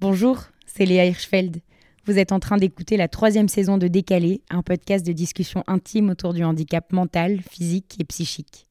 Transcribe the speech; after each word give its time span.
Bonjour, 0.00 0.44
c'est 0.64 0.86
Léa 0.86 1.04
Hirschfeld. 1.04 1.58
Vous 2.06 2.18
êtes 2.18 2.32
en 2.32 2.40
train 2.40 2.56
d'écouter 2.56 2.96
la 2.96 3.06
troisième 3.06 3.48
saison 3.48 3.76
de 3.76 3.86
Décalé, 3.86 4.40
un 4.48 4.62
podcast 4.62 5.04
de 5.04 5.12
discussion 5.12 5.62
intime 5.66 6.08
autour 6.08 6.32
du 6.32 6.42
handicap 6.42 6.90
mental, 6.90 7.42
physique 7.42 7.98
et 8.00 8.04
psychique. 8.04 8.66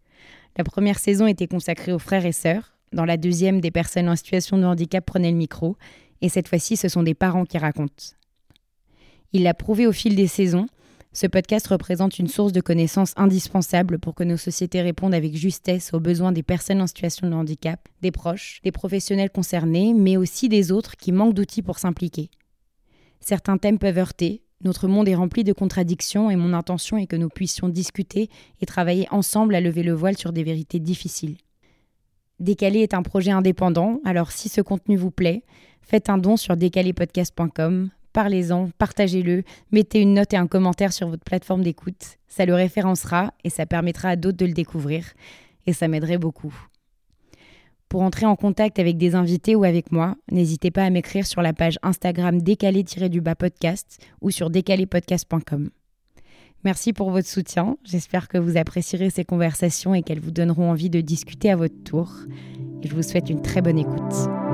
La 0.57 0.63
première 0.63 0.97
saison 0.97 1.28
était 1.28 1.46
consacrée 1.46 1.94
aux 1.94 2.00
frères 2.00 2.26
et 2.26 2.31
sœurs. 2.31 2.73
Dans 2.94 3.05
la 3.05 3.15
deuxième, 3.15 3.62
des 3.62 3.70
personnes 3.70 4.10
en 4.10 4.15
situation 4.15 4.57
de 4.57 4.63
handicap 4.63 5.05
prenaient 5.05 5.29
le 5.29 5.38
micro. 5.38 5.78
Et 6.21 6.29
cette 6.29 6.47
fois-ci, 6.47 6.78
ce 6.78 6.87
sont 6.87 7.03
des 7.03 7.13
parents 7.13 7.46
qui 7.46 7.59
racontent. 7.59 8.15
Il 9.31 9.43
l'a 9.43 9.53
prouvé 9.53 9.85
au 9.85 9.91
fil 9.91 10.15
des 10.15 10.25
saisons, 10.25 10.65
ce 11.12 11.26
podcast 11.26 11.67
représente 11.67 12.19
une 12.19 12.28
source 12.28 12.51
de 12.51 12.62
connaissances 12.62 13.13
indispensable 13.15 13.97
pour 13.97 14.13
que 14.13 14.23
nos 14.23 14.37
sociétés 14.37 14.81
répondent 14.81 15.15
avec 15.15 15.35
justesse 15.35 15.93
aux 15.93 15.99
besoins 15.99 16.31
des 16.31 16.43
personnes 16.43 16.81
en 16.81 16.88
situation 16.88 17.27
de 17.27 17.34
handicap, 17.34 17.88
des 18.02 18.12
proches, 18.12 18.59
des 18.63 18.71
professionnels 18.71 19.31
concernés, 19.31 19.93
mais 19.93 20.17
aussi 20.17 20.49
des 20.49 20.71
autres 20.71 20.95
qui 20.95 21.11
manquent 21.11 21.34
d'outils 21.34 21.63
pour 21.63 21.80
s'impliquer. 21.80 22.29
Certains 23.20 23.57
thèmes 23.57 23.79
peuvent 23.79 23.98
heurter, 23.98 24.43
notre 24.63 24.87
monde 24.87 25.07
est 25.07 25.15
rempli 25.15 25.43
de 25.43 25.53
contradictions 25.53 26.29
et 26.29 26.35
mon 26.35 26.53
intention 26.53 26.98
est 26.98 27.07
que 27.07 27.15
nous 27.15 27.29
puissions 27.29 27.70
discuter 27.70 28.29
et 28.62 28.65
travailler 28.65 29.07
ensemble 29.09 29.55
à 29.55 29.62
lever 29.62 29.84
le 29.84 29.93
voile 29.93 30.17
sur 30.17 30.31
des 30.31 30.43
vérités 30.43 30.79
difficiles. 30.79 31.37
Décalé 32.39 32.79
est 32.79 32.93
un 32.93 33.01
projet 33.01 33.31
indépendant, 33.31 33.99
alors 34.05 34.31
si 34.31 34.48
ce 34.48 34.62
contenu 34.62 34.95
vous 34.95 35.12
plaît, 35.12 35.43
faites 35.81 36.09
un 36.09 36.17
don 36.17 36.37
sur 36.37 36.55
décalépodcast.com, 36.55 37.89
parlez-en, 38.13 38.70
partagez-le, 38.77 39.44
mettez 39.72 40.02
une 40.02 40.13
note 40.13 40.34
et 40.34 40.38
un 40.38 40.48
commentaire 40.48 40.94
sur 40.94 41.09
votre 41.09 41.23
plateforme 41.23 41.63
d'écoute. 41.63 42.18
Ça 42.27 42.45
le 42.45 42.54
référencera 42.54 43.34
et 43.44 43.49
ça 43.49 43.66
permettra 43.66 44.09
à 44.09 44.16
d'autres 44.16 44.38
de 44.38 44.45
le 44.45 44.54
découvrir. 44.54 45.05
Et 45.68 45.73
ça 45.73 45.88
m'aiderait 45.88 46.18
beaucoup. 46.18 46.54
Pour 47.90 48.04
entrer 48.04 48.27
en 48.27 48.35
contact 48.35 48.77
avec 48.77 48.98
des 48.98 49.16
invités 49.16 49.55
ou 49.55 49.63
avec 49.63 49.91
moi, 49.91 50.16
n'hésitez 50.32 50.70
pas 50.70 50.84
à 50.84 50.90
m'écrire 50.91 51.26
sur 51.26 51.41
la 51.41 51.54
page 51.54 51.80
Instagram 51.82 52.40
décalé-du-bas 52.40 53.35
podcast 53.35 53.98
ou 54.21 54.29
sur 54.29 54.51
décalépodcast.com. 54.51 55.71
Merci 56.63 56.94
pour 56.94 57.10
votre 57.10 57.27
soutien. 57.27 57.77
J'espère 57.84 58.27
que 58.27 58.38
vous 58.38 58.57
apprécierez 58.57 59.10
ces 59.10 59.23
conversations 59.23 59.96
et 59.96 60.04
qu'elles 60.04 60.20
vous 60.20 60.32
donneront 60.32 60.70
envie 60.70 60.90
de 60.90 61.01
discuter 61.01 61.49
à 61.49 61.55
votre 61.55 61.84
tour. 61.84 62.13
Et 62.84 62.88
je 62.88 62.94
vous 62.94 63.04
souhaite 63.04 63.29
une 63.29 63.41
très 63.41 63.62
bonne 63.62 63.79
écoute. 63.79 64.48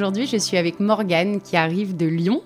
Aujourd'hui, 0.00 0.26
je 0.26 0.38
suis 0.38 0.56
avec 0.56 0.80
Morgane 0.80 1.42
qui 1.42 1.58
arrive 1.58 1.94
de 1.94 2.06
Lyon. 2.06 2.42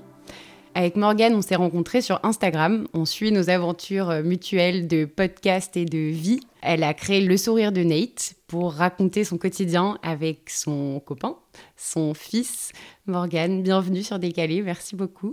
Avec 0.74 0.96
Morgane, 0.96 1.36
on 1.36 1.40
s'est 1.40 1.54
rencontrés 1.54 2.00
sur 2.00 2.18
Instagram. 2.24 2.88
On 2.94 3.04
suit 3.04 3.30
nos 3.30 3.48
aventures 3.48 4.10
euh, 4.10 4.22
mutuelles 4.24 4.88
de 4.88 5.04
podcast 5.04 5.76
et 5.76 5.84
de 5.84 5.96
vie. 5.96 6.40
Elle 6.62 6.82
a 6.82 6.92
créé 6.94 7.20
Le 7.20 7.36
Sourire 7.36 7.70
de 7.70 7.84
Nate 7.84 8.34
pour 8.48 8.72
raconter 8.72 9.22
son 9.22 9.38
quotidien 9.38 10.00
avec 10.02 10.50
son 10.50 10.98
copain, 10.98 11.36
son 11.76 12.12
fils. 12.12 12.72
Morgane, 13.06 13.62
bienvenue 13.62 14.02
sur 14.02 14.18
Décalé. 14.18 14.60
Merci 14.60 14.96
beaucoup. 14.96 15.30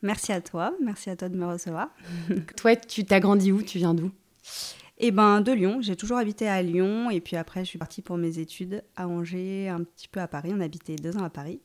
Merci 0.00 0.30
à 0.30 0.40
toi. 0.40 0.72
Merci 0.80 1.10
à 1.10 1.16
toi 1.16 1.28
de 1.28 1.36
me 1.36 1.46
recevoir. 1.46 1.88
toi, 2.56 2.76
tu 2.76 3.04
t'as 3.04 3.18
grandi 3.18 3.50
où? 3.50 3.62
Tu 3.62 3.78
viens 3.78 3.94
d'où? 3.94 4.12
Eh 4.98 5.10
ben, 5.10 5.40
de 5.40 5.52
Lyon. 5.52 5.78
J'ai 5.80 5.96
toujours 5.96 6.18
habité 6.18 6.48
à 6.48 6.62
Lyon. 6.62 7.10
Et 7.10 7.20
puis 7.20 7.36
après, 7.36 7.60
je 7.60 7.70
suis 7.70 7.78
partie 7.78 8.02
pour 8.02 8.16
mes 8.16 8.38
études 8.38 8.82
à 8.96 9.08
Angers, 9.08 9.68
un 9.68 9.84
petit 9.84 10.08
peu 10.08 10.20
à 10.20 10.28
Paris. 10.28 10.52
On 10.54 10.60
habitait 10.60 10.96
deux 10.96 11.16
ans 11.16 11.24
à 11.24 11.30
Paris. 11.30 11.60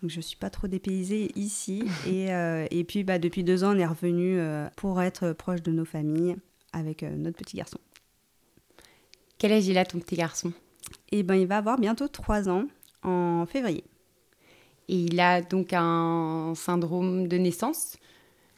Donc 0.00 0.10
je 0.10 0.16
ne 0.16 0.22
suis 0.22 0.36
pas 0.36 0.50
trop 0.50 0.66
dépaysée 0.66 1.30
ici. 1.36 1.84
Et, 2.06 2.32
euh, 2.32 2.66
et 2.70 2.84
puis 2.84 3.04
bah, 3.04 3.18
depuis 3.18 3.44
deux 3.44 3.64
ans, 3.64 3.76
on 3.76 3.78
est 3.78 3.86
revenu 3.86 4.38
euh, 4.38 4.68
pour 4.76 5.00
être 5.02 5.32
proche 5.32 5.62
de 5.62 5.72
nos 5.72 5.84
familles 5.84 6.36
avec 6.72 7.02
euh, 7.02 7.14
notre 7.16 7.36
petit 7.36 7.56
garçon. 7.56 7.78
Quel 9.38 9.52
âge 9.52 9.66
il 9.66 9.76
a 9.78 9.84
ton 9.84 9.98
petit 9.98 10.16
garçon? 10.16 10.52
Eh 11.12 11.22
ben, 11.22 11.34
il 11.34 11.46
va 11.46 11.58
avoir 11.58 11.78
bientôt 11.78 12.08
trois 12.08 12.48
ans 12.48 12.64
en 13.02 13.46
février. 13.46 13.84
Et 14.88 14.96
il 14.96 15.20
a 15.20 15.40
donc 15.40 15.72
un 15.72 16.52
syndrome 16.56 17.28
de 17.28 17.36
naissance? 17.36 17.96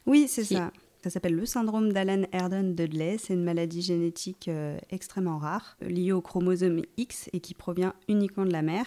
Oui, 0.06 0.26
c'est 0.28 0.44
ça. 0.44 0.72
Ça 1.02 1.10
s'appelle 1.10 1.34
le 1.34 1.46
syndrome 1.46 1.92
d'Alan 1.92 2.22
Erdon 2.30 2.62
Dudley. 2.62 3.18
C'est 3.18 3.34
une 3.34 3.42
maladie 3.42 3.82
génétique 3.82 4.46
euh, 4.46 4.78
extrêmement 4.88 5.38
rare, 5.38 5.76
liée 5.80 6.12
au 6.12 6.20
chromosome 6.20 6.82
X 6.96 7.28
et 7.32 7.40
qui 7.40 7.54
provient 7.54 7.92
uniquement 8.08 8.44
de 8.44 8.52
la 8.52 8.62
mère. 8.62 8.86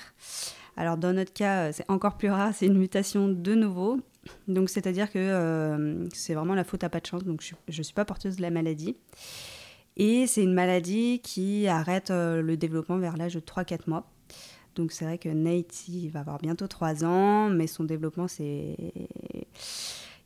Alors 0.78 0.96
dans 0.96 1.12
notre 1.12 1.34
cas, 1.34 1.68
euh, 1.68 1.72
c'est 1.74 1.84
encore 1.90 2.16
plus 2.16 2.30
rare, 2.30 2.54
c'est 2.56 2.68
une 2.68 2.78
mutation 2.78 3.28
de 3.28 3.54
nouveau. 3.54 4.00
Donc 4.48 4.70
c'est-à-dire 4.70 5.12
que 5.12 5.20
euh, 5.20 6.08
c'est 6.14 6.36
vraiment 6.36 6.56
la 6.56 6.64
faute 6.64 6.86
à 6.86 6.90
pas 6.90 7.02
de 7.02 7.06
chance. 7.06 7.26
Donc 7.26 7.42
je 7.42 7.78
ne 7.78 7.84
suis 7.84 7.94
pas 7.94 8.06
porteuse 8.06 8.38
de 8.38 8.42
la 8.42 8.50
maladie. 8.50 8.96
Et 9.98 10.26
c'est 10.26 10.44
une 10.44 10.54
maladie 10.54 11.20
qui 11.22 11.68
arrête 11.68 12.12
le 12.12 12.56
développement 12.56 12.98
vers 12.98 13.18
l'âge 13.18 13.34
de 13.34 13.42
3-4 13.42 13.90
mois. 13.90 14.10
Donc 14.76 14.94
c'est 14.94 15.04
vrai 15.04 15.18
que 15.18 15.30
Nate, 15.30 15.90
va 16.12 16.22
avoir 16.22 16.38
bientôt 16.38 16.68
3 16.68 17.04
ans, 17.04 17.50
mais 17.50 17.68
son 17.68 17.84
développement, 17.84 18.28
c'est 18.30 18.78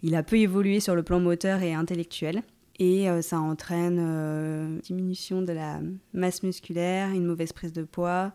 il 0.04 0.16
a 0.16 0.24
peu 0.24 0.38
évolué 0.38 0.80
sur 0.80 0.96
le 0.96 1.04
plan 1.04 1.20
moteur 1.20 1.62
et 1.62 1.74
intellectuel. 1.74 2.44
Et 2.80 3.10
euh, 3.10 3.22
ça 3.22 3.40
entraîne 3.40 3.98
euh, 4.00 4.80
diminution 4.80 5.42
de 5.42 5.52
la 5.52 5.82
masse 6.14 6.44
musculaire, 6.44 7.10
une 7.10 7.26
mauvaise 7.26 7.52
prise 7.52 7.74
de 7.74 7.84
poids, 7.84 8.32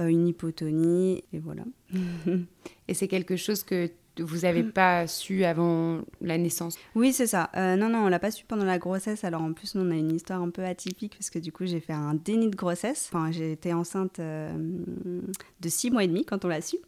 euh, 0.00 0.08
une 0.08 0.26
hypotonie, 0.26 1.22
et 1.32 1.38
voilà. 1.38 1.62
et 2.88 2.94
c'est 2.94 3.06
quelque 3.06 3.36
chose 3.36 3.62
que 3.62 3.88
vous 4.18 4.38
n'avez 4.38 4.64
pas 4.64 5.06
su 5.06 5.44
avant 5.44 6.00
la 6.20 6.36
naissance? 6.36 6.78
Oui, 6.96 7.12
c'est 7.12 7.26
ça. 7.26 7.50
non, 7.54 7.90
non, 7.90 8.06
on 8.06 8.08
l'a 8.08 8.18
pas 8.18 8.30
su 8.30 8.46
pendant 8.46 8.64
la 8.64 8.78
grossesse. 8.78 9.24
Alors 9.24 9.42
en 9.42 9.52
plus, 9.52 9.76
on 9.76 9.90
a 9.90 9.94
une 9.94 10.10
histoire 10.10 10.40
un 10.40 10.48
peu 10.48 10.64
atypique 10.64 11.12
parce 11.18 11.28
que 11.28 11.38
du 11.38 11.52
coup, 11.52 11.66
j'ai 11.66 11.80
fait 11.80 11.92
un 11.92 12.14
déni 12.14 12.48
de 12.48 12.56
grossesse. 12.56 13.10
Enfin, 13.12 13.30
j'ai 13.30 13.52
été 13.52 13.74
enceinte 13.74 14.18
de 14.18 15.68
6 15.68 15.90
mois 15.90 16.02
et 16.02 16.08
demi 16.08 16.24
quand 16.24 16.46
on 16.46 16.48
l'a 16.48 16.62
su. 16.62 16.78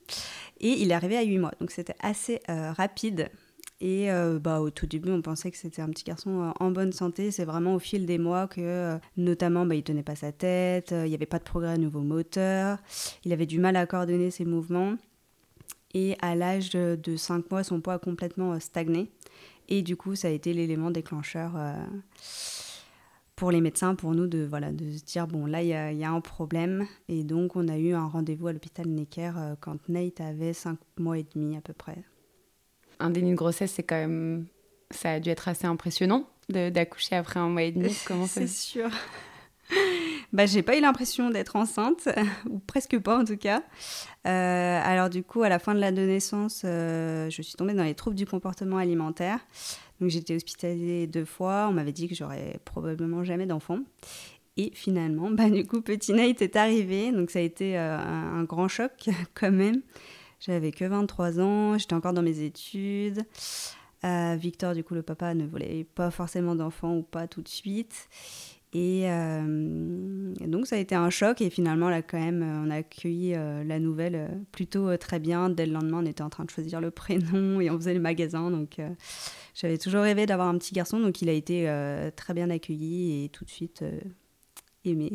Et 0.61 0.81
il 0.81 0.91
est 0.91 0.95
arrivé 0.95 1.19
à 1.19 1.23
8 1.23 1.37
mois. 1.37 1.53
Donc 1.61 1.71
c'était 1.71 1.97
assez 2.01 2.41
rapide. 2.49 3.29
Et 3.81 4.11
euh, 4.11 4.41
bah, 4.41 4.61
au 4.61 4.71
tout 4.71 4.87
début, 4.87 5.11
on 5.13 5.23
pensait 5.23 5.51
que 5.53 5.57
c'était 5.57 5.83
un 5.83 5.89
petit 5.89 6.03
garçon 6.03 6.43
euh, 6.43 6.51
en 6.59 6.71
bonne 6.71 6.93
santé. 6.93 7.31
C'est 7.31 7.45
vraiment 7.45 7.75
au 7.75 7.79
fil 7.79 8.07
des 8.07 8.19
mois 8.19 8.49
que, 8.49 8.61
euh, 8.61 8.99
notamment, 9.17 9.67
bah, 9.67 9.77
il 9.77 9.85
tenait 9.85 10.03
pas 10.03 10.17
sa 10.17 10.33
tête, 10.33 10.91
il 10.91 11.09
n'y 11.09 11.15
avait 11.15 11.27
pas 11.27 11.39
de 11.39 11.45
progrès 11.45 11.75
au 11.75 11.79
niveau 11.79 12.01
moteur, 12.01 12.79
il 13.25 13.33
avait 13.33 13.47
du 13.47 13.61
mal 13.61 13.77
à 13.77 13.87
coordonner 13.87 14.31
ses 14.31 14.45
mouvements. 14.45 14.97
Et 15.95 16.17
à 16.21 16.35
l'âge 16.35 16.71
de 16.71 17.17
5 17.17 17.51
mois, 17.51 17.65
son 17.65 17.81
poids 17.81 17.95
a 17.95 17.99
complètement 17.99 18.59
stagné. 18.61 19.11
Et 19.69 19.83
du 19.83 19.97
coup, 19.97 20.17
ça 20.17 20.29
a 20.29 20.31
été 20.31 20.53
l'élément 20.53 20.91
déclencheur 20.91 21.53
pour 23.37 23.51
les 23.51 23.61
médecins, 23.63 23.95
pour 23.95 24.15
nous, 24.15 24.27
de, 24.27 24.45
voilà, 24.45 24.71
de 24.71 24.91
se 24.91 25.05
dire, 25.05 25.27
bon, 25.27 25.47
là, 25.47 25.63
il 25.63 25.69
y, 25.99 26.05
a 26.05 26.11
un 26.11 26.21
problème. 26.21 26.87
Et 27.09 27.25
donc, 27.25 27.57
on 27.57 27.69
a 27.69 27.79
eu 27.79 27.95
un 27.95 28.07
rendez-vous 28.07 28.49
à 28.49 28.53
l'hôpital 28.53 28.87
Necker 28.87 29.33
quand 29.61 29.89
Nate 29.89 30.21
avait 30.21 30.53
5 30.53 30.79
mois 30.99 31.19
et 31.19 31.27
demi 31.35 31.57
à 31.57 31.63
peu 31.63 31.73
près 31.73 32.05
un 33.01 33.11
déni 33.11 33.31
de 33.33 33.37
grossesse, 33.37 33.73
c'est 33.73 33.83
quand 33.83 33.97
même. 33.97 34.47
Ça 34.91 35.13
a 35.13 35.21
dû 35.21 35.29
être 35.29 35.49
assez 35.49 35.67
impressionnant 35.67 36.29
d'accoucher 36.49 37.15
après 37.15 37.39
un 37.39 37.49
mois 37.49 37.63
et 37.63 37.73
demi. 37.73 37.95
Comment 38.07 38.27
C'est 38.27 38.47
sûr. 38.47 38.89
bah, 40.33 40.47
j'ai 40.47 40.63
pas 40.63 40.77
eu 40.77 40.81
l'impression 40.81 41.31
d'être 41.31 41.57
enceinte, 41.57 42.09
ou 42.49 42.59
presque 42.59 42.99
pas 42.99 43.19
en 43.19 43.25
tout 43.25 43.37
cas. 43.37 43.63
Euh, 44.27 44.81
alors, 44.83 45.11
du 45.11 45.23
coup, 45.23 45.43
à 45.43 45.49
la 45.49 45.59
fin 45.59 45.75
de 45.75 45.81
la 45.81 45.91
naissance, 45.91 46.63
euh, 46.65 47.29
je 47.31 47.43
suis 47.43 47.55
tombée 47.55 47.75
dans 47.75 47.85
les 47.85 47.95
troubles 47.95 48.17
du 48.17 48.27
comportement 48.27 48.79
alimentaire. 48.79 49.41
Donc, 50.01 50.11
j'étais 50.11 50.35
hospitalisée 50.35 51.07
deux 51.07 51.25
fois. 51.25 51.67
On 51.69 51.73
m'avait 51.73 51.93
dit 51.93 52.09
que 52.09 52.15
j'aurais 52.15 52.61
probablement 52.65 53.25
jamais 53.25 53.47
d'enfant. 53.47 53.81
Et 54.57 54.73
finalement, 54.75 55.31
bah, 55.33 55.51
du 55.51 55.67
coup, 55.67 55.81
petit 55.81 56.13
Nate 56.13 56.43
est 56.43 56.57
arrivé. 56.57 57.13
Donc, 57.13 57.31
ça 57.31 57.39
a 57.39 57.43
été 57.43 57.79
euh, 57.79 57.99
un, 57.99 58.45
grand 58.45 58.69
choc 58.69 59.09
quand 59.35 59.53
même. 59.53 59.83
J'avais 60.41 60.71
que 60.71 60.85
23 60.85 61.41
ans, 61.41 61.79
j'étais 61.79 61.95
encore 61.95 62.13
dans 62.13 62.23
mes 62.23 62.41
études. 62.41 63.25
Euh, 64.05 64.37
Victor, 64.39 64.75
du 64.75 64.85
coup, 64.85 64.95
le 64.95 65.03
papa 65.03 65.35
ne 65.35 65.47
voulait 65.47 65.85
pas 65.95 66.11
forcément 66.11 66.55
d'enfant 66.55 66.97
ou 66.97 67.03
pas 67.03 67.27
tout 67.27 67.43
de 67.43 67.49
suite. 67.49 68.09
Et, 68.75 69.11
euh, 69.11 70.35
donc 70.47 70.67
ça 70.67 70.77
a 70.77 70.79
été 70.79 70.95
un 70.95 71.09
choc 71.09 71.41
et 71.41 71.49
finalement 71.49 71.89
là 71.89 72.03
quand 72.03 72.21
même 72.21 72.43
on 72.43 72.71
a 72.71 72.75
accueilli 72.75 73.33
euh, 73.35 73.65
la 73.65 73.79
nouvelle 73.79 74.29
plutôt 74.53 74.95
très 74.99 75.19
bien. 75.19 75.49
Dès 75.49 75.65
le 75.65 75.73
lendemain 75.73 76.01
on 76.03 76.07
était 76.07 76.23
en 76.23 76.29
train 76.29 76.45
de 76.45 76.51
choisir 76.51 76.79
le 76.83 76.91
prénom 76.93 77.63
et 77.63 77.71
on 77.71 77.79
faisait 77.79 77.95
le 77.95 78.01
magasin 78.01 78.51
donc 78.51 78.77
j'avais 79.55 79.79
toujours 79.79 80.03
rêvé 80.03 80.27
d'avoir 80.27 80.49
un 80.49 80.59
petit 80.59 80.75
garçon 80.75 81.01
donc 81.01 81.23
il 81.23 81.31
a 81.31 81.33
été 81.33 81.67
très 82.15 82.35
bien 82.35 82.51
accueilli 82.51 83.25
et 83.25 83.31
tout 83.31 83.47
de 83.47 83.51
suite 83.51 83.83
aimé. 84.85 85.13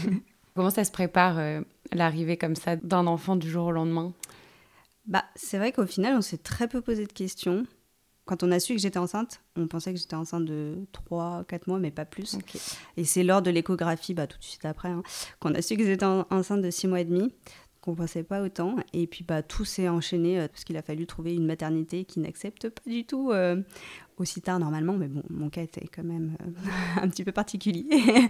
Comment 0.54 0.70
ça 0.70 0.84
se 0.84 0.90
prépare 0.90 1.38
l'arrivée 1.92 2.38
comme 2.38 2.56
ça 2.56 2.76
d'un 2.76 3.06
enfant 3.06 3.36
du 3.36 3.50
jour 3.50 3.66
au 3.66 3.72
lendemain? 3.72 4.14
Bah, 5.06 5.24
c'est 5.34 5.58
vrai 5.58 5.72
qu'au 5.72 5.86
final, 5.86 6.16
on 6.16 6.22
s'est 6.22 6.38
très 6.38 6.68
peu 6.68 6.80
posé 6.80 7.06
de 7.06 7.12
questions. 7.12 7.64
Quand 8.24 8.42
on 8.42 8.50
a 8.50 8.58
su 8.58 8.74
que 8.74 8.80
j'étais 8.80 8.98
enceinte, 8.98 9.40
on 9.54 9.68
pensait 9.68 9.92
que 9.92 10.00
j'étais 10.00 10.16
enceinte 10.16 10.44
de 10.46 10.78
3-4 11.10 11.60
mois, 11.68 11.78
mais 11.78 11.92
pas 11.92 12.04
plus. 12.04 12.36
Et 12.96 13.04
c'est 13.04 13.22
lors 13.22 13.40
de 13.40 13.50
l'échographie, 13.50 14.14
bah, 14.14 14.26
tout 14.26 14.38
de 14.38 14.42
suite 14.42 14.64
après, 14.64 14.88
hein, 14.88 15.04
qu'on 15.38 15.54
a 15.54 15.62
su 15.62 15.76
que 15.76 15.84
j'étais 15.84 16.04
enceinte 16.04 16.60
de 16.60 16.70
6 16.70 16.88
mois 16.88 17.00
et 17.00 17.04
demi. 17.04 17.32
Compensait 17.86 18.22
pas 18.22 18.42
autant. 18.42 18.76
Et 18.92 19.06
puis 19.06 19.24
bah, 19.24 19.42
tout 19.42 19.64
s'est 19.64 19.88
enchaîné 19.88 20.46
parce 20.48 20.64
qu'il 20.64 20.76
a 20.76 20.82
fallu 20.82 21.06
trouver 21.06 21.34
une 21.34 21.46
maternité 21.46 22.04
qui 22.04 22.20
n'accepte 22.20 22.68
pas 22.68 22.90
du 22.90 23.04
tout 23.04 23.32
aussi 24.18 24.40
tard 24.40 24.58
normalement, 24.58 24.94
mais 24.94 25.08
bon, 25.08 25.22
mon 25.28 25.50
cas 25.50 25.62
était 25.62 25.86
quand 25.86 26.04
même 26.04 26.36
un 27.00 27.08
petit 27.08 27.24
peu 27.24 27.32
particulier. 27.32 27.86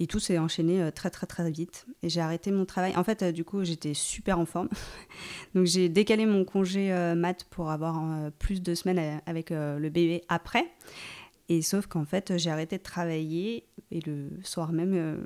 Et 0.00 0.06
tout 0.08 0.18
s'est 0.18 0.38
enchaîné 0.38 0.82
euh, 0.82 0.90
très 0.90 1.10
très 1.10 1.26
très 1.26 1.48
vite. 1.50 1.86
Et 2.02 2.08
j'ai 2.08 2.20
arrêté 2.20 2.50
mon 2.50 2.64
travail. 2.64 2.96
En 2.96 3.04
fait, 3.04 3.22
euh, 3.22 3.32
du 3.32 3.44
coup, 3.44 3.62
j'étais 3.62 3.94
super 3.94 4.38
en 4.38 4.46
forme. 4.46 4.68
Donc 5.54 5.66
j'ai 5.66 5.88
décalé 5.88 6.26
mon 6.26 6.44
congé 6.44 6.92
euh, 6.92 7.14
mat 7.14 7.44
pour 7.44 7.70
avoir 7.70 8.02
plus 8.38 8.60
de 8.60 8.74
semaines 8.74 9.20
avec 9.26 9.50
le 9.50 9.88
bébé 9.88 10.24
après. 10.28 10.66
Et 11.48 11.62
sauf 11.62 11.86
qu'en 11.86 12.04
fait, 12.04 12.36
j'ai 12.38 12.50
arrêté 12.50 12.78
de 12.78 12.82
travailler 12.82 13.66
et 13.90 14.00
le 14.00 14.30
soir 14.42 14.72
même, 14.72 15.24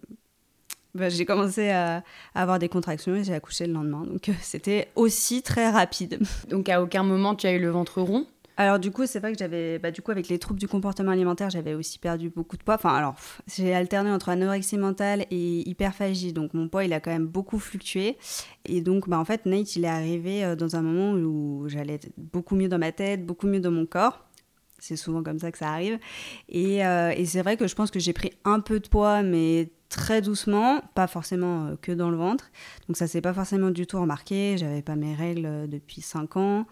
bah, 0.95 1.09
j'ai 1.09 1.25
commencé 1.25 1.71
à, 1.71 2.03
avoir 2.35 2.59
des 2.59 2.69
contractions 2.69 3.15
et 3.15 3.25
j'ai 3.25 3.35
accouché 3.35 3.67
le 3.67 3.73
lendemain. 3.73 4.05
Donc 4.05 4.31
c'était 4.41 4.89
aussi 4.97 5.43
très 5.43 5.71
rapide. 5.71 6.21
Donc 6.49 6.69
à 6.69 6.83
aucun 6.83 7.03
moment 7.03 7.35
tu 7.35 7.47
as 7.47 7.53
eu 7.53 7.61
le 7.61 7.71
ventre 7.71 8.01
rond? 8.01 8.27
Alors 8.61 8.81
du 8.81 8.91
coup, 8.91 9.07
c'est 9.07 9.21
vrai 9.21 9.31
que 9.31 9.39
j'avais, 9.39 9.79
bah, 9.79 9.93
du 9.93 10.03
coup, 10.03 10.11
avec 10.11 10.27
les 10.29 10.41
troubles 10.41 10.59
du 10.59 10.67
comportement 10.67 11.13
alimentaire, 11.13 11.49
j'avais 11.49 11.75
aussi 11.75 12.01
perdu 12.01 12.29
beaucoup 12.29 12.57
de 12.57 12.65
poids. 12.65 12.75
Enfin, 12.75 12.93
alors, 12.93 13.15
j'ai 13.47 13.73
alterné 13.73 14.11
entre 14.11 14.31
anorexie 14.31 14.79
mentale 14.79 15.27
et 15.31 15.69
hyperphagie, 15.69 16.33
donc 16.33 16.55
mon 16.55 16.69
poids, 16.69 16.85
il 16.85 16.93
a 16.93 16.99
quand 16.99 17.13
même 17.13 17.29
beaucoup 17.29 17.61
fluctué. 17.61 18.19
Et 18.65 18.81
donc, 18.81 19.09
bah, 19.09 19.17
en 19.17 19.25
fait, 19.25 19.47
Nate, 19.47 19.77
il 19.77 19.85
est 19.85 19.89
arrivé 19.89 20.45
euh, 20.45 20.57
dans 20.57 20.75
un 20.75 20.83
moment 20.83 21.13
où 21.13 21.69
j'allais 21.69 22.01
beaucoup 22.17 22.57
mieux 22.57 22.69
dans 22.69 22.81
ma 22.81 22.91
tête, 22.91 23.25
beaucoup 23.25 23.47
mieux 23.47 23.61
dans 23.61 23.71
mon 23.71 23.87
corps. 23.87 24.28
C'est 24.79 24.97
souvent 24.97 25.23
comme 25.23 25.39
ça 25.39 25.51
que 25.51 25.59
ça 25.59 25.71
arrive. 25.71 25.99
Et, 26.49 26.85
euh, 26.85 27.11
et 27.17 27.27
c'est 27.27 27.43
vrai 27.43 27.57
que 27.57 27.67
je 27.67 27.75
pense 27.75 27.91
que 27.91 27.99
j'ai 27.99 28.13
pris 28.13 28.33
un 28.45 28.61
peu 28.61 28.81
de 28.81 28.89
poids, 28.89 29.23
mais 29.23 29.71
très 29.89 30.21
doucement, 30.23 30.81
pas 30.95 31.07
forcément 31.07 31.67
euh, 31.67 31.77
que 31.81 31.93
dans 31.93 32.11
le 32.11 32.17
ventre. 32.17 32.51
Donc 32.87 32.97
ça 32.97 33.07
s'est 33.07 33.21
pas 33.21 33.33
forcément 33.33 33.71
du 33.71 33.87
tout 33.87 34.01
remarqué. 34.01 34.57
J'avais 34.59 34.83
pas 34.83 34.97
mes 34.97 35.15
règles 35.15 35.69
depuis 35.69 36.01
5 36.01 36.37
ans. 36.37 36.67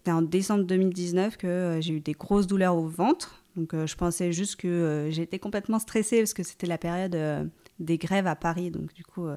C'était 0.00 0.12
en 0.12 0.22
décembre 0.22 0.64
2019 0.64 1.36
que 1.36 1.46
euh, 1.46 1.80
j'ai 1.82 1.92
eu 1.92 2.00
des 2.00 2.14
grosses 2.14 2.46
douleurs 2.46 2.74
au 2.74 2.86
ventre. 2.86 3.44
Donc 3.54 3.74
euh, 3.74 3.86
je 3.86 3.96
pensais 3.96 4.32
juste 4.32 4.56
que 4.56 4.66
euh, 4.66 5.10
j'étais 5.10 5.38
complètement 5.38 5.78
stressée 5.78 6.20
parce 6.20 6.32
que 6.32 6.42
c'était 6.42 6.66
la 6.66 6.78
période 6.78 7.50
des 7.78 7.98
grèves 7.98 8.26
à 8.26 8.34
Paris. 8.34 8.70
Donc 8.70 8.94
du 8.94 9.04
coup, 9.04 9.28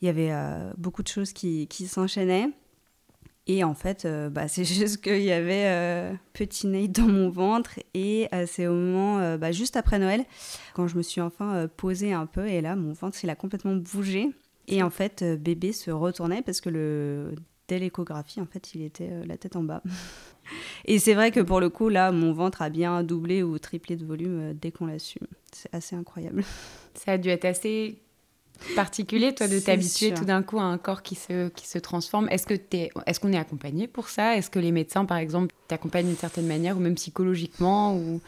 il 0.00 0.06
y 0.06 0.08
avait 0.08 0.32
beaucoup 0.78 1.02
de 1.02 1.08
choses 1.08 1.34
qui, 1.34 1.66
qui 1.66 1.88
s'enchaînaient. 1.88 2.48
Et 3.52 3.64
en 3.64 3.74
fait, 3.74 4.06
bah, 4.30 4.46
c'est 4.46 4.64
juste 4.80 5.02
qu'il 5.02 5.22
y 5.22 5.32
avait 5.32 6.16
petit 6.32 6.66
Nate 6.66 6.92
dans 6.92 7.08
mon 7.08 7.30
ventre. 7.30 7.80
Et 7.94 8.28
c'est 8.46 8.66
au 8.66 8.74
moment, 8.74 9.36
bah, 9.38 9.50
juste 9.50 9.76
après 9.76 9.98
Noël, 9.98 10.24
quand 10.74 10.86
je 10.86 10.96
me 10.96 11.02
suis 11.02 11.20
enfin 11.20 11.68
posée 11.76 12.12
un 12.12 12.26
peu. 12.26 12.46
Et 12.46 12.60
là, 12.60 12.76
mon 12.76 12.92
ventre, 12.92 13.18
il 13.22 13.30
a 13.30 13.34
complètement 13.34 13.74
bougé. 13.74 14.30
Et 14.68 14.82
en 14.82 14.90
fait, 14.90 15.24
bébé 15.24 15.72
se 15.72 15.90
retournait 15.90 16.42
parce 16.42 16.60
que 16.60 16.70
le 16.70 17.34
dès 17.70 17.78
l'échographie, 17.78 18.40
en 18.40 18.46
fait, 18.46 18.74
il 18.74 18.82
était 18.82 19.10
euh, 19.10 19.24
la 19.24 19.38
tête 19.38 19.54
en 19.54 19.62
bas. 19.62 19.82
Et 20.84 20.98
c'est 20.98 21.14
vrai 21.14 21.30
que 21.30 21.40
pour 21.40 21.60
le 21.60 21.70
coup, 21.70 21.88
là, 21.88 22.10
mon 22.10 22.32
ventre 22.32 22.62
a 22.62 22.68
bien 22.68 23.02
doublé 23.04 23.44
ou 23.44 23.58
triplé 23.58 23.96
de 23.96 24.04
volume 24.04 24.40
euh, 24.40 24.52
dès 24.54 24.72
qu'on 24.72 24.86
l'a 24.86 24.98
su. 24.98 25.20
C'est 25.52 25.72
assez 25.72 25.94
incroyable. 25.94 26.42
Ça 26.94 27.12
a 27.12 27.18
dû 27.18 27.28
être 27.28 27.44
assez 27.44 28.02
particulier, 28.74 29.34
toi, 29.34 29.48
de 29.48 29.58
t'habituer 29.58 30.12
tout 30.14 30.24
d'un 30.24 30.42
coup 30.42 30.58
à 30.58 30.64
un 30.64 30.78
corps 30.78 31.02
qui 31.02 31.14
se, 31.14 31.48
qui 31.48 31.66
se 31.66 31.78
transforme. 31.78 32.28
Est-ce 32.30 32.46
que 32.46 32.54
es, 32.54 32.90
est-ce 33.06 33.20
qu'on 33.20 33.32
est 33.32 33.38
accompagné 33.38 33.86
pour 33.86 34.08
ça? 34.08 34.36
Est-ce 34.36 34.50
que 34.50 34.58
les 34.58 34.72
médecins, 34.72 35.04
par 35.04 35.18
exemple, 35.18 35.54
t'accompagnent 35.68 36.06
d'une 36.06 36.16
certaine 36.16 36.46
manière 36.46 36.76
ou 36.76 36.80
même 36.80 36.94
psychologiquement 36.94 37.96
ou... 37.96 38.20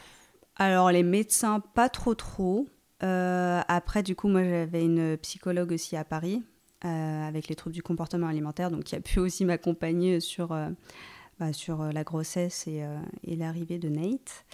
Alors, 0.56 0.92
les 0.92 1.02
médecins, 1.02 1.60
pas 1.60 1.88
trop 1.88 2.14
trop. 2.14 2.68
Euh, 3.02 3.60
après, 3.68 4.02
du 4.02 4.14
coup, 4.14 4.28
moi, 4.28 4.44
j'avais 4.44 4.84
une 4.84 5.16
psychologue 5.16 5.72
aussi 5.72 5.96
à 5.96 6.04
Paris 6.04 6.42
euh, 6.84 7.28
avec 7.28 7.48
les 7.48 7.54
troubles 7.54 7.74
du 7.74 7.82
comportement 7.82 8.26
alimentaire, 8.26 8.70
donc 8.70 8.84
qui 8.84 8.94
a 8.94 9.00
pu 9.00 9.18
aussi 9.18 9.44
m'accompagner 9.44 10.20
sur, 10.20 10.52
euh, 10.52 10.68
bah, 11.40 11.52
sur 11.52 11.82
la 11.84 12.04
grossesse 12.04 12.66
et, 12.66 12.84
et 13.24 13.36
l'arrivée 13.36 13.78
de 13.78 13.88
Nate. 13.88 14.44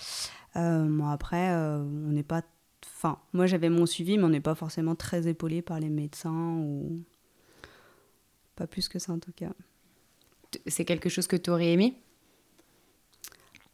bon, 0.55 1.09
après, 1.09 1.53
on 1.53 2.13
n'est 2.13 2.23
pas. 2.23 2.43
Enfin, 2.87 3.19
moi 3.33 3.47
j'avais 3.47 3.71
mon 3.71 3.87
suivi, 3.87 4.19
mais 4.19 4.25
on 4.25 4.29
n'est 4.29 4.41
pas 4.41 4.55
forcément 4.55 4.95
très 4.95 5.29
épaulé 5.29 5.63
par 5.63 5.81
les 5.81 5.89
médecins 5.89 6.55
ou. 6.57 7.03
Pas 8.57 8.67
plus 8.67 8.89
que 8.89 8.99
ça 8.99 9.13
en 9.13 9.19
tout 9.19 9.33
cas. 9.33 9.53
C'est 10.67 10.85
quelque 10.85 11.09
chose 11.09 11.27
que 11.27 11.37
tu 11.37 11.51
aurais 11.51 11.73
aimé? 11.73 11.95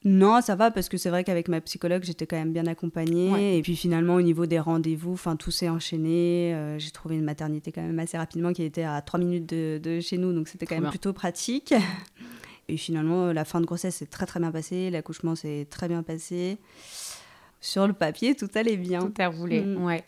Non, 0.06 0.42
ça 0.42 0.54
va 0.54 0.70
parce 0.70 0.90
que 0.90 0.98
c'est 0.98 1.08
vrai 1.08 1.24
qu'avec 1.24 1.48
ma 1.48 1.62
psychologue, 1.62 2.04
j'étais 2.04 2.26
quand 2.26 2.36
même 2.36 2.52
bien 2.52 2.66
accompagnée. 2.66 3.56
Et 3.56 3.62
puis 3.62 3.74
finalement, 3.74 4.16
au 4.16 4.20
niveau 4.20 4.44
des 4.44 4.60
rendez-vous, 4.60 5.14
enfin 5.14 5.34
tout 5.34 5.50
s'est 5.50 5.70
enchaîné. 5.70 6.54
Euh, 6.54 6.78
j'ai 6.78 6.90
trouvé 6.90 7.16
une 7.16 7.24
maternité 7.24 7.72
quand 7.72 7.80
même 7.80 7.98
assez 7.98 8.18
rapidement 8.18 8.52
qui 8.52 8.62
était 8.62 8.82
à 8.82 9.00
3 9.00 9.18
minutes 9.18 9.46
de, 9.48 10.00
chez 10.00 10.18
nous, 10.18 10.34
donc 10.34 10.48
c'était 10.48 10.66
quand 10.66 10.78
même 10.78 10.90
plutôt 10.90 11.14
pratique. 11.14 11.72
Et 12.68 12.76
finalement, 12.76 13.32
la 13.32 13.46
fin 13.46 13.62
de 13.62 13.66
grossesse 13.66 13.96
s'est 13.96 14.06
très 14.06 14.26
très 14.26 14.40
bien 14.40 14.50
passée, 14.50 14.90
l'accouchement 14.90 15.34
s'est 15.34 15.66
très 15.70 15.88
bien 15.88 16.02
passé. 16.02 16.58
Sur 17.64 17.86
le 17.86 17.94
papier, 17.94 18.34
tout 18.34 18.50
allait 18.56 18.76
bien. 18.76 18.98
Tout 18.98 19.22
a 19.22 19.28
roulé, 19.28 19.62
mm. 19.62 19.84
ouais. 19.84 20.04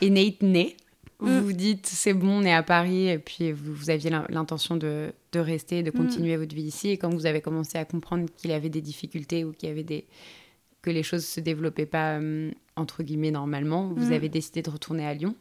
Et 0.00 0.08
Nate 0.08 0.40
naît 0.40 0.76
vous 1.18 1.28
mm. 1.28 1.40
vous 1.40 1.52
dites 1.52 1.86
c'est 1.86 2.14
bon, 2.14 2.40
on 2.40 2.42
est 2.42 2.54
à 2.54 2.62
Paris, 2.62 3.08
et 3.08 3.18
puis 3.18 3.52
vous, 3.52 3.90
aviez 3.90 4.08
l'intention 4.30 4.78
de, 4.78 5.12
de, 5.32 5.38
rester, 5.38 5.82
de 5.82 5.90
mm. 5.90 5.92
continuer 5.92 6.36
votre 6.38 6.54
vie 6.54 6.62
ici. 6.62 6.88
Et 6.88 6.96
quand 6.96 7.10
vous 7.10 7.26
avez 7.26 7.42
commencé 7.42 7.76
à 7.76 7.84
comprendre 7.84 8.26
qu'il 8.38 8.50
y 8.50 8.54
avait 8.54 8.70
des 8.70 8.80
difficultés 8.80 9.44
ou 9.44 9.52
qu'il 9.52 9.68
y 9.68 9.72
avait 9.72 9.82
des 9.82 10.06
que 10.80 10.88
les 10.88 11.02
choses 11.02 11.26
se 11.26 11.40
développaient 11.40 11.84
pas 11.84 12.18
entre 12.76 13.02
guillemets 13.02 13.30
normalement, 13.30 13.92
vous 13.94 14.12
avez 14.12 14.30
décidé 14.30 14.62
de 14.62 14.70
retourner 14.70 15.04
à 15.04 15.12
Lyon. 15.12 15.34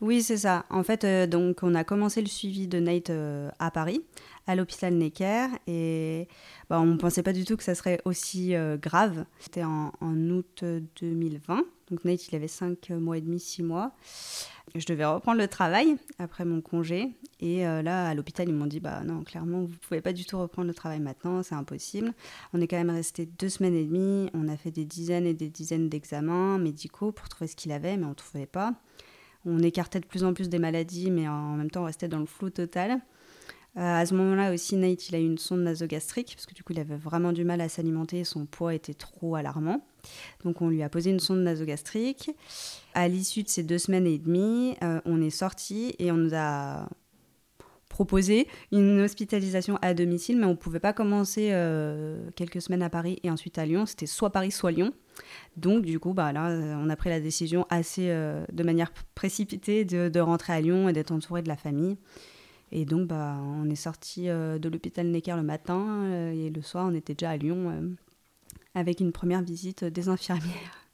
Oui, 0.00 0.22
c'est 0.22 0.36
ça. 0.36 0.66
En 0.70 0.82
fait, 0.82 1.04
euh, 1.04 1.26
donc 1.26 1.62
on 1.62 1.74
a 1.74 1.84
commencé 1.84 2.20
le 2.20 2.26
suivi 2.26 2.68
de 2.68 2.78
Nate 2.78 3.10
euh, 3.10 3.50
à 3.58 3.70
Paris, 3.70 4.02
à 4.46 4.54
l'hôpital 4.54 4.94
Necker, 4.94 5.46
et 5.66 6.28
bah, 6.68 6.80
on 6.80 6.86
ne 6.86 6.96
pensait 6.96 7.22
pas 7.22 7.32
du 7.32 7.44
tout 7.44 7.56
que 7.56 7.62
ça 7.62 7.74
serait 7.74 8.00
aussi 8.04 8.54
euh, 8.54 8.76
grave. 8.76 9.24
C'était 9.38 9.64
en, 9.64 9.92
en, 10.00 10.30
août 10.30 10.64
2020, 11.00 11.62
donc 11.90 12.04
Nate 12.04 12.28
il 12.28 12.36
avait 12.36 12.48
5 12.48 12.90
mois 12.90 13.16
et 13.16 13.22
demi, 13.22 13.40
6 13.40 13.62
mois. 13.62 13.92
Je 14.74 14.84
devais 14.84 15.06
reprendre 15.06 15.38
le 15.40 15.48
travail 15.48 15.96
après 16.18 16.44
mon 16.44 16.60
congé. 16.60 17.12
Et 17.40 17.62
là, 17.62 18.08
à 18.08 18.14
l'hôpital, 18.14 18.48
ils 18.48 18.54
m'ont 18.54 18.66
dit 18.66 18.80
bah 18.80 19.02
non, 19.04 19.22
clairement, 19.22 19.60
vous 19.60 19.76
pouvez 19.88 20.00
pas 20.02 20.12
du 20.12 20.26
tout 20.26 20.38
reprendre 20.38 20.68
le 20.68 20.74
travail 20.74 21.00
maintenant, 21.00 21.42
c'est 21.42 21.54
impossible. 21.54 22.12
On 22.52 22.60
est 22.60 22.66
quand 22.66 22.76
même 22.76 22.90
resté 22.90 23.24
deux 23.24 23.48
semaines 23.48 23.76
et 23.76 23.84
demie. 23.84 24.28
On 24.34 24.48
a 24.48 24.56
fait 24.56 24.72
des 24.72 24.84
dizaines 24.84 25.24
et 25.24 25.34
des 25.34 25.48
dizaines 25.48 25.88
d'examens 25.88 26.58
médicaux 26.58 27.12
pour 27.12 27.28
trouver 27.28 27.46
ce 27.48 27.56
qu'il 27.56 27.72
avait, 27.72 27.96
mais 27.96 28.04
on 28.04 28.10
ne 28.10 28.14
trouvait 28.14 28.46
pas. 28.46 28.74
On 29.46 29.60
écartait 29.60 30.00
de 30.00 30.06
plus 30.06 30.24
en 30.24 30.34
plus 30.34 30.48
des 30.48 30.58
maladies, 30.58 31.10
mais 31.10 31.28
en 31.28 31.56
même 31.56 31.70
temps, 31.70 31.82
on 31.82 31.86
restait 31.86 32.08
dans 32.08 32.18
le 32.18 32.26
flou 32.26 32.50
total. 32.50 33.00
Euh, 33.76 34.00
à 34.00 34.06
ce 34.06 34.14
moment-là 34.14 34.52
aussi, 34.52 34.76
Nate, 34.76 35.08
il 35.10 35.14
a 35.14 35.18
eu 35.18 35.24
une 35.24 35.38
sonde 35.38 35.60
nasogastrique, 35.60 36.32
parce 36.34 36.46
que 36.46 36.54
du 36.54 36.62
coup, 36.62 36.72
il 36.72 36.80
avait 36.80 36.96
vraiment 36.96 37.32
du 37.32 37.44
mal 37.44 37.60
à 37.60 37.68
s'alimenter, 37.68 38.24
son 38.24 38.46
poids 38.46 38.74
était 38.74 38.94
trop 38.94 39.36
alarmant. 39.36 39.84
Donc 40.44 40.62
on 40.62 40.68
lui 40.68 40.82
a 40.82 40.88
posé 40.88 41.10
une 41.10 41.20
sonde 41.20 41.40
nasogastrique. 41.40 42.30
À 42.94 43.08
l'issue 43.08 43.42
de 43.42 43.48
ces 43.48 43.62
deux 43.62 43.78
semaines 43.78 44.06
et 44.06 44.18
demie, 44.18 44.76
euh, 44.82 45.00
on 45.04 45.20
est 45.20 45.30
sorti 45.30 45.94
et 45.98 46.10
on 46.10 46.16
nous 46.16 46.34
a 46.34 46.88
proposé 47.96 48.46
une 48.72 49.00
hospitalisation 49.00 49.78
à 49.80 49.94
domicile, 49.94 50.38
mais 50.38 50.46
on 50.46 50.50
ne 50.50 50.54
pouvait 50.54 50.80
pas 50.80 50.92
commencer 50.92 51.48
euh, 51.52 52.28
quelques 52.36 52.60
semaines 52.60 52.82
à 52.82 52.90
Paris 52.90 53.18
et 53.22 53.30
ensuite 53.30 53.56
à 53.58 53.64
Lyon. 53.64 53.86
C'était 53.86 54.06
soit 54.06 54.30
Paris, 54.30 54.50
soit 54.50 54.70
Lyon. 54.70 54.92
Donc 55.56 55.84
du 55.84 55.98
coup, 55.98 56.12
bah, 56.12 56.32
là, 56.32 56.50
on 56.78 56.90
a 56.90 56.96
pris 56.96 57.08
la 57.08 57.20
décision 57.20 57.66
assez 57.70 58.08
de 58.08 58.62
manière 58.62 58.92
précipitée 59.14 59.86
de, 59.86 60.20
rentrer 60.20 60.52
à 60.52 60.60
Lyon 60.60 60.90
et 60.90 60.92
d'être 60.92 61.12
entouré 61.12 61.42
de 61.42 61.48
la 61.48 61.56
famille. 61.56 61.96
Et 62.72 62.84
donc, 62.84 63.06
bah, 63.06 63.38
on 63.42 63.68
est 63.70 63.76
sorti 63.76 64.28
euh, 64.28 64.58
de 64.58 64.68
l'hôpital 64.68 65.06
Necker 65.06 65.36
le 65.36 65.42
matin 65.42 66.04
euh, 66.04 66.32
et 66.32 66.50
le 66.50 66.62
soir, 66.62 66.86
on 66.90 66.94
était 66.94 67.14
déjà 67.14 67.30
à 67.30 67.36
Lyon 67.36 67.70
euh, 67.70 67.88
avec 68.74 69.00
une 69.00 69.12
première 69.12 69.42
visite 69.42 69.84
des 69.84 70.08
infirmières. 70.08 70.85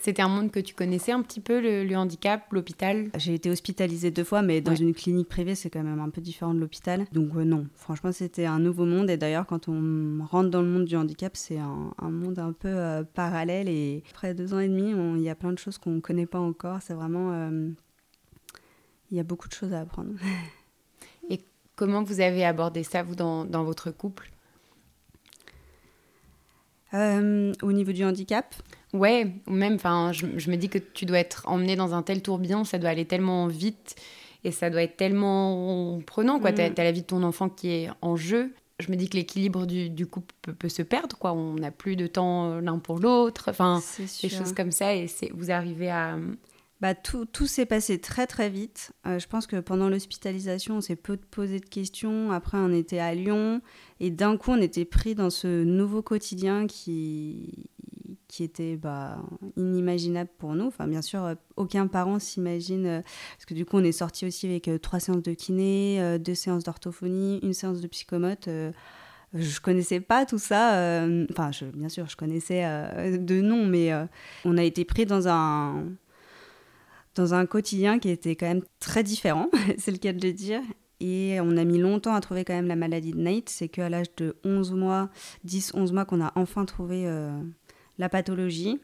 C'était 0.00 0.22
un 0.22 0.28
monde 0.28 0.50
que 0.50 0.60
tu 0.60 0.74
connaissais 0.74 1.12
un 1.12 1.22
petit 1.22 1.40
peu, 1.40 1.60
le, 1.60 1.94
handicap, 1.94 2.50
l'hôpital 2.52 3.10
J'ai 3.16 3.34
été 3.34 3.50
hospitalisée 3.50 4.10
deux 4.10 4.24
fois, 4.24 4.42
mais 4.42 4.60
dans 4.60 4.74
une 4.74 4.94
clinique 4.94 5.28
privée, 5.28 5.54
c'est 5.54 5.70
quand 5.70 5.82
même 5.82 6.00
un 6.00 6.10
peu 6.10 6.20
différent 6.20 6.54
de 6.54 6.60
l'hôpital. 6.60 7.06
Donc 7.12 7.34
non, 7.34 7.66
franchement, 7.74 8.12
c'était 8.12 8.46
un 8.46 8.58
nouveau 8.58 8.86
monde. 8.86 9.10
Et 9.10 9.16
d'ailleurs, 9.16 9.46
quand 9.46 9.68
on 9.68 10.24
rentre 10.24 10.50
dans 10.50 10.62
le 10.62 10.68
monde 10.68 10.84
du 10.84 10.96
handicap, 10.96 11.36
c'est 11.36 11.58
un, 11.58 12.10
monde 12.10 12.38
un 12.38 12.52
peu 12.52 13.04
parallèle. 13.14 13.68
Et 13.68 14.02
après 14.10 14.34
deux 14.34 14.54
ans 14.54 14.58
et 14.60 14.68
demi, 14.68 14.92
il 15.18 15.22
y 15.22 15.28
a 15.28 15.34
plein 15.34 15.52
de 15.52 15.58
choses 15.58 15.78
qu'on 15.78 15.90
ne 15.90 16.00
connaît 16.00 16.26
pas 16.26 16.40
encore. 16.40 16.78
C'est 16.82 16.94
vraiment... 16.94 17.50
Il 19.10 19.16
y 19.16 19.20
a 19.20 19.24
beaucoup 19.24 19.48
de 19.48 19.54
choses 19.54 19.72
à 19.72 19.80
apprendre. 19.80 20.12
Comment 21.80 22.02
vous 22.02 22.20
avez 22.20 22.44
abordé 22.44 22.82
ça, 22.82 23.02
vous, 23.02 23.14
dans, 23.14 23.64
votre 23.64 23.90
couple? 23.90 24.30
Euh, 26.94 27.52
Au 27.62 27.72
niveau 27.72 27.92
du 27.92 28.04
handicap 28.04 28.54
Ouais, 28.92 29.32
ou 29.46 29.52
même, 29.52 29.74
enfin, 29.74 30.10
je, 30.12 30.26
me 30.26 30.56
dis 30.56 30.68
que 30.68 30.78
tu 30.78 31.06
dois 31.06 31.18
être 31.18 31.44
emmené 31.46 31.76
dans 31.76 31.94
un 31.94 32.02
tel 32.02 32.22
tourbillon, 32.22 32.64
ça 32.64 32.78
doit 32.78 32.90
aller 32.90 33.04
tellement 33.04 33.46
vite 33.46 33.94
et 34.42 34.50
ça 34.50 34.68
doit 34.68 34.82
être 34.82 34.96
tellement 34.96 36.00
prenant, 36.06 36.40
quoi. 36.40 36.52
Tu 36.52 36.60
as, 36.60 36.70
mm. 36.70 36.74
la 36.78 36.92
vie 36.92 37.02
de 37.02 37.06
ton 37.06 37.22
enfant 37.22 37.48
qui 37.48 37.70
est 37.70 37.90
en 38.02 38.16
jeu. 38.16 38.52
Je 38.80 38.90
me 38.90 38.96
dis 38.96 39.08
que 39.08 39.16
l'équilibre 39.16 39.66
du, 39.66 40.06
couple 40.06 40.34
peut, 40.58 40.68
se 40.68 40.82
perdre, 40.82 41.16
quoi. 41.16 41.32
On 41.32 41.54
n'a 41.54 41.70
plus 41.70 41.94
de 41.94 42.06
temps 42.06 42.60
l'un 42.60 42.78
pour 42.78 42.98
l'autre, 42.98 43.44
enfin, 43.48 43.80
des 44.22 44.28
choses 44.28 44.52
comme 44.54 44.72
ça. 44.72 44.94
Et 44.94 45.06
vous 45.34 45.50
arrivez 45.50 45.90
à, 45.90 46.16
bah, 46.80 46.94
tout, 46.94 47.26
tout 47.26 47.46
s'est 47.46 47.66
passé 47.66 48.00
très 48.00 48.26
très 48.26 48.48
vite. 48.48 48.92
Euh, 49.06 49.18
je 49.18 49.26
pense 49.26 49.46
que 49.46 49.60
pendant 49.60 49.90
l'hospitalisation, 49.90 50.76
on 50.76 50.80
s'est 50.80 50.96
peu 50.96 51.18
posé 51.18 51.60
de 51.60 51.66
questions. 51.66 52.32
Après, 52.32 52.56
on 52.56 52.72
était 52.72 52.98
à 52.98 53.14
Lyon 53.14 53.60
et 54.00 54.10
d'un 54.10 54.38
coup, 54.38 54.52
on 54.52 54.60
était 54.60 54.86
pris 54.86 55.14
dans 55.14 55.28
ce 55.28 55.62
nouveau 55.62 56.00
quotidien 56.00 56.66
qui, 56.66 57.68
qui 58.28 58.44
était 58.44 58.76
bah, 58.76 59.18
inimaginable 59.56 60.30
pour 60.38 60.54
nous. 60.54 60.66
Enfin, 60.66 60.86
bien 60.86 61.02
sûr, 61.02 61.22
euh, 61.22 61.34
aucun 61.56 61.86
parent 61.86 62.18
s'imagine. 62.18 62.86
Euh, 62.86 63.02
parce 63.36 63.44
que 63.44 63.52
du 63.52 63.66
coup, 63.66 63.76
on 63.76 63.84
est 63.84 63.92
sorti 63.92 64.24
aussi 64.24 64.46
avec 64.46 64.70
trois 64.80 65.00
séances 65.00 65.22
de 65.22 65.34
kiné, 65.34 66.18
deux 66.18 66.34
séances 66.34 66.64
d'orthophonie, 66.64 67.40
une 67.42 67.54
séance 67.54 67.80
de 67.80 67.86
psychomote 67.86 68.48
je 69.32 69.60
connaissais 69.60 70.00
pas 70.00 70.26
tout 70.26 70.40
ça. 70.40 71.06
enfin, 71.30 71.50
bien 71.74 71.88
sûr, 71.88 72.08
je 72.08 72.16
connaissais 72.16 72.64
de 73.16 73.40
nom, 73.40 73.64
mais 73.64 73.92
on 74.44 74.58
a 74.58 74.64
été 74.64 74.84
pris 74.84 75.06
dans 75.06 75.28
un 75.28 75.84
dans 77.14 77.34
un 77.34 77.46
quotidien 77.46 77.98
qui 77.98 78.08
était 78.08 78.36
quand 78.36 78.46
même 78.46 78.62
très 78.78 79.02
différent, 79.02 79.50
c'est 79.78 79.90
le 79.90 79.98
cas 79.98 80.12
de 80.12 80.26
le 80.26 80.32
dire. 80.32 80.62
Et 81.00 81.38
on 81.40 81.56
a 81.56 81.64
mis 81.64 81.78
longtemps 81.78 82.14
à 82.14 82.20
trouver 82.20 82.44
quand 82.44 82.52
même 82.52 82.66
la 82.66 82.76
maladie 82.76 83.12
de 83.12 83.20
Nate. 83.20 83.48
C'est 83.48 83.68
qu'à 83.68 83.88
l'âge 83.88 84.14
de 84.16 84.36
11 84.44 84.72
mois, 84.72 85.08
10-11 85.46 85.94
mois, 85.94 86.04
qu'on 86.04 86.22
a 86.22 86.30
enfin 86.34 86.66
trouvé 86.66 87.06
euh, 87.06 87.30
la 87.98 88.10
pathologie. 88.10 88.78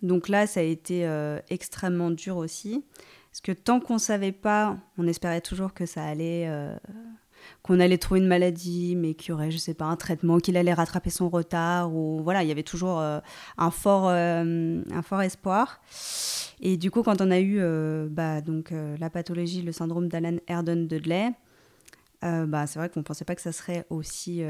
Donc 0.00 0.28
là, 0.28 0.46
ça 0.46 0.60
a 0.60 0.62
été 0.62 1.06
euh, 1.06 1.38
extrêmement 1.50 2.10
dur 2.10 2.38
aussi. 2.38 2.84
Parce 3.30 3.42
que 3.42 3.52
tant 3.52 3.78
qu'on 3.78 3.94
ne 3.94 3.98
savait 3.98 4.32
pas, 4.32 4.78
on 4.96 5.06
espérait 5.06 5.42
toujours 5.42 5.74
que 5.74 5.84
ça 5.84 6.02
allait 6.02 6.46
euh, 6.48 6.74
qu'on 7.62 7.80
allait 7.80 7.98
trouver 7.98 8.20
une 8.20 8.26
maladie, 8.26 8.96
mais 8.96 9.14
qu'il 9.14 9.30
y 9.30 9.32
aurait, 9.32 9.50
je 9.50 9.58
sais 9.58 9.74
pas, 9.74 9.86
un 9.86 9.96
traitement, 9.96 10.38
qu'il 10.38 10.56
allait 10.56 10.72
rattraper 10.72 11.10
son 11.10 11.28
retard, 11.28 11.94
ou 11.94 12.22
voilà, 12.22 12.42
il 12.42 12.48
y 12.48 12.52
avait 12.52 12.62
toujours 12.62 13.00
euh, 13.00 13.20
un, 13.56 13.70
fort, 13.70 14.08
euh, 14.08 14.82
un 14.90 15.02
fort 15.02 15.22
espoir. 15.22 15.80
Et 16.60 16.76
du 16.76 16.90
coup, 16.90 17.02
quand 17.02 17.20
on 17.20 17.30
a 17.30 17.38
eu 17.38 17.58
euh, 17.60 18.08
bah, 18.10 18.40
donc, 18.40 18.72
la 18.98 19.10
pathologie, 19.10 19.62
le 19.62 19.72
syndrome 19.72 20.08
d'Alan 20.08 20.38
Erdon-Dudley, 20.46 21.32
bah, 22.22 22.66
c'est 22.66 22.78
vrai 22.78 22.88
qu'on 22.88 23.00
ne 23.00 23.04
pensait 23.04 23.24
pas 23.24 23.34
que 23.34 23.42
ça 23.42 23.52
serait 23.52 23.86
aussi, 23.90 24.42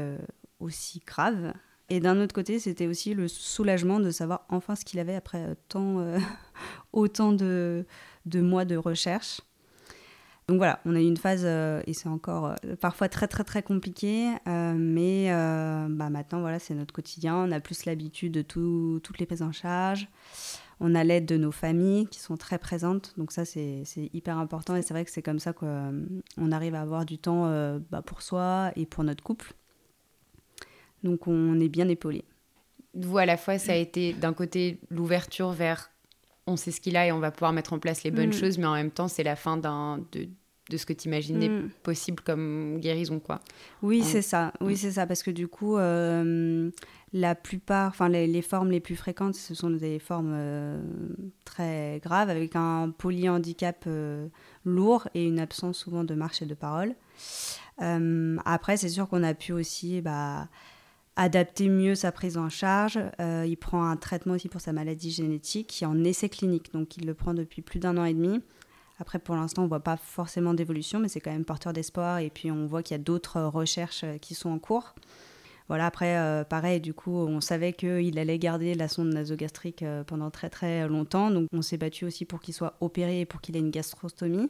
aussi 0.59 1.01
grave. 1.05 1.53
Et 1.91 1.99
d'un 1.99 2.21
autre 2.21 2.33
côté, 2.33 2.59
c'était 2.59 2.87
aussi 2.87 3.15
le 3.15 3.27
soulagement 3.27 3.99
de 3.99 4.11
savoir 4.11 4.45
enfin 4.49 4.75
ce 4.75 4.85
qu'il 4.85 4.99
avait 4.99 5.15
après 5.15 5.55
tant, 5.69 6.05
autant 6.93 7.33
de, 7.33 7.85
de 8.25 8.41
mois 8.41 8.65
de 8.65 8.75
recherche. 8.75 9.41
Donc 10.49 10.57
voilà, 10.57 10.79
on 10.83 10.95
a 10.95 10.99
eu 10.99 11.05
une 11.05 11.15
phase, 11.15 11.43
euh, 11.45 11.83
et 11.85 11.93
c'est 11.93 12.09
encore 12.09 12.47
euh, 12.47 12.75
parfois 12.81 13.07
très 13.07 13.27
très 13.27 13.43
très 13.43 13.61
compliqué, 13.61 14.31
euh, 14.47 14.73
mais 14.75 15.27
bah, 15.29 16.09
maintenant 16.09 16.39
voilà, 16.39 16.57
c'est 16.57 16.73
notre 16.73 16.91
quotidien, 16.91 17.35
on 17.35 17.51
a 17.51 17.59
plus 17.59 17.85
l'habitude 17.85 18.33
de 18.33 18.41
toutes 18.41 19.19
les 19.19 19.27
prises 19.27 19.43
en 19.43 19.51
charge, 19.51 20.07
on 20.79 20.95
a 20.95 21.03
l'aide 21.03 21.27
de 21.27 21.37
nos 21.37 21.51
familles 21.51 22.07
qui 22.07 22.19
sont 22.19 22.35
très 22.35 22.57
présentes, 22.57 23.13
donc 23.15 23.31
ça 23.31 23.45
c'est 23.45 23.83
hyper 24.11 24.39
important, 24.39 24.75
et 24.75 24.81
c'est 24.81 24.95
vrai 24.95 25.05
que 25.05 25.11
c'est 25.11 25.21
comme 25.21 25.37
ça 25.37 25.53
qu'on 25.53 26.51
arrive 26.51 26.73
à 26.73 26.81
avoir 26.81 27.05
du 27.05 27.19
temps 27.19 27.43
bah, 27.91 28.01
pour 28.01 28.23
soi 28.23 28.71
et 28.75 28.87
pour 28.87 29.03
notre 29.03 29.23
couple. 29.23 29.53
Donc 31.03 31.27
on 31.27 31.59
est 31.59 31.69
bien 31.69 31.87
épaulé. 31.89 32.25
Vous, 32.95 33.19
à 33.19 33.27
la 33.27 33.37
fois, 33.37 33.59
ça 33.59 33.73
a 33.73 33.75
été 33.75 34.13
d'un 34.13 34.33
côté 34.33 34.79
l'ouverture 34.89 35.51
vers 35.51 35.91
on 36.49 36.57
sait 36.57 36.71
ce 36.71 36.81
qu'il 36.81 36.97
a 36.97 37.07
et 37.07 37.11
on 37.11 37.19
va 37.19 37.31
pouvoir 37.31 37.53
mettre 37.53 37.73
en 37.73 37.79
place 37.79 38.03
les 38.03 38.11
bonnes 38.11 38.29
mm. 38.29 38.33
choses, 38.33 38.57
mais 38.57 38.65
en 38.65 38.73
même 38.73 38.91
temps, 38.91 39.07
c'est 39.07 39.23
la 39.23 39.35
fin 39.35 39.57
d'un, 39.57 39.99
de, 40.11 40.27
de, 40.69 40.77
ce 40.77 40.85
que 40.85 40.93
tu 40.93 41.07
imaginais 41.07 41.49
mm. 41.49 41.69
possible 41.83 42.21
comme 42.23 42.79
guérison, 42.79 43.19
quoi. 43.19 43.39
Oui, 43.81 44.01
c'est 44.03 44.21
ça. 44.21 44.51
Oui, 44.61 44.73
mm. 44.73 44.77
c'est 44.77 44.91
ça, 44.91 45.07
parce 45.07 45.23
que 45.23 45.31
du 45.31 45.47
coup, 45.47 45.77
euh, 45.77 46.69
la 47.13 47.35
plupart, 47.35 47.89
enfin, 47.89 48.09
les, 48.09 48.41
formes 48.41 48.71
les 48.71 48.79
plus 48.79 48.95
fréquentes, 48.95 49.35
ce 49.35 49.53
sont 49.53 49.69
des 49.69 49.99
formes 49.99 50.33
euh, 50.33 50.81
très 51.45 51.99
graves, 52.03 52.29
avec 52.29 52.55
un 52.55 52.93
polyhandicap 52.97 53.85
euh, 53.87 54.27
lourd 54.65 55.07
et 55.13 55.25
une 55.25 55.39
absence 55.39 55.77
souvent 55.77 56.03
de 56.03 56.15
marche 56.15 56.41
et 56.41 56.45
de 56.45 56.55
parole. 56.55 56.95
après, 57.77 58.77
c'est 58.77 58.89
sûr 58.89 59.07
qu'on 59.07 59.23
a 59.23 59.33
pu 59.33 59.53
aussi... 59.53 60.01
Bah, 60.01 60.47
adapter 61.19 61.67
mieux 61.67 61.95
sa 61.95 62.13
prise 62.13 62.37
en 62.37 62.47
charge. 62.47 62.97
Euh, 63.19 63.45
il 63.45 63.57
prend 63.57 63.83
un 63.83 63.97
traitement 63.97 64.35
aussi 64.35 64.47
pour 64.47 64.61
sa 64.61 64.71
maladie 64.71 65.11
génétique 65.11 65.67
qui 65.67 65.83
est 65.83 65.87
en 65.87 66.01
essai 66.05 66.29
clinique, 66.29 66.71
donc 66.71 66.95
il 66.95 67.05
le 67.05 67.13
prend 67.13 67.33
depuis 67.33 67.61
plus 67.61 67.79
d'un 67.79 67.97
an 67.97 68.05
et 68.05 68.13
demi. 68.13 68.41
Après, 68.99 69.19
pour 69.19 69.35
l'instant, 69.35 69.63
on 69.63 69.65
ne 69.65 69.69
voit 69.69 69.81
pas 69.81 69.97
forcément 69.97 70.53
d'évolution, 70.53 70.99
mais 70.99 71.09
c'est 71.09 71.19
quand 71.19 71.31
même 71.31 71.45
porteur 71.45 71.73
d'espoir. 71.73 72.19
Et 72.19 72.29
puis, 72.29 72.51
on 72.51 72.65
voit 72.67 72.83
qu'il 72.83 72.95
y 72.95 72.99
a 72.99 73.03
d'autres 73.03 73.41
recherches 73.41 74.03
euh, 74.05 74.17
qui 74.17 74.33
sont 74.33 74.49
en 74.49 74.59
cours. 74.59 74.95
Voilà, 75.67 75.85
après, 75.87 76.17
euh, 76.17 76.45
pareil, 76.45 76.79
du 76.79 76.93
coup, 76.93 77.15
on 77.15 77.41
savait 77.41 77.73
qu'il 77.73 78.17
allait 78.17 78.39
garder 78.39 78.73
la 78.73 78.87
sonde 78.87 79.13
nasogastrique 79.13 79.83
pendant 80.07 80.31
très 80.31 80.49
très 80.49 80.87
longtemps. 80.87 81.31
Donc, 81.31 81.47
on 81.53 81.61
s'est 81.61 81.77
battu 81.77 82.05
aussi 82.05 82.23
pour 82.23 82.39
qu'il 82.39 82.53
soit 82.53 82.75
opéré 82.79 83.21
et 83.21 83.25
pour 83.25 83.41
qu'il 83.41 83.55
ait 83.57 83.59
une 83.59 83.71
gastrostomie. 83.71 84.49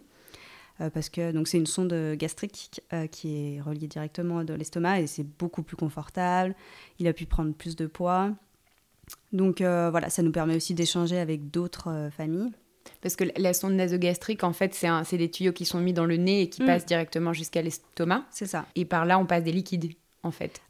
Euh, 0.81 0.89
parce 0.89 1.09
que 1.09 1.31
donc 1.31 1.47
c'est 1.47 1.57
une 1.57 1.65
sonde 1.65 1.93
gastrique 2.15 2.81
euh, 2.93 3.07
qui 3.07 3.35
est 3.35 3.61
reliée 3.61 3.87
directement 3.87 4.43
dans 4.43 4.55
l'estomac 4.55 5.01
et 5.01 5.07
c'est 5.07 5.23
beaucoup 5.23 5.63
plus 5.63 5.75
confortable. 5.75 6.55
Il 6.99 7.07
a 7.07 7.13
pu 7.13 7.25
prendre 7.25 7.53
plus 7.53 7.75
de 7.75 7.85
poids. 7.85 8.31
Donc 9.33 9.61
euh, 9.61 9.89
voilà, 9.91 10.09
ça 10.09 10.21
nous 10.21 10.31
permet 10.31 10.55
aussi 10.55 10.73
d'échanger 10.73 11.19
avec 11.19 11.49
d'autres 11.51 12.09
familles. 12.15 12.51
Parce 13.01 13.15
que 13.15 13.25
la 13.37 13.53
sonde 13.53 13.73
nasogastrique, 13.73 14.43
en 14.43 14.53
fait, 14.53 14.73
c'est 14.73 15.17
des 15.17 15.29
tuyaux 15.29 15.53
qui 15.53 15.65
sont 15.65 15.79
mis 15.79 15.93
dans 15.93 16.05
le 16.05 16.17
nez 16.17 16.41
et 16.41 16.49
qui 16.49 16.63
mm. 16.63 16.65
passent 16.65 16.85
directement 16.85 17.33
jusqu'à 17.33 17.61
l'estomac. 17.61 18.25
C'est 18.31 18.47
ça. 18.47 18.65
Et 18.75 18.83
par 18.83 19.05
là, 19.05 19.19
on 19.19 19.25
passe 19.25 19.43
des 19.43 19.51
liquides, 19.51 19.93
en 20.23 20.31
fait. 20.31 20.61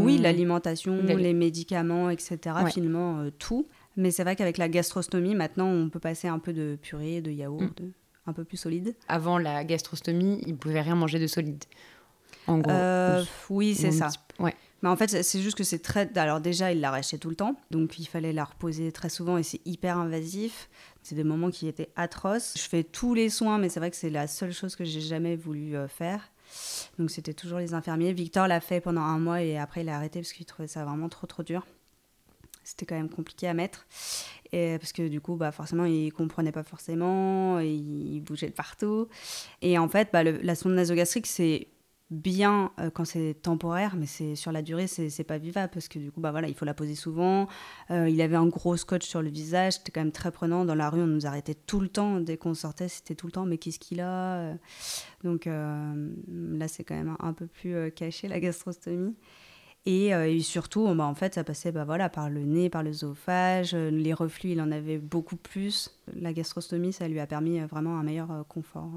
Oui, 0.00 0.18
l'alimentation, 0.18 1.00
les 1.02 1.34
médicaments, 1.34 2.10
etc. 2.10 2.56
Finalement, 2.72 3.28
tout. 3.38 3.68
Mais 3.96 4.10
c'est 4.10 4.24
vrai 4.24 4.34
qu'avec 4.34 4.58
la 4.58 4.68
gastrostomie, 4.68 5.34
maintenant, 5.34 5.68
on 5.68 5.88
peut 5.88 6.00
passer 6.00 6.26
un 6.26 6.38
peu 6.40 6.52
de 6.52 6.76
purée, 6.80 7.20
de 7.20 7.30
yaourt. 7.30 7.80
Mm 7.80 7.92
un 8.28 8.32
peu 8.32 8.44
plus 8.44 8.56
solide. 8.56 8.94
Avant 9.08 9.38
la 9.38 9.64
gastrostomie, 9.64 10.40
il 10.46 10.52
ne 10.52 10.56
pouvait 10.56 10.80
rien 10.80 10.94
manger 10.94 11.18
de 11.18 11.26
solide. 11.26 11.64
En 12.46 12.58
gros. 12.58 12.70
Euh, 12.70 13.24
oui, 13.50 13.74
c'est 13.74 13.90
ça. 13.90 14.08
Ouais. 14.38 14.54
Mais 14.82 14.88
en 14.88 14.96
fait, 14.96 15.22
c'est 15.22 15.40
juste 15.40 15.56
que 15.56 15.64
c'est 15.64 15.80
très. 15.80 16.16
Alors, 16.16 16.40
déjà, 16.40 16.70
il 16.72 16.80
l'arrachait 16.80 17.18
tout 17.18 17.30
le 17.30 17.36
temps. 17.36 17.56
Donc, 17.70 17.98
il 17.98 18.06
fallait 18.06 18.32
la 18.32 18.44
reposer 18.44 18.92
très 18.92 19.08
souvent 19.08 19.36
et 19.36 19.42
c'est 19.42 19.60
hyper 19.64 19.98
invasif. 19.98 20.68
C'est 21.02 21.14
des 21.14 21.24
moments 21.24 21.50
qui 21.50 21.66
étaient 21.66 21.90
atroces. 21.96 22.54
Je 22.56 22.62
fais 22.62 22.84
tous 22.84 23.14
les 23.14 23.28
soins, 23.28 23.58
mais 23.58 23.68
c'est 23.68 23.80
vrai 23.80 23.90
que 23.90 23.96
c'est 23.96 24.10
la 24.10 24.26
seule 24.26 24.52
chose 24.52 24.76
que 24.76 24.84
j'ai 24.84 25.00
jamais 25.00 25.36
voulu 25.36 25.76
euh, 25.76 25.88
faire. 25.88 26.30
Donc, 26.98 27.10
c'était 27.10 27.34
toujours 27.34 27.58
les 27.58 27.74
infirmiers. 27.74 28.12
Victor 28.12 28.46
l'a 28.46 28.60
fait 28.60 28.80
pendant 28.80 29.02
un 29.02 29.18
mois 29.18 29.42
et 29.42 29.58
après, 29.58 29.80
il 29.82 29.88
a 29.88 29.96
arrêté 29.96 30.20
parce 30.20 30.32
qu'il 30.32 30.46
trouvait 30.46 30.68
ça 30.68 30.84
vraiment 30.84 31.08
trop, 31.08 31.26
trop 31.26 31.42
dur. 31.42 31.66
C'était 32.68 32.84
quand 32.84 32.96
même 32.96 33.08
compliqué 33.08 33.48
à 33.48 33.54
mettre. 33.54 33.86
Et, 34.52 34.76
parce 34.78 34.92
que 34.92 35.08
du 35.08 35.22
coup, 35.22 35.36
bah, 35.36 35.52
forcément, 35.52 35.86
il 35.86 36.12
comprenait 36.12 36.52
pas 36.52 36.62
forcément, 36.62 37.60
il 37.60 38.20
bougeait 38.20 38.48
de 38.48 38.52
partout. 38.52 39.08
Et 39.62 39.78
en 39.78 39.88
fait, 39.88 40.10
bah, 40.12 40.22
la 40.22 40.54
sonde 40.54 40.74
nasogastrique, 40.74 41.26
c'est 41.26 41.68
bien 42.10 42.72
euh, 42.78 42.90
quand 42.90 43.06
c'est 43.06 43.34
temporaire, 43.40 43.96
mais 43.96 44.04
c'est 44.04 44.34
sur 44.34 44.52
la 44.52 44.60
durée, 44.60 44.86
c'est 44.86 45.24
pas 45.24 45.38
vivable 45.38 45.70
parce 45.72 45.88
que 45.88 45.98
du 45.98 46.12
coup, 46.12 46.20
bah 46.20 46.30
voilà, 46.30 46.48
il 46.48 46.54
faut 46.54 46.66
la 46.66 46.74
poser 46.74 46.94
souvent. 46.94 47.48
Euh, 47.90 48.06
il 48.06 48.20
avait 48.20 48.36
un 48.36 48.46
gros 48.46 48.76
scotch 48.76 49.06
sur 49.06 49.22
le 49.22 49.30
visage, 49.30 49.74
c'était 49.74 49.92
quand 49.92 50.02
même 50.02 50.12
très 50.12 50.30
prenant. 50.30 50.66
Dans 50.66 50.74
la 50.74 50.90
rue, 50.90 51.00
on 51.00 51.06
nous 51.06 51.26
arrêtait 51.26 51.54
tout 51.54 51.80
le 51.80 51.88
temps 51.88 52.20
dès 52.20 52.36
qu'on 52.36 52.52
sortait, 52.52 52.88
c'était 52.88 53.14
tout 53.14 53.26
le 53.26 53.32
temps. 53.32 53.46
Mais 53.46 53.56
qu'est-ce 53.56 53.78
qu'il 53.78 54.00
a 54.02 54.54
Donc 55.24 55.46
euh, 55.46 56.12
là, 56.28 56.68
c'est 56.68 56.84
quand 56.84 56.96
même 56.96 57.16
un 57.18 57.32
peu 57.32 57.46
plus 57.46 57.90
caché 57.92 58.28
la 58.28 58.40
gastrostomie. 58.40 59.16
Euh, 59.88 60.24
et, 60.24 60.40
surtout, 60.40 60.86
bah, 60.94 61.04
en 61.04 61.14
fait, 61.14 61.34
ça 61.34 61.44
passait 61.44 61.72
bah, 61.72 61.84
voilà, 61.84 62.08
par 62.08 62.28
le 62.28 62.42
nez, 62.42 62.68
par 62.68 62.82
l'œsophage. 62.82 63.72
Euh, 63.74 63.90
les 63.90 64.12
reflux, 64.12 64.50
il 64.50 64.60
en 64.60 64.70
avait 64.70 64.98
beaucoup 64.98 65.36
plus. 65.36 65.90
La 66.20 66.32
gastrostomie, 66.32 66.92
ça 66.92 67.08
lui 67.08 67.20
a 67.20 67.26
permis 67.26 67.60
euh, 67.60 67.66
vraiment 67.66 67.98
un 67.98 68.02
meilleur 68.02 68.44
confort. 68.48 68.90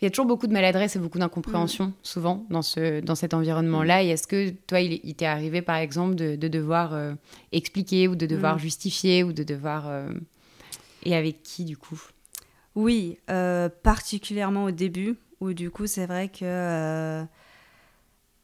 Il 0.00 0.04
y 0.04 0.06
a 0.06 0.10
toujours 0.10 0.26
beaucoup 0.26 0.46
de 0.46 0.52
maladresse 0.52 0.96
et 0.96 0.98
beaucoup 0.98 1.18
d'incompréhension, 1.18 1.86
mm. 1.86 1.94
souvent, 2.02 2.46
dans, 2.48 2.62
ce, 2.62 3.00
dans 3.00 3.14
cet 3.14 3.34
environnement-là. 3.34 4.02
Et 4.02 4.08
est-ce 4.08 4.26
que, 4.26 4.50
toi, 4.50 4.80
il, 4.80 5.14
t'est 5.14 5.26
arrivé, 5.26 5.60
par 5.60 5.76
exemple, 5.76 6.14
de, 6.14 6.36
devoir 6.48 6.96
expliquer 7.50 8.08
ou 8.08 8.16
de 8.16 8.26
devoir 8.26 8.56
mm. 8.56 8.60
justifier 8.60 9.24
ou 9.24 9.32
de 9.32 9.42
devoir... 9.42 9.90
Et 11.04 11.16
avec 11.16 11.42
qui, 11.42 11.64
du 11.64 11.76
coup? 11.76 12.00
Oui, 12.76 13.18
particulièrement 13.82 14.64
au 14.64 14.70
début, 14.70 15.16
où, 15.40 15.52
du 15.52 15.70
coup, 15.70 15.88
c'est 15.88 16.06
vrai 16.06 16.28
que 16.28 17.24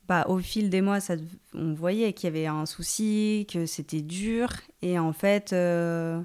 bah, 0.08 0.24
au 0.28 0.38
fil 0.38 0.70
des 0.70 0.80
mois, 0.80 1.00
ça, 1.00 1.14
on 1.54 1.74
voyait 1.74 2.14
qu'il 2.14 2.28
y 2.28 2.30
avait 2.30 2.46
un 2.46 2.64
souci, 2.64 3.46
que 3.52 3.66
c'était 3.66 4.00
dur. 4.00 4.48
Et 4.80 4.98
en 4.98 5.12
fait, 5.12 5.52
euh, 5.52 6.18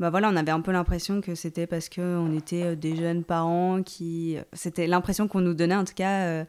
bah 0.00 0.10
voilà, 0.10 0.28
on 0.28 0.36
avait 0.36 0.50
un 0.50 0.60
peu 0.60 0.72
l'impression 0.72 1.20
que 1.20 1.36
c'était 1.36 1.68
parce 1.68 1.88
qu'on 1.88 2.36
était 2.36 2.64
euh, 2.64 2.76
des 2.76 2.96
jeunes 2.96 3.22
parents 3.22 3.82
qui. 3.84 4.38
C'était 4.52 4.88
l'impression 4.88 5.28
qu'on 5.28 5.40
nous 5.40 5.54
donnait, 5.54 5.76
en 5.76 5.84
tout 5.84 5.94
cas, 5.94 6.24
euh, 6.24 6.44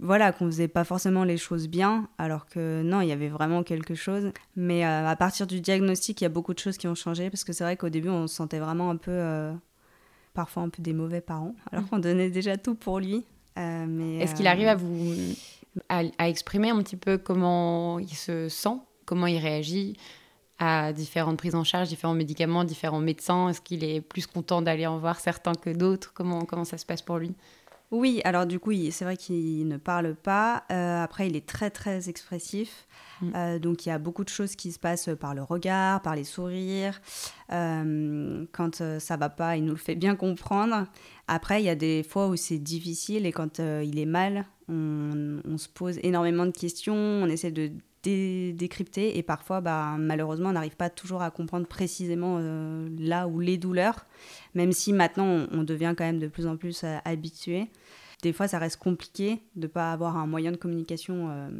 voilà, 0.00 0.32
qu'on 0.32 0.46
faisait 0.46 0.66
pas 0.66 0.82
forcément 0.82 1.22
les 1.22 1.36
choses 1.36 1.68
bien, 1.68 2.08
alors 2.18 2.46
que 2.46 2.82
non, 2.82 3.00
il 3.00 3.08
y 3.08 3.12
avait 3.12 3.28
vraiment 3.28 3.62
quelque 3.62 3.94
chose. 3.94 4.32
Mais 4.56 4.82
à 4.82 5.14
partir 5.16 5.46
du 5.46 5.60
diagnostic, 5.60 6.20
il 6.20 6.24
y 6.24 6.26
a 6.26 6.30
beaucoup 6.30 6.54
de 6.54 6.58
choses 6.58 6.76
qui 6.76 6.88
ont 6.88 6.96
changé 6.96 7.30
parce 7.30 7.44
que 7.44 7.52
c'est 7.52 7.64
vrai 7.64 7.76
qu'au 7.76 7.88
début, 7.88 8.08
on 8.08 8.26
se 8.26 8.34
sentait 8.34 8.58
vraiment 8.58 8.90
un 8.90 8.96
peu. 8.96 9.52
parfois 10.34 10.64
un 10.64 10.70
peu 10.70 10.82
des 10.82 10.92
mauvais 10.92 11.20
parents, 11.20 11.54
alors 11.72 11.84
mmh. 11.84 11.88
qu'on 11.88 11.98
donnait 12.00 12.30
déjà 12.30 12.56
tout 12.56 12.74
pour 12.74 13.00
lui. 13.00 13.24
Euh, 13.58 14.20
Est-ce 14.20 14.34
qu'il 14.34 14.46
arrive 14.46 14.68
à 14.68 14.72
euh, 14.72 14.76
vous 14.76 15.14
à, 15.88 16.28
exprimer 16.28 16.70
un 16.70 16.82
petit 16.82 16.96
peu 16.96 17.18
comment 17.18 17.98
il 17.98 18.14
se 18.14 18.48
sent, 18.48 18.78
comment 19.04 19.26
il 19.26 19.38
réagit 19.38 19.96
à 20.58 20.92
différentes 20.92 21.36
prises 21.36 21.54
en 21.54 21.64
charge, 21.64 21.88
différents 21.88 22.14
médicaments, 22.14 22.64
différents 22.64 23.00
médecins? 23.00 23.48
Est-ce 23.48 23.60
qu'il 23.60 23.84
est 23.84 24.00
plus 24.00 24.26
content 24.26 24.62
d'aller 24.62 24.86
en 24.86 24.98
voir 24.98 25.20
certains 25.20 25.54
que 25.54 25.70
d'autres? 25.70 26.12
Comment, 26.14 26.44
comment 26.44 26.64
ça 26.64 26.78
se 26.78 26.86
passe 26.86 27.02
pour 27.02 27.18
lui? 27.18 27.34
Oui, 27.92 28.20
alors 28.24 28.46
du 28.46 28.58
coup, 28.58 28.72
c'est 28.90 29.04
vrai 29.04 29.16
qu'il 29.16 29.68
ne 29.68 29.76
parle 29.76 30.16
pas. 30.16 30.64
Euh, 30.72 31.02
après, 31.02 31.28
il 31.28 31.36
est 31.36 31.46
très 31.46 31.70
très 31.70 32.08
expressif. 32.08 32.86
Mm. 33.20 33.32
Euh, 33.34 33.58
donc 33.58 33.86
il 33.86 33.90
y 33.90 33.92
a 33.92 33.98
beaucoup 33.98 34.24
de 34.24 34.28
choses 34.28 34.56
qui 34.56 34.72
se 34.72 34.78
passent 34.78 35.08
par 35.20 35.34
le 35.34 35.42
regard, 35.42 36.02
par 36.02 36.16
les 36.16 36.24
sourires. 36.24 37.00
Euh, 37.52 38.44
quand 38.52 38.82
ça 38.98 39.16
va 39.16 39.28
pas, 39.28 39.56
il 39.56 39.64
nous 39.64 39.72
le 39.72 39.78
fait 39.78 39.94
bien 39.94 40.16
comprendre. 40.16 40.86
Après, 41.28 41.62
il 41.62 41.66
y 41.66 41.70
a 41.70 41.76
des 41.76 42.02
fois 42.02 42.28
où 42.28 42.36
c'est 42.36 42.58
difficile 42.58 43.24
et 43.24 43.32
quand 43.32 43.58
il 43.58 43.98
est 43.98 44.06
mal, 44.06 44.46
on, 44.68 45.40
on, 45.44 45.58
se 45.58 45.68
pose 45.68 45.98
énormément 46.02 46.46
de 46.46 46.50
questions. 46.50 46.94
On 46.94 47.26
essaie 47.26 47.52
de 47.52 47.70
décrypter 48.06 49.18
et 49.18 49.22
parfois 49.22 49.60
bah, 49.60 49.96
malheureusement 49.98 50.50
on 50.50 50.52
n'arrive 50.52 50.76
pas 50.76 50.90
toujours 50.90 51.22
à 51.22 51.30
comprendre 51.30 51.66
précisément 51.66 52.38
euh, 52.40 52.88
là 52.98 53.26
où 53.26 53.40
les 53.40 53.58
douleurs 53.58 54.06
même 54.54 54.72
si 54.72 54.92
maintenant 54.92 55.46
on, 55.50 55.62
devient 55.62 55.94
quand 55.96 56.04
même 56.04 56.18
de 56.18 56.28
plus 56.28 56.46
en 56.46 56.56
plus 56.56 56.84
euh, 56.84 56.96
habitué. 57.04 57.68
Des 58.22 58.32
fois 58.32 58.48
ça 58.48 58.58
reste 58.58 58.78
compliqué 58.78 59.42
de 59.56 59.66
pas 59.66 59.92
avoir 59.92 60.16
un 60.16 60.26
moyen 60.26 60.52
de 60.52 60.56
communication 60.56 61.28
euh, 61.30 61.50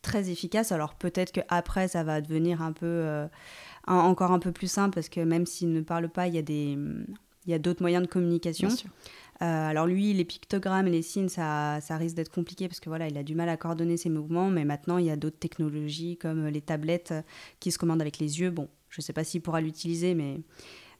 très 0.00 0.30
efficace. 0.30 0.72
Alors 0.72 0.94
peut-être 0.94 1.32
qu'après 1.32 1.88
ça 1.88 2.02
va 2.02 2.20
devenir 2.20 2.62
un 2.62 2.72
peu 2.72 3.26
encore 3.86 4.32
un 4.32 4.38
peu 4.38 4.52
plus 4.52 4.70
simple 4.70 4.94
parce 4.94 5.08
que 5.08 5.20
même 5.20 5.46
s'il 5.46 5.72
ne 5.72 5.80
parle 5.80 6.08
pas 6.08 6.28
il 6.28 6.34
y 6.34 6.38
a 6.38 6.42
des 6.42 6.78
il 7.46 7.50
y 7.50 7.54
a 7.54 7.58
d'autres 7.58 7.82
moyens 7.82 8.04
de 8.04 8.08
communication 8.08 8.68
euh, 9.42 9.68
alors 9.68 9.86
lui, 9.86 10.12
les 10.12 10.24
pictogrammes 10.24 10.86
et 10.86 10.90
les 10.90 11.02
signes, 11.02 11.28
ça, 11.28 11.80
ça 11.80 11.96
risque 11.96 12.14
d'être 12.14 12.30
compliqué 12.30 12.68
parce 12.68 12.78
que 12.78 12.88
voilà, 12.88 13.08
il 13.08 13.18
a 13.18 13.24
du 13.24 13.34
mal 13.34 13.48
à 13.48 13.56
coordonner 13.56 13.96
ses 13.96 14.08
mouvements. 14.08 14.50
Mais 14.50 14.64
maintenant, 14.64 14.98
il 14.98 15.06
y 15.06 15.10
a 15.10 15.16
d'autres 15.16 15.38
technologies 15.38 16.16
comme 16.16 16.46
les 16.46 16.60
tablettes 16.60 17.10
euh, 17.10 17.22
qui 17.58 17.72
se 17.72 17.78
commandent 17.78 18.00
avec 18.00 18.18
les 18.18 18.40
yeux. 18.40 18.50
Bon, 18.50 18.68
je 18.88 19.00
ne 19.00 19.02
sais 19.02 19.12
pas 19.12 19.24
s'il 19.24 19.42
pourra 19.42 19.60
l'utiliser, 19.60 20.14
mais 20.14 20.40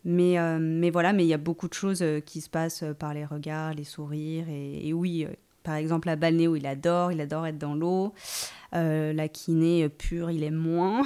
mais, 0.05 0.37
euh, 0.41 0.59
mais 0.61 0.91
voilà, 0.91 1.13
mais 1.13 1.25
il 1.25 1.29
y 1.29 1.35
a 1.35 1.39
beaucoup 1.39 1.69
de 1.69 1.75
choses 1.75 2.05
qui 2.27 2.41
se 2.41 2.51
passent 2.51 2.85
par 2.99 3.15
les 3.15 3.25
regards, 3.25 3.73
les 3.73 3.85
sourires. 3.85 4.47
Et, 4.49 4.93
oui, 4.93 5.29
par 5.63 5.77
exemple, 5.77 6.09
la 6.09 6.17
balnéo, 6.17 6.57
il 6.57 6.67
adore, 6.67 7.13
il 7.13 7.21
adore 7.21 7.47
être 7.47 7.59
dans 7.59 7.77
l'eau. 7.77 8.13
la 8.73 9.29
kiné 9.29 9.89
pure, 9.89 10.33
il 10.33 10.43
aime 10.43 10.57
moins. 10.57 11.05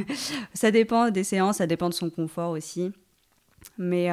ça 0.54 0.70
dépend 0.70 1.10
des 1.10 1.24
séances, 1.24 1.58
ça 1.58 1.66
dépend 1.66 1.90
de 1.90 1.94
son 1.94 2.08
confort 2.08 2.52
aussi. 2.52 2.90
Mais, 3.76 4.08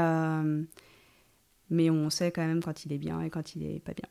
mais 1.69 1.89
on 1.89 2.09
sait 2.09 2.31
quand 2.31 2.45
même 2.45 2.63
quand 2.63 2.85
il 2.85 2.93
est 2.93 2.97
bien 2.97 3.21
et 3.21 3.29
quand 3.29 3.55
il 3.55 3.63
est 3.63 3.79
pas 3.79 3.93
bien. 3.93 4.07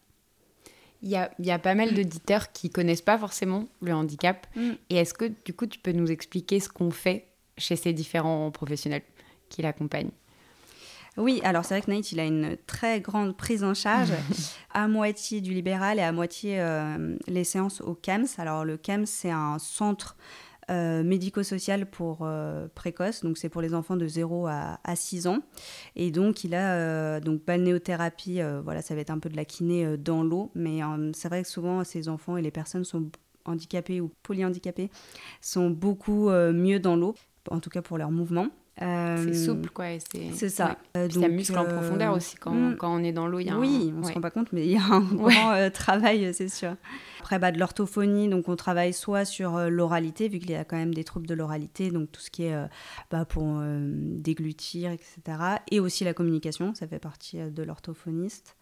Il 1.02 1.10
y 1.10 1.16
a, 1.16 1.30
y 1.38 1.50
a, 1.50 1.58
pas 1.58 1.74
mal 1.74 1.92
d'auditeurs 1.92 2.50
qui 2.52 2.70
connaissent 2.70 3.02
pas 3.02 3.18
forcément 3.18 3.68
le 3.82 3.92
handicap. 3.92 4.46
Mm. 4.56 4.70
Et 4.88 4.96
est-ce 4.96 5.12
que 5.12 5.26
du 5.44 5.52
coup 5.52 5.66
tu 5.66 5.78
peux 5.78 5.92
nous 5.92 6.10
expliquer 6.10 6.60
ce 6.60 6.70
qu'on 6.70 6.90
fait 6.90 7.26
chez 7.58 7.76
ces 7.76 7.92
différents 7.92 8.50
professionnels 8.50 9.02
qui 9.50 9.60
l'accompagnent? 9.60 10.12
Oui, 11.16 11.40
alors 11.44 11.64
c'est 11.64 11.74
vrai 11.74 11.82
que 11.82 11.90
Nate, 11.90 12.10
il 12.10 12.18
a 12.18 12.24
une 12.24 12.56
très 12.66 13.00
grande 13.00 13.36
prise 13.36 13.62
en 13.62 13.74
charge, 13.74 14.12
à 14.74 14.88
moitié 14.88 15.40
du 15.40 15.52
libéral 15.52 15.98
et 15.98 16.02
à 16.02 16.10
moitié 16.10 16.60
euh, 16.60 17.16
les 17.28 17.44
séances 17.44 17.80
au 17.80 17.94
CAMS. 17.94 18.26
Alors 18.38 18.64
le 18.64 18.76
CAMS, 18.76 19.06
c'est 19.06 19.30
un 19.30 19.58
centre 19.60 20.16
euh, 20.70 21.02
médico-social 21.02 21.86
pour 21.86 22.20
euh, 22.22 22.68
précoce, 22.74 23.22
donc 23.22 23.38
c'est 23.38 23.48
pour 23.48 23.60
les 23.60 23.74
enfants 23.74 23.96
de 23.96 24.06
0 24.06 24.46
à, 24.46 24.78
6 24.94 25.26
ans. 25.26 25.40
Et 25.96 26.10
donc 26.10 26.44
il 26.44 26.54
a 26.54 26.74
euh, 26.74 27.20
donc 27.20 27.44
balnéothérapie, 27.44 28.40
voilà, 28.62 28.82
ça 28.82 28.94
va 28.94 29.00
être 29.00 29.10
un 29.10 29.18
peu 29.18 29.28
de 29.28 29.36
la 29.36 29.44
kiné 29.44 29.96
dans 29.98 30.22
l'eau, 30.22 30.50
mais 30.54 30.80
c'est 31.12 31.28
vrai 31.28 31.42
que 31.42 31.48
souvent 31.48 31.84
ces 31.84 32.08
enfants 32.08 32.36
et 32.36 32.42
les 32.42 32.50
personnes 32.50 32.84
sont 32.84 33.10
handicapées 33.44 34.00
ou 34.00 34.10
polyhandicapées 34.22 34.90
sont 35.40 35.70
beaucoup 35.70 36.30
mieux 36.30 36.80
dans 36.80 36.96
l'eau, 36.96 37.14
en 37.50 37.60
tout 37.60 37.70
cas 37.70 37.82
pour 37.82 37.98
leur 37.98 38.10
mouvement. 38.10 38.48
C'est 38.78 39.34
souple, 39.34 39.70
quoi. 39.70 39.86
C'est 40.32 40.48
ça. 40.48 40.76
ça 40.94 41.28
muscle 41.28 41.58
en 41.58 41.64
profondeur 41.64 42.14
aussi 42.14 42.36
quand, 42.36 42.52
hmm. 42.52 42.76
quand, 42.76 42.94
on 42.94 43.02
est 43.02 43.12
dans 43.12 43.26
l'eau. 43.26 43.38
Oui, 43.38 43.92
on 43.96 44.00
ne 44.00 44.04
se 44.04 44.12
rend 44.12 44.20
pas 44.20 44.30
compte, 44.30 44.52
mais 44.52 44.64
il 44.66 44.72
y 44.72 44.76
a 44.76 44.84
un 44.84 45.00
grand 45.14 45.70
travail, 45.70 46.32
c'est 46.34 46.48
sûr. 46.48 46.76
Après, 47.24 47.38
bah, 47.38 47.52
de 47.52 47.58
l'orthophonie, 47.58 48.28
donc 48.28 48.50
on 48.50 48.54
travaille 48.54 48.92
soit 48.92 49.24
sur 49.24 49.56
euh, 49.56 49.70
l'oralité, 49.70 50.28
vu 50.28 50.38
qu'il 50.40 50.50
y 50.50 50.56
a 50.56 50.64
quand 50.66 50.76
même 50.76 50.92
des 50.92 51.04
troubles 51.04 51.26
de 51.26 51.32
l'oralité, 51.32 51.90
donc 51.90 52.12
tout 52.12 52.20
ce 52.20 52.30
qui 52.30 52.42
est 52.42 52.54
euh, 52.54 52.66
bah, 53.10 53.24
pour 53.24 53.44
euh, 53.46 53.92
déglutir, 53.96 54.90
etc. 54.90 55.38
Et 55.70 55.80
aussi 55.80 56.04
la 56.04 56.12
communication, 56.12 56.74
ça 56.74 56.86
fait 56.86 56.98
partie 56.98 57.38
de 57.38 57.62
l'orthophoniste. 57.62 58.56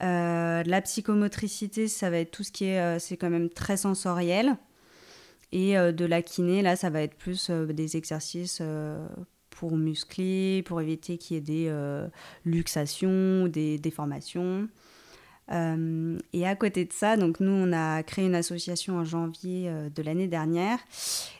la 0.00 0.80
psychomotricité, 0.84 1.88
ça 1.88 2.10
va 2.10 2.18
être 2.18 2.30
tout 2.30 2.44
ce 2.44 2.52
qui 2.52 2.66
est, 2.66 3.00
c'est 3.00 3.16
quand 3.16 3.28
même 3.28 3.50
très 3.50 3.76
sensoriel. 3.76 4.56
Et 5.50 5.74
de 5.74 6.04
la 6.04 6.22
kiné, 6.22 6.62
là, 6.62 6.76
ça 6.76 6.90
va 6.90 7.02
être 7.02 7.16
plus 7.16 7.50
des 7.50 7.96
exercices 7.96 8.62
pour 9.50 9.76
muscler, 9.76 10.62
pour 10.64 10.80
éviter 10.80 11.18
qu'il 11.18 11.36
y 11.36 11.38
ait 11.38 11.42
des 11.42 12.08
luxations, 12.44 13.46
des 13.48 13.78
déformations. 13.78 14.68
Euh, 15.52 16.18
et 16.32 16.46
à 16.46 16.54
côté 16.54 16.84
de 16.84 16.92
ça, 16.92 17.16
donc 17.16 17.40
nous, 17.40 17.50
on 17.50 17.72
a 17.72 18.02
créé 18.02 18.26
une 18.26 18.34
association 18.34 18.98
en 18.98 19.04
janvier 19.04 19.68
euh, 19.68 19.90
de 19.90 20.02
l'année 20.02 20.28
dernière 20.28 20.78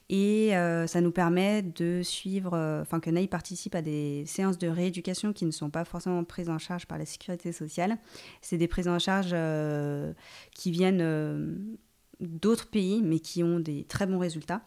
et 0.09 0.57
euh, 0.57 0.89
ça 0.89 1.01
nous 1.01 1.13
permet 1.13 1.63
de 1.63 2.03
suivre, 2.03 2.81
enfin 2.83 2.99
que 2.99 3.11
NAI 3.11 3.29
participe 3.29 3.77
à 3.77 3.83
des 3.83 4.25
séances 4.27 4.59
de 4.59 4.67
rééducation 4.67 5.33
qui 5.33 5.45
ne 5.47 5.53
sont 5.53 5.71
pas 5.71 5.85
forcément 5.85 6.25
prises 6.25 6.51
en 6.51 6.59
charge 6.59 6.87
par 6.87 6.99
la 6.99 7.07
sécurité 7.07 7.53
sociale. 7.53 7.97
C'est 8.43 8.57
des 8.59 8.67
prises 8.67 8.89
en 8.89 8.99
charge 8.99 9.37
qui 10.53 10.73
viennent 10.73 11.79
d'autres 12.19 12.67
pays 12.67 13.03
mais 13.05 13.21
qui 13.21 13.45
ont 13.45 13.61
des 13.61 13.85
très 13.85 14.07
bons 14.07 14.19
résultats. 14.19 14.63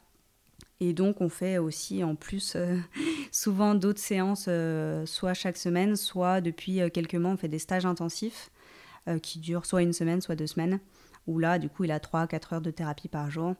Et 0.80 0.93
donc, 0.93 1.21
on 1.21 1.30
fait 1.30 1.58
aussi 1.58 2.04
en 2.04 2.15
plus 2.15 2.58
souvent 3.32 3.76
d'autres 3.76 4.02
séances, 4.02 4.49
soit 5.06 5.34
chaque 5.34 5.58
semaine, 5.58 5.95
soit 5.95 6.41
depuis 6.41 6.80
quelques 6.91 7.15
mois, 7.15 7.32
on 7.32 7.38
fait 7.38 7.47
des 7.47 7.60
stages 7.60 7.86
intensifs 7.86 8.49
euh, 9.10 9.19
qui 9.19 9.39
dure 9.39 9.65
soit 9.65 9.82
une 9.82 9.91
semaine, 9.91 10.21
soit 10.21 10.38
deux 10.38 10.47
semaines, 10.47 10.80
où 11.28 11.38
là, 11.38 11.60
du 11.60 11.67
coup, 11.67 11.84
il 11.84 11.91
a 11.91 11.99
3-4 11.99 12.56
heures 12.56 12.62
de 12.62 12.71
thérapie 12.71 13.10
par 13.10 13.30
jour. 13.30 13.54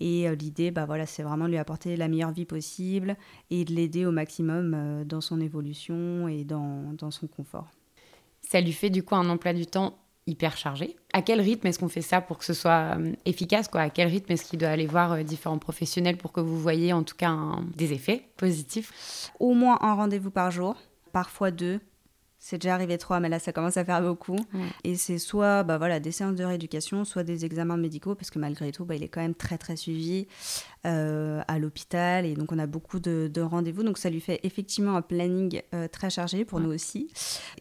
Et 0.00 0.26
euh, 0.26 0.34
l'idée, 0.34 0.70
bah, 0.70 0.86
voilà, 0.86 1.04
c'est 1.04 1.22
vraiment 1.22 1.44
de 1.44 1.50
lui 1.50 1.58
apporter 1.58 1.98
la 1.98 2.08
meilleure 2.08 2.32
vie 2.32 2.46
possible 2.46 3.14
et 3.50 3.66
de 3.66 3.74
l'aider 3.74 4.06
au 4.06 4.10
maximum 4.10 4.72
euh, 4.74 5.04
dans 5.04 5.20
son 5.20 5.38
évolution 5.42 6.28
et 6.28 6.44
dans, 6.44 6.94
dans 6.94 7.10
son 7.10 7.26
confort. 7.26 7.68
Ça 8.40 8.62
lui 8.62 8.72
fait 8.72 8.88
du 8.88 9.02
coup 9.02 9.16
un 9.16 9.28
emploi 9.28 9.52
du 9.52 9.66
temps 9.66 9.98
hyper 10.26 10.56
chargé. 10.56 10.96
À 11.12 11.22
quel 11.22 11.40
rythme 11.40 11.66
est-ce 11.66 11.78
qu'on 11.78 11.88
fait 11.88 12.02
ça 12.02 12.20
pour 12.20 12.38
que 12.38 12.44
ce 12.44 12.54
soit 12.54 12.96
efficace 13.24 13.68
quoi? 13.68 13.82
À 13.82 13.90
quel 13.90 14.08
rythme 14.08 14.32
est-ce 14.32 14.44
qu'il 14.44 14.58
doit 14.58 14.68
aller 14.68 14.86
voir 14.86 15.22
différents 15.24 15.58
professionnels 15.58 16.16
pour 16.16 16.32
que 16.32 16.40
vous 16.40 16.58
voyez 16.60 16.92
en 16.92 17.02
tout 17.02 17.16
cas 17.16 17.36
des 17.74 17.92
effets 17.92 18.28
positifs? 18.36 19.30
Au 19.38 19.54
moins 19.54 19.78
un 19.80 19.94
rendez-vous 19.94 20.30
par 20.30 20.50
jour, 20.50 20.76
parfois 21.12 21.50
deux, 21.50 21.80
c'est 22.46 22.58
déjà 22.58 22.74
arrivé 22.74 22.96
trois, 22.96 23.18
mais 23.18 23.28
là, 23.28 23.40
ça 23.40 23.52
commence 23.52 23.76
à 23.76 23.84
faire 23.84 24.00
beaucoup. 24.00 24.38
Et 24.84 24.94
c'est 24.94 25.18
soit 25.18 25.64
bah, 25.64 25.78
voilà, 25.78 25.98
des 25.98 26.12
séances 26.12 26.36
de 26.36 26.44
rééducation, 26.44 27.04
soit 27.04 27.24
des 27.24 27.44
examens 27.44 27.76
médicaux, 27.76 28.14
parce 28.14 28.30
que 28.30 28.38
malgré 28.38 28.70
tout, 28.70 28.84
bah, 28.84 28.94
il 28.94 29.02
est 29.02 29.08
quand 29.08 29.20
même 29.20 29.34
très, 29.34 29.58
très 29.58 29.74
suivi 29.74 30.28
euh, 30.86 31.42
à 31.48 31.58
l'hôpital. 31.58 32.24
Et 32.24 32.34
donc, 32.34 32.52
on 32.52 32.58
a 32.60 32.68
beaucoup 32.68 33.00
de, 33.00 33.40
rendez-vous. 33.40 33.82
Donc, 33.82 33.98
ça 33.98 34.10
lui 34.10 34.20
fait 34.20 34.38
effectivement 34.44 34.94
un 34.94 35.02
planning 35.02 35.60
euh, 35.74 35.88
très 35.88 36.08
chargé 36.08 36.44
pour 36.44 36.60
nous 36.60 36.72
aussi. 36.72 37.10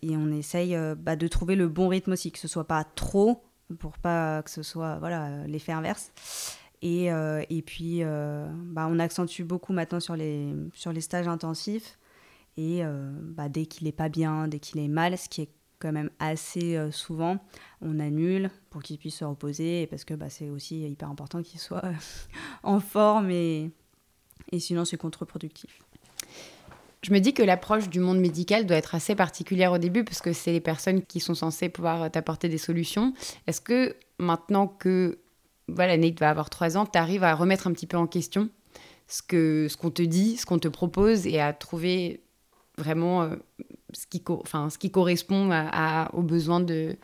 Et 0.03 0.15
on 0.15 0.31
essaye 0.31 0.75
euh, 0.75 0.93
bah, 0.93 1.15
de 1.15 1.27
trouver 1.27 1.55
le 1.55 1.67
bon 1.67 1.87
rythme 1.87 2.11
aussi, 2.11 2.31
que 2.31 2.37
ce 2.37 2.47
soit 2.47 2.67
pas 2.67 2.83
trop, 2.83 3.41
pour 3.79 3.97
pas 3.97 4.43
que 4.43 4.51
ce 4.51 4.61
soit 4.61 4.99
voilà 4.99 5.47
l'effet 5.47 5.71
inverse. 5.71 6.11
Et, 6.83 7.07
et 7.07 7.61
puis, 7.63 8.03
bah, 8.03 8.87
on 8.87 8.99
accentue 8.99 9.41
beaucoup 9.41 9.73
maintenant 9.73 9.99
sur 9.99 10.15
les, 10.15 10.53
sur 10.75 10.93
les 10.93 11.01
stages 11.01 11.27
intensifs. 11.27 11.97
Et 12.57 12.83
euh, 12.83 13.11
bah, 13.21 13.49
dès 13.49 13.65
qu'il 13.65 13.85
n'est 13.85 13.91
pas 13.91 14.09
bien, 14.09 14.47
dès 14.47 14.59
qu'il 14.59 14.79
est 14.79 14.87
mal, 14.87 15.17
ce 15.17 15.27
qui 15.27 15.41
est 15.41 15.49
quand 15.79 15.91
même 15.91 16.09
assez 16.19 16.77
euh, 16.77 16.91
souvent, 16.91 17.37
on 17.81 17.99
annule 17.99 18.49
pour 18.69 18.81
qu'il 18.81 18.97
puisse 18.97 19.17
se 19.17 19.25
reposer, 19.25 19.87
parce 19.87 20.05
que 20.05 20.13
bah, 20.13 20.29
c'est 20.29 20.49
aussi 20.49 20.87
hyper 20.87 21.09
important 21.09 21.41
qu'il 21.41 21.59
soit 21.59 21.83
en 22.63 22.79
forme, 22.79 23.29
et, 23.29 23.71
et 24.51 24.59
sinon 24.59 24.85
c'est 24.85 24.97
contre-productif. 24.97 25.81
Je 27.01 27.13
me 27.13 27.19
dis 27.19 27.33
que 27.33 27.43
l'approche 27.43 27.89
du 27.89 27.99
monde 27.99 28.19
médical 28.19 28.65
doit 28.65 28.77
être 28.77 28.95
assez 28.95 29.15
particulière 29.15 29.73
au 29.73 29.77
début, 29.77 30.03
parce 30.03 30.21
que 30.21 30.33
c'est 30.33 30.53
les 30.53 30.61
personnes 30.61 31.03
qui 31.03 31.19
sont 31.19 31.35
censées 31.35 31.69
pouvoir 31.69 32.09
t'apporter 32.09 32.49
des 32.49 32.57
solutions. 32.57 33.13
Est-ce 33.45 33.61
que 33.61 33.95
maintenant 34.17 34.67
que 34.67 35.19
voilà, 35.67 35.97
Nate 35.97 36.19
va 36.19 36.29
avoir 36.29 36.49
trois 36.49 36.77
ans, 36.77 36.85
tu 36.85 36.97
arrives 36.97 37.23
à 37.23 37.35
remettre 37.35 37.67
un 37.67 37.73
petit 37.73 37.87
peu 37.87 37.97
en 37.97 38.07
question 38.07 38.49
ce 39.07 39.21
qu'on 39.21 39.69
ce 39.69 39.77
qu'on 39.77 39.91
te 39.91 40.01
dit, 40.01 40.37
ce 40.37 40.45
qu'on 40.45 40.57
te 40.57 40.67
propose, 40.67 41.27
et 41.27 41.39
à 41.39 41.53
trouver 41.53 42.24
vraiment 42.77 43.23
euh, 43.23 43.35
ce, 43.93 44.07
qui 44.07 44.23
enfin, 44.27 44.69
ce 44.69 44.77
qui 44.77 44.91
correspond 44.91 45.49
aux 46.13 46.23
besoins 46.23 46.59
de, 46.59 46.95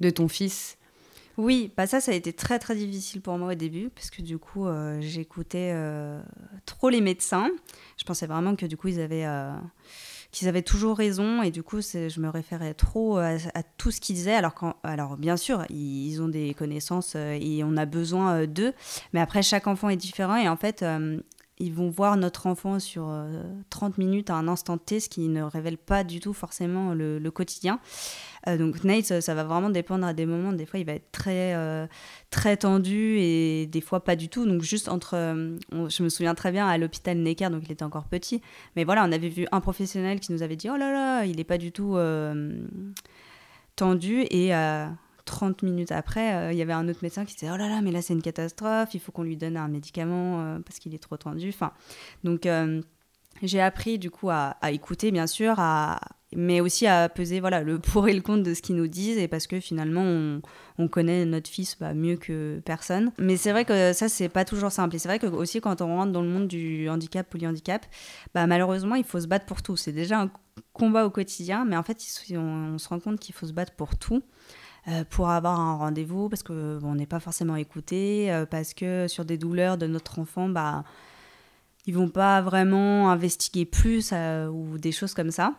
de 0.00 0.10
ton 0.10 0.28
fils 0.28 0.76
oui, 1.36 1.70
bah 1.76 1.86
ça, 1.86 2.00
ça 2.00 2.10
a 2.10 2.14
été 2.16 2.32
très 2.32 2.58
très 2.58 2.74
difficile 2.74 3.20
pour 3.20 3.38
moi 3.38 3.52
au 3.52 3.54
début 3.54 3.90
parce 3.90 4.10
que 4.10 4.22
du 4.22 4.38
coup, 4.38 4.66
euh, 4.66 4.98
j'écoutais 5.00 5.70
euh, 5.72 6.20
trop 6.66 6.88
les 6.88 7.00
médecins. 7.00 7.48
Je 7.96 8.02
pensais 8.02 8.26
vraiment 8.26 8.56
que 8.56 8.66
du 8.66 8.76
coup, 8.76 8.88
ils 8.88 9.00
avaient, 9.00 9.24
qu'ils 10.32 10.48
avaient 10.48 10.62
toujours 10.62 10.96
raison 10.96 11.40
et 11.44 11.52
du 11.52 11.62
coup, 11.62 11.80
je 11.80 12.18
me 12.18 12.28
référais 12.28 12.74
trop 12.74 13.18
à, 13.18 13.36
tout 13.76 13.92
ce 13.92 14.00
qu'ils 14.00 14.16
disaient. 14.16 14.34
Alors, 14.34 14.52
quand, 14.52 14.78
alors 14.82 15.16
bien 15.16 15.36
sûr, 15.36 15.64
ils, 15.70 16.20
ont 16.20 16.26
des 16.26 16.54
connaissances 16.54 17.14
et 17.14 17.62
on 17.62 17.76
a 17.76 17.86
besoin 17.86 18.48
d'eux, 18.48 18.74
mais 19.12 19.20
après, 19.20 19.44
chaque 19.44 19.68
enfant 19.68 19.90
est 19.90 19.96
différent 19.96 20.34
et 20.34 20.48
en 20.48 20.56
fait, 20.56 20.84
ils 21.58 21.72
vont 21.72 21.88
voir 21.88 22.16
notre 22.16 22.46
enfant 22.46 22.78
sur 22.78 23.12
30 23.70 23.98
minutes 23.98 24.30
à 24.30 24.34
un 24.34 24.48
instant 24.48 24.78
T, 24.78 25.00
ce 25.00 25.08
qui 25.08 25.28
ne 25.28 25.42
révèle 25.42 25.78
pas 25.78 26.04
du 26.04 26.20
tout 26.20 26.32
forcément 26.32 26.94
le, 26.94 27.30
quotidien. 27.30 27.80
donc 28.46 28.84
Nate, 28.84 29.20
ça 29.20 29.34
va 29.34 29.44
vraiment 29.44 29.70
dépendre 29.70 30.06
à 30.06 30.12
des 30.12 30.26
moments. 30.26 30.52
Des 30.52 30.66
fois, 30.66 30.80
il 30.80 30.86
va 30.86 30.92
être 30.92 31.10
très, 31.12 31.54
très 32.30 32.56
tendu 32.56 33.18
et 33.18 33.66
des 33.66 33.80
fois 33.80 34.04
pas 34.04 34.16
du 34.16 34.28
tout. 34.28 34.46
Donc 34.46 34.62
juste 34.62 34.88
entre, 34.88 35.14
je 35.72 36.02
me 36.02 36.08
souviens 36.08 36.34
très 36.34 36.52
bien 36.52 36.66
à 36.66 36.78
l'hôpital 36.78 37.18
Necker, 37.18 37.50
donc 37.50 37.62
il 37.64 37.72
était 37.72 37.84
encore 37.84 38.04
petit. 38.04 38.40
Mais 38.76 38.84
voilà, 38.84 39.04
on 39.04 39.12
avait 39.12 39.28
vu 39.28 39.46
un 39.52 39.60
professionnel 39.60 40.20
qui 40.20 40.32
nous 40.32 40.42
avait 40.42 40.56
dit, 40.56 40.68
oh 40.70 40.76
là 40.76 40.92
là, 40.92 41.24
il 41.24 41.36
n'est 41.36 41.44
pas 41.44 41.58
du 41.58 41.72
tout 41.72 41.96
tendu 43.76 44.26
et 44.30 44.52
30 45.28 45.62
minutes 45.62 45.92
après, 45.92 46.34
euh, 46.34 46.52
il 46.52 46.58
y 46.58 46.62
avait 46.62 46.72
un 46.72 46.88
autre 46.88 47.00
médecin 47.02 47.24
qui 47.26 47.34
disait 47.34 47.52
Oh 47.52 47.56
là 47.56 47.68
là, 47.68 47.80
mais 47.82 47.92
là 47.92 48.00
c'est 48.00 48.14
une 48.14 48.22
catastrophe, 48.22 48.94
il 48.94 49.00
faut 49.00 49.12
qu'on 49.12 49.22
lui 49.22 49.36
donne 49.36 49.56
un 49.56 49.68
médicament 49.68 50.40
euh, 50.40 50.58
parce 50.64 50.78
qu'il 50.78 50.94
est 50.94 51.02
trop 51.02 51.18
tendu. 51.18 51.50
Enfin, 51.50 51.72
donc 52.24 52.46
euh, 52.46 52.80
j'ai 53.42 53.60
appris 53.60 53.98
du 53.98 54.10
coup 54.10 54.30
à, 54.30 54.56
écouter 54.70 55.10
bien 55.10 55.26
sûr, 55.26 55.56
à, 55.58 56.00
mais 56.34 56.62
aussi 56.62 56.86
à 56.86 57.10
peser 57.10 57.40
voilà, 57.40 57.62
le 57.62 57.78
pour 57.78 58.08
et 58.08 58.14
le 58.14 58.22
contre 58.22 58.42
de 58.42 58.54
ce 58.54 58.62
qu'ils 58.62 58.76
nous 58.76 58.88
disent 58.88 59.18
et 59.18 59.28
parce 59.28 59.46
que 59.46 59.60
finalement 59.60 60.40
on, 60.78 60.88
connaît 60.88 61.26
notre 61.26 61.50
fils 61.50 61.76
bah, 61.78 61.92
mieux 61.92 62.16
que 62.16 62.62
personne. 62.64 63.12
Mais 63.18 63.36
c'est 63.36 63.52
vrai 63.52 63.66
que 63.66 63.92
ça 63.92 64.08
c'est 64.08 64.30
pas 64.30 64.46
toujours 64.46 64.72
simple 64.72 64.96
et 64.96 64.98
c'est 64.98 65.08
vrai 65.08 65.18
que 65.18 65.26
aussi 65.26 65.60
quand 65.60 65.82
on 65.82 65.88
rentre 65.88 66.12
dans 66.12 66.22
le 66.22 66.28
monde 66.28 66.48
du 66.48 66.88
handicap, 66.88 67.28
polyhandicap, 67.28 67.84
bah, 68.32 68.46
malheureusement 68.46 68.94
il 68.94 69.04
faut 69.04 69.20
se 69.20 69.26
battre 69.26 69.44
pour 69.44 69.60
tout. 69.62 69.76
C'est 69.76 69.92
déjà 69.92 70.22
un 70.22 70.30
combat 70.72 71.04
au 71.04 71.10
quotidien, 71.10 71.66
mais 71.66 71.76
en 71.76 71.82
fait 71.82 71.98
on 72.34 72.78
se 72.78 72.88
rend 72.88 72.98
compte 72.98 73.20
qu'il 73.20 73.34
faut 73.34 73.46
se 73.46 73.52
battre 73.52 73.74
pour 73.74 73.98
tout. 73.98 74.22
Euh, 74.88 75.04
pour 75.10 75.28
avoir 75.28 75.60
un 75.60 75.76
rendez-vous 75.76 76.30
parce 76.30 76.42
que 76.42 76.78
on 76.82 76.94
n'est 76.94 77.06
pas 77.06 77.20
forcément 77.20 77.56
écouté, 77.56 78.32
euh, 78.32 78.46
parce 78.46 78.72
que 78.72 79.06
sur 79.06 79.24
des 79.26 79.36
douleurs 79.36 79.76
de 79.76 79.86
notre 79.86 80.18
enfant, 80.18 80.48
bah 80.48 80.84
ils 81.86 81.94
vont 81.94 82.08
pas 82.08 82.40
vraiment 82.40 83.10
investiguer 83.10 83.66
plus 83.66 84.10
euh, 84.12 84.48
ou 84.48 84.78
des 84.78 84.92
choses 84.92 85.14
comme 85.14 85.30
ça. 85.30 85.54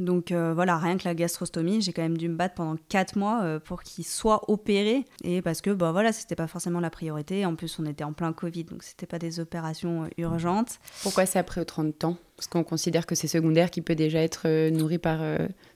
Donc 0.00 0.32
euh, 0.32 0.52
voilà, 0.54 0.78
rien 0.78 0.96
que 0.96 1.06
la 1.06 1.14
gastrostomie, 1.14 1.82
j'ai 1.82 1.92
quand 1.92 2.02
même 2.02 2.16
dû 2.16 2.28
me 2.28 2.34
battre 2.34 2.54
pendant 2.54 2.76
4 2.88 3.16
mois 3.16 3.42
euh, 3.42 3.60
pour 3.60 3.82
qu'il 3.82 4.04
soit 4.04 4.50
opéré. 4.50 5.04
Et 5.22 5.42
parce 5.42 5.60
que, 5.60 5.70
bah 5.70 5.92
voilà, 5.92 6.12
c'était 6.12 6.34
pas 6.34 6.46
forcément 6.46 6.80
la 6.80 6.90
priorité. 6.90 7.44
En 7.44 7.54
plus, 7.54 7.78
on 7.78 7.84
était 7.84 8.02
en 8.02 8.14
plein 8.14 8.32
Covid, 8.32 8.64
donc 8.64 8.82
c'était 8.82 9.06
pas 9.06 9.18
des 9.18 9.40
opérations 9.40 10.04
euh, 10.04 10.08
urgentes. 10.16 10.78
Pourquoi 11.02 11.26
ça 11.26 11.40
a 11.40 11.42
pris 11.42 11.60
autant 11.60 11.84
de 11.84 11.90
temps 11.90 12.16
Parce 12.36 12.46
qu'on 12.46 12.64
considère 12.64 13.04
que 13.04 13.14
c'est 13.14 13.28
secondaire 13.28 13.70
qui 13.70 13.82
peut 13.82 13.94
déjà 13.94 14.20
être 14.20 14.70
nourri 14.70 14.98
par 14.98 15.20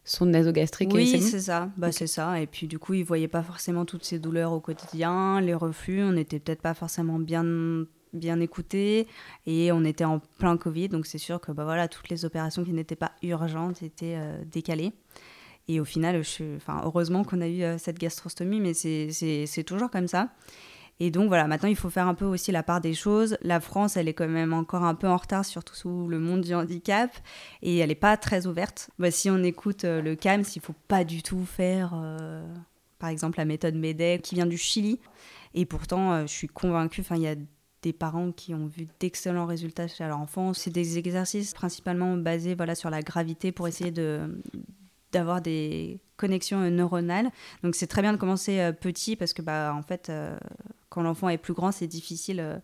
son 0.05 0.27
nasogastrique. 0.27 0.93
Oui, 0.95 1.21
c'est 1.21 1.41
ça. 1.41 1.69
Bah, 1.77 1.93
C'est 1.93 2.07
ça. 2.07 2.41
Et 2.41 2.47
puis 2.47 2.67
du 2.67 2.79
coup, 2.79 2.95
il 2.95 3.05
voyait 3.05 3.29
pas 3.29 3.43
forcément 3.43 3.85
toutes 3.85 4.05
ces 4.05 4.19
douleurs 4.19 4.53
au 4.53 4.61
quotidien, 4.61 5.41
les 5.43 5.55
reflux. 5.55 6.03
On 6.03 6.13
n'était 6.13 6.39
peut-être 6.39 6.63
pas 6.63 6.75
forcément 6.75 7.19
bien 7.19 7.45
bien 8.15 8.41
écouté 8.41 9.07
et 9.47 9.73
on 9.73 9.85
était 9.85 10.05
en 10.05 10.21
plein 10.39 10.57
Covid, 10.57 10.89
donc 10.89 11.07
c'est 11.07 11.19
sûr 11.19 11.41
que 11.41 11.53
bah 11.53 11.65
voilà, 11.65 11.89
toutes 11.89 12.09
les 12.09 12.25
opérations 12.25 12.65
qui 12.65 12.73
n'étaient 12.73 12.97
pas 12.97 13.13
urgentes 13.23 13.83
étaient 13.83 14.17
euh, 14.17 14.43
décalées. 14.45 14.93
Et 15.67 15.81
au 15.81 15.85
final, 15.85 16.23
je, 16.23 16.57
enfin, 16.57 16.83
heureusement 16.85 17.25
qu'on 17.25 17.41
a 17.41 17.49
eu 17.49 17.63
euh, 17.63 17.79
cette 17.79 17.99
gastrostomie, 17.99 18.61
mais 18.61 18.75
c'est 18.75 19.65
toujours 19.65 19.91
comme 19.91 20.09
ça. 20.09 20.29
Et 21.01 21.11
donc 21.11 21.27
voilà, 21.27 21.49
maintenant 21.49 21.69
il 21.69 21.75
faut 21.75 21.91
faire 21.91 22.07
un 22.07 22.15
peu 22.15 22.25
aussi 22.25 22.53
la 22.53 22.63
part 22.63 22.81
des 22.81 22.95
choses. 22.95 23.37
La 23.43 23.59
France, 23.59 23.97
elle 23.97 24.07
est 24.07 24.15
quand 24.15 24.29
même 24.29 24.53
encore 24.53 24.85
un 24.85 24.95
peu 24.95 25.09
en 25.09 25.17
retard, 25.17 25.45
surtout 25.45 25.75
sous 25.75 26.07
le 26.07 26.21
monde 26.21 26.43
du 26.43 26.55
handicap, 26.55 27.11
et 27.63 27.79
elle 27.79 27.89
n'est 27.89 27.97
pas 27.97 28.17
très 28.17 28.47
ouverte. 28.47 28.91
Bah, 28.99 29.11
si 29.11 29.29
on 29.29 29.43
écoute 29.43 29.85
euh, 29.85 30.01
le 30.01 30.15
CAMS, 30.15 30.45
il 30.55 30.63
faut 30.63 30.75
pas 30.87 31.03
du 31.03 31.23
tout 31.23 31.45
faire, 31.45 31.95
par 32.99 33.09
exemple, 33.09 33.39
la 33.39 33.45
méthode 33.45 33.75
MEDEC 33.75 34.23
qui 34.23 34.37
vient 34.37 34.47
du 34.47 34.59
Chili. 34.59 35.01
Et 35.55 35.67
pourtant, 35.67 36.23
je 36.23 36.33
suis 36.33 36.49
convaincue, 36.49 37.03
il 37.13 37.23
y 37.23 37.29
a 37.29 37.37
des 37.85 37.93
parents 37.93 38.33
qui 38.33 38.55
ont 38.55 38.67
vu 38.67 38.89
d'excellents 38.99 39.47
résultats 39.47 39.87
chez 39.87 40.05
leur 40.05 40.19
enfant. 40.19 40.55
C'est 40.55 40.71
des 40.71 40.99
exercices 40.99 41.53
principalement 41.53 42.17
basés 42.17 42.55
voilà, 42.55 42.75
sur 42.75 42.91
la 42.91 43.03
gravité 43.03 43.53
pour 43.53 43.69
essayer 43.69 43.91
de 43.91 44.43
d'avoir 45.13 45.41
des 45.41 46.01
connexions 46.17 46.69
neuronales. 46.71 47.31
Donc 47.63 47.77
c'est 47.77 47.87
très 47.87 48.03
bien 48.03 48.13
de 48.13 48.17
commencer 48.17 48.59
euh, 48.59 48.73
petit 48.73 49.15
parce 49.15 49.33
que 49.33 49.43
bah 49.43 49.73
en 49.77 49.83
fait 49.83 50.11
euh, 50.11 50.37
quand 50.89 51.03
l'enfant 51.03 51.29
est 51.29 51.39
plus 51.39 51.55
grand, 51.55 51.71
c'est 51.71 51.87
difficile 51.87 52.41
euh, 52.41 52.59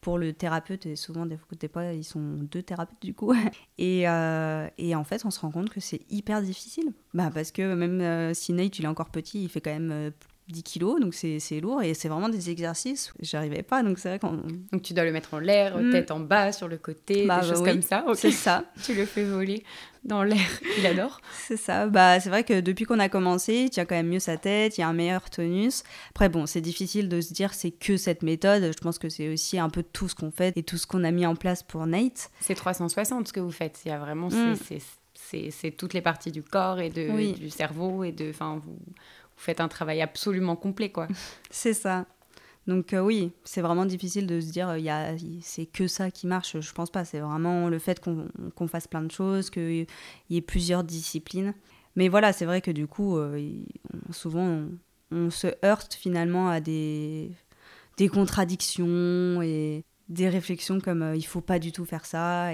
pour 0.00 0.16
le 0.16 0.32
thérapeute 0.32 0.86
et 0.86 0.94
souvent 0.94 1.26
des 1.26 1.36
fois 1.68 1.92
ils 1.92 2.04
sont 2.04 2.20
deux 2.20 2.62
thérapeutes 2.62 3.02
du 3.02 3.12
coup 3.12 3.34
et, 3.78 4.02
et 4.02 4.94
en 4.94 5.04
fait 5.04 5.24
on 5.24 5.32
se 5.32 5.40
rend 5.40 5.50
compte 5.50 5.68
que 5.68 5.80
c'est 5.80 6.02
hyper 6.08 6.42
difficile 6.42 6.92
bah 7.12 7.32
parce 7.34 7.50
que 7.50 7.74
même 7.74 8.32
si 8.34 8.52
Nate 8.52 8.78
il 8.78 8.84
est 8.84 8.88
encore 8.88 9.10
petit 9.10 9.42
il 9.42 9.48
fait 9.48 9.60
quand 9.60 9.76
même 9.76 10.12
10 10.48 10.62
kilos, 10.62 11.00
donc 11.00 11.12
c'est 11.14 11.60
lourd 11.60 11.82
et 11.82 11.94
c'est 11.94 12.08
vraiment 12.08 12.28
des 12.28 12.50
exercices. 12.50 13.12
J'arrivais 13.20 13.62
pas, 13.62 13.82
donc 13.82 13.98
c'est 13.98 14.08
vrai 14.08 14.18
qu'on. 14.20 14.42
Donc 14.72 14.82
tu 14.82 14.94
dois 14.94 15.04
le 15.04 15.10
mettre 15.10 15.34
en 15.34 15.38
l'air, 15.40 15.76
mm. 15.76 15.90
tête 15.90 16.10
en 16.12 16.20
bas, 16.20 16.52
sur 16.52 16.68
le 16.68 16.76
côté, 16.76 17.26
bah, 17.26 17.40
des 17.40 17.48
choses 17.48 17.64
comme 17.64 17.82
ça. 17.82 18.04
C'est 18.14 18.30
ça. 18.30 18.64
tu 18.84 18.94
le 18.94 19.06
fais 19.06 19.24
voler 19.24 19.64
dans 20.04 20.22
l'air. 20.22 20.46
Il 20.78 20.86
adore. 20.86 21.20
c'est 21.32 21.56
ça. 21.56 21.88
Bah 21.88 22.20
c'est 22.20 22.28
vrai 22.28 22.44
que 22.44 22.60
depuis 22.60 22.84
qu'on 22.84 23.00
a 23.00 23.08
commencé, 23.08 23.54
il 23.54 23.70
tient 23.70 23.84
quand 23.84 23.96
même 23.96 24.08
mieux 24.08 24.20
sa 24.20 24.36
tête, 24.36 24.78
il 24.78 24.82
y 24.82 24.84
a 24.84 24.88
un 24.88 24.92
meilleur 24.92 25.30
tonus. 25.30 25.82
Après 26.10 26.28
bon, 26.28 26.46
c'est 26.46 26.60
difficile 26.60 27.08
de 27.08 27.20
se 27.20 27.32
dire 27.32 27.52
c'est 27.52 27.72
que 27.72 27.96
cette 27.96 28.22
méthode. 28.22 28.72
Je 28.72 28.80
pense 28.80 28.98
que 28.98 29.08
c'est 29.08 29.28
aussi 29.32 29.58
un 29.58 29.68
peu 29.68 29.82
tout 29.82 30.08
ce 30.08 30.14
qu'on 30.14 30.30
fait 30.30 30.56
et 30.56 30.62
tout 30.62 30.76
ce 30.76 30.86
qu'on 30.86 31.02
a 31.02 31.10
mis 31.10 31.26
en 31.26 31.34
place 31.34 31.64
pour 31.64 31.86
Nate. 31.86 32.30
C'est 32.40 32.54
360 32.54 33.26
ce 33.26 33.32
que 33.32 33.40
vous 33.40 33.50
faites. 33.50 33.80
Il 33.84 33.88
y 33.88 33.90
a 33.92 33.98
vraiment 33.98 34.28
mm. 34.28 34.54
c'est 35.50 35.70
toutes 35.72 35.92
les 35.92 36.02
parties 36.02 36.30
du 36.30 36.44
corps 36.44 36.78
et, 36.78 36.90
de, 36.90 37.36
du 37.36 37.50
cerveau 37.50 38.04
et 38.04 38.12
de 38.12 38.30
enfin 38.30 38.60
vous 38.64 38.78
vous 39.36 39.42
faites 39.42 39.60
un 39.60 39.68
travail 39.68 40.00
absolument 40.02 40.56
complet, 40.56 40.90
quoi. 40.90 41.08
c'est 41.50 41.74
ça. 41.74 42.06
Donc 42.66 42.92
euh, 42.92 43.00
oui, 43.00 43.30
c'est 43.44 43.60
vraiment 43.60 43.86
difficile 43.86 44.26
de 44.26 44.40
se 44.40 44.50
dire 44.50 44.70
euh, 44.70 44.78
y 44.78 45.40
c'est 45.42 45.66
que 45.66 45.86
ça 45.86 46.10
qui 46.10 46.26
marche. 46.26 46.58
Je 46.60 46.72
pense 46.72 46.90
pas. 46.90 47.04
C'est 47.04 47.20
vraiment 47.20 47.68
le 47.68 47.78
fait 47.78 48.02
qu'on 48.54 48.68
fasse 48.68 48.88
plein 48.88 49.02
de 49.02 49.10
choses, 49.10 49.50
qu'il 49.50 49.86
y 50.30 50.36
ait 50.36 50.40
plusieurs 50.40 50.82
disciplines. 50.82 51.54
Mais 51.94 52.08
voilà, 52.08 52.32
c'est 52.32 52.44
vrai 52.44 52.60
que 52.60 52.70
du 52.70 52.86
coup, 52.86 53.16
euh, 53.16 53.52
souvent, 54.10 54.64
on, 55.10 55.30
se 55.30 55.46
heurte 55.64 55.94
finalement 55.94 56.48
à 56.48 56.60
des, 56.60 57.30
des 57.96 58.08
contradictions 58.08 59.40
et 59.42 59.84
des 60.08 60.28
réflexions 60.28 60.80
comme 60.80 61.14
il 61.14 61.24
faut 61.24 61.40
pas 61.40 61.58
du 61.58 61.72
tout 61.72 61.84
faire 61.84 62.04
ça. 62.04 62.50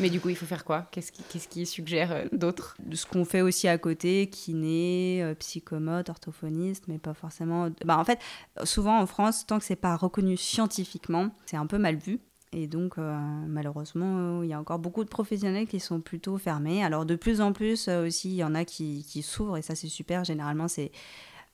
Mais 0.00 0.10
du 0.10 0.20
coup, 0.20 0.28
il 0.28 0.36
faut 0.36 0.46
faire 0.46 0.64
quoi? 0.64 0.88
Qu'est-ce 0.90 1.12
qui, 1.48 1.66
suggère 1.66 2.12
euh, 2.12 2.24
d'autres? 2.32 2.76
Ce 2.92 3.06
qu'on 3.06 3.24
fait 3.24 3.40
aussi 3.40 3.68
à 3.68 3.78
côté, 3.78 4.28
kiné, 4.28 5.22
euh, 5.22 5.34
psychomote, 5.34 6.08
orthophoniste, 6.08 6.84
mais 6.88 6.98
pas 6.98 7.14
forcément. 7.14 7.68
Bah, 7.84 7.98
en 7.98 8.04
fait, 8.04 8.18
souvent 8.64 9.00
en 9.00 9.06
France, 9.06 9.46
tant 9.46 9.58
que 9.58 9.64
c'est 9.64 9.76
pas 9.76 9.96
reconnu 9.96 10.36
scientifiquement, 10.36 11.30
c'est 11.46 11.56
un 11.56 11.66
peu 11.66 11.78
mal 11.78 11.96
vu. 11.96 12.20
Et 12.52 12.66
donc, 12.66 12.96
euh, 12.96 13.18
malheureusement, 13.46 14.42
il 14.42 14.48
y 14.48 14.52
a 14.52 14.60
encore 14.60 14.78
beaucoup 14.78 15.04
de 15.04 15.08
professionnels 15.08 15.66
qui 15.66 15.80
sont 15.80 16.00
plutôt 16.00 16.38
fermés. 16.38 16.82
Alors, 16.84 17.04
de 17.04 17.16
plus 17.16 17.40
en 17.40 17.52
plus 17.52 17.88
aussi, 17.88 18.30
il 18.30 18.36
y 18.36 18.44
en 18.44 18.54
a 18.54 18.64
qui, 18.64 19.04
qui 19.08 19.22
s'ouvrent, 19.22 19.56
et 19.56 19.62
ça, 19.62 19.74
c'est 19.74 19.88
super. 19.88 20.24
Généralement, 20.24 20.68
c'est 20.68 20.90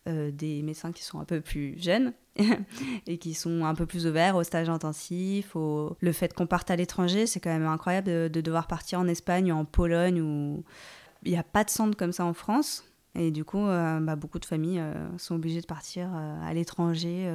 euh, 0.09 0.31
des 0.33 0.63
médecins 0.63 0.91
qui 0.91 1.05
sont 1.05 1.21
un 1.21 1.25
peu 1.25 1.41
plus 1.41 1.81
jeunes 1.81 2.13
et 3.07 3.19
qui 3.19 3.35
sont 3.35 3.65
un 3.65 3.75
peu 3.75 3.87
plus 3.87 4.07
ouverts 4.07 4.37
au 4.37 4.43
stage 4.43 4.69
intensif, 4.69 5.55
au... 5.55 5.97
le 6.01 6.13
fait 6.13 6.35
qu'on 6.35 6.47
parte 6.47 6.71
à 6.71 6.77
l'étranger, 6.77 7.27
c'est 7.27 7.39
quand 7.41 7.51
même 7.51 7.67
incroyable 7.67 8.31
de, 8.31 8.41
devoir 8.41 8.67
partir 8.67 8.99
en 8.99 9.07
Espagne 9.07 9.53
ou 9.53 9.57
en 9.57 9.65
Pologne 9.65 10.21
où 10.21 10.65
il 11.25 11.31
n'y 11.31 11.39
a 11.39 11.45
pas 11.45 11.63
de 11.63 11.71
centre 11.71 11.97
comme 11.97 12.13
ça 12.13 12.25
en 12.25 12.35
France. 12.35 12.85
Et 13.15 13.31
du 13.31 13.45
coup, 13.45 13.67
euh, 13.67 14.01
bah, 14.01 14.17
beaucoup 14.17 14.39
de 14.39 14.45
familles 14.47 14.81
euh, 14.81 14.95
sont 15.19 15.35
obligées 15.35 15.61
de 15.61 15.67
partir 15.67 16.11
à 16.13 16.53
l'étranger. 16.55 17.33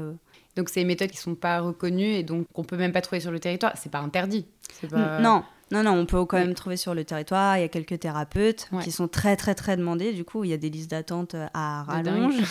Donc, 0.55 0.69
c'est 0.69 0.81
des 0.81 0.85
méthodes 0.85 1.11
qui 1.11 1.17
ne 1.17 1.21
sont 1.21 1.35
pas 1.35 1.61
reconnues 1.61 2.13
et 2.13 2.23
donc 2.23 2.47
on 2.55 2.63
peut 2.63 2.77
même 2.77 2.91
pas 2.91 3.01
trouver 3.01 3.19
sur 3.21 3.31
le 3.31 3.39
territoire. 3.39 3.73
C'est 3.75 3.91
pas 3.91 3.99
interdit. 3.99 4.45
Non, 4.91 5.43
non, 5.69 5.83
non, 5.83 5.91
on 5.91 6.05
peut 6.05 6.23
quand 6.25 6.37
même 6.37 6.53
trouver 6.53 6.77
sur 6.77 6.95
le 6.95 7.03
territoire. 7.03 7.57
Il 7.57 7.61
y 7.61 7.63
a 7.63 7.67
quelques 7.67 7.99
thérapeutes 7.99 8.69
qui 8.83 8.91
sont 8.91 9.07
très, 9.07 9.35
très, 9.35 9.53
très 9.53 9.75
demandés. 9.75 10.13
Du 10.13 10.23
coup, 10.23 10.43
il 10.43 10.49
y 10.49 10.53
a 10.53 10.57
des 10.57 10.69
listes 10.69 10.91
d'attente 10.91 11.35
euh, 11.35 11.47
à 11.53 11.83
rallonge. 11.83 12.35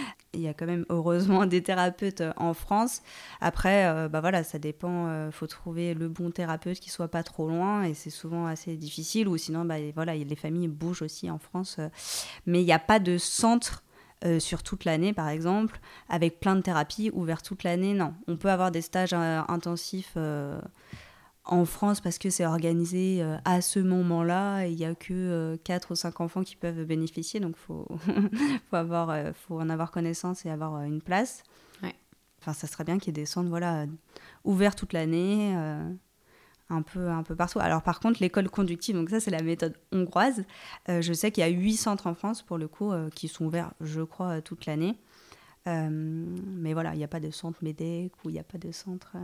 il 0.34 0.40
y 0.40 0.48
a 0.48 0.54
quand 0.54 0.66
même 0.66 0.84
heureusement 0.88 1.46
des 1.46 1.62
thérapeutes 1.62 2.22
euh, 2.22 2.32
en 2.36 2.52
France. 2.52 3.02
Après, 3.40 3.86
euh, 3.86 4.08
bah 4.08 4.20
voilà, 4.20 4.42
ça 4.42 4.58
dépend. 4.58 5.26
Il 5.26 5.32
faut 5.32 5.46
trouver 5.46 5.94
le 5.94 6.08
bon 6.08 6.30
thérapeute 6.30 6.80
qui 6.80 6.90
soit 6.90 7.08
pas 7.08 7.22
trop 7.22 7.48
loin 7.48 7.84
et 7.84 7.94
c'est 7.94 8.10
souvent 8.10 8.46
assez 8.46 8.76
difficile. 8.76 9.28
Ou 9.28 9.36
sinon, 9.36 9.64
bah, 9.64 9.76
voilà, 9.94 10.16
les 10.16 10.36
familles 10.36 10.68
bougent 10.68 11.02
aussi 11.02 11.30
en 11.30 11.38
France. 11.38 11.78
mais 12.46 12.60
il 12.60 12.64
n'y 12.64 12.72
a 12.72 12.80
pas 12.80 12.98
de 12.98 13.16
centre. 13.16 13.84
sur 14.38 14.62
toute 14.62 14.84
l'année, 14.84 15.14
par 15.14 15.28
exemple, 15.28 15.80
avec 16.08 16.40
plein 16.40 16.56
de 16.56 16.60
thérapies 16.60 17.10
ouvertes 17.14 17.44
toute 17.44 17.62
l'année. 17.62 17.94
Non, 17.94 18.12
on 18.26 18.36
peut 18.36 18.50
avoir 18.50 18.70
des 18.70 18.82
stages 18.82 19.14
intensifs 19.14 20.16
en 21.50 21.64
France 21.64 22.00
parce 22.00 22.18
que 22.18 22.30
c'est 22.30 22.46
organisé 22.46 23.22
euh, 23.22 23.36
à 23.44 23.60
ce 23.60 23.80
moment-là. 23.80 24.66
Il 24.66 24.76
n'y 24.76 24.84
a 24.84 24.94
que 24.94 25.56
4 25.64 25.90
euh, 25.90 25.92
ou 25.92 25.96
5 25.96 26.20
enfants 26.20 26.42
qui 26.42 26.56
peuvent 26.56 26.84
bénéficier. 26.84 27.40
Donc 27.40 27.56
faut 27.56 27.86
faut 28.70 28.76
avoir 28.76 29.10
euh, 29.10 29.32
faut 29.34 29.60
en 29.60 29.68
avoir 29.68 29.90
connaissance 29.90 30.46
et 30.46 30.50
avoir 30.50 30.82
une 30.82 31.02
place. 31.02 31.42
Enfin 32.42 32.54
ça 32.54 32.66
serait 32.66 32.84
bien 32.84 32.96
qu'il 32.96 33.08
y 33.08 33.10
ait 33.10 33.22
des 33.22 33.26
centres 33.26 33.50
voilà 33.50 33.84
ouverts 34.44 34.74
toute 34.74 34.94
l'année 34.94 35.54
un 36.70 36.80
peu 36.80 37.10
un 37.10 37.22
peu 37.22 37.36
partout. 37.36 37.58
Alors 37.60 37.82
par 37.82 38.00
contre 38.00 38.22
l'école 38.22 38.48
conductive 38.48 38.96
donc 38.96 39.10
ça 39.10 39.20
c'est 39.20 39.30
la 39.30 39.42
méthode 39.42 39.76
hongroise. 39.92 40.44
Je 40.88 41.12
sais 41.12 41.32
qu'il 41.32 41.42
y 41.42 41.46
a 41.46 41.50
8 41.50 41.76
centres 41.76 42.06
en 42.06 42.14
France 42.14 42.40
pour 42.40 42.56
le 42.56 42.66
coup 42.66 42.92
qui 43.14 43.28
sont 43.28 43.44
ouverts 43.44 43.74
je 43.82 44.00
crois 44.00 44.40
toute 44.40 44.64
l'année. 44.64 44.96
Mais 45.66 46.72
voilà 46.72 46.94
il 46.94 46.96
n'y 46.96 47.04
a 47.04 47.08
pas 47.08 47.20
de 47.20 47.30
centre 47.30 47.62
MEDEC 47.62 48.12
ou 48.24 48.30
il 48.30 48.32
n'y 48.32 48.38
a 48.38 48.44
pas 48.44 48.56
de 48.56 48.72
centre 48.72 49.18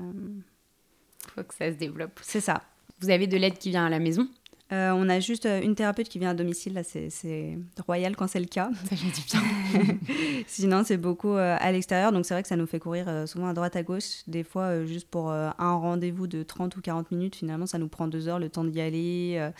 faut 1.30 1.42
que 1.42 1.54
ça 1.54 1.70
se 1.70 1.76
développe. 1.76 2.18
C'est 2.22 2.40
ça. 2.40 2.62
Vous 3.00 3.10
avez 3.10 3.26
de 3.26 3.36
l'aide 3.36 3.58
qui 3.58 3.70
vient 3.70 3.86
à 3.86 3.90
la 3.90 3.98
maison 3.98 4.28
euh, 4.72 4.90
on 4.90 5.08
a 5.08 5.20
juste 5.20 5.46
euh, 5.46 5.60
une 5.62 5.76
thérapeute 5.76 6.08
qui 6.08 6.18
vient 6.18 6.30
à 6.30 6.34
domicile, 6.34 6.74
là 6.74 6.82
c'est 6.82 7.58
royal 7.86 8.16
quand 8.16 8.26
c'est 8.26 8.40
le 8.40 8.46
cas. 8.46 8.70
Ça 8.90 8.96
fait 8.96 9.06
du 9.06 9.22
bien. 9.22 9.96
Sinon 10.48 10.82
c'est 10.84 10.96
beaucoup 10.96 11.36
euh, 11.36 11.56
à 11.60 11.70
l'extérieur, 11.70 12.10
donc 12.10 12.26
c'est 12.26 12.34
vrai 12.34 12.42
que 12.42 12.48
ça 12.48 12.56
nous 12.56 12.66
fait 12.66 12.80
courir 12.80 13.28
souvent 13.28 13.46
à 13.46 13.52
droite 13.52 13.76
à 13.76 13.84
gauche. 13.84 14.22
Des 14.26 14.42
fois 14.42 14.84
juste 14.84 15.08
pour 15.08 15.30
un 15.30 15.76
rendez-vous 15.76 16.26
de 16.26 16.42
30 16.42 16.76
ou 16.76 16.80
40 16.80 17.12
minutes, 17.12 17.36
finalement 17.36 17.66
ça 17.66 17.78
nous 17.78 17.88
prend 17.88 18.08
deux 18.08 18.26
heures 18.26 18.40
le 18.40 18.48
temps 18.48 18.64
d'y 18.64 18.80
aller, 18.80 19.50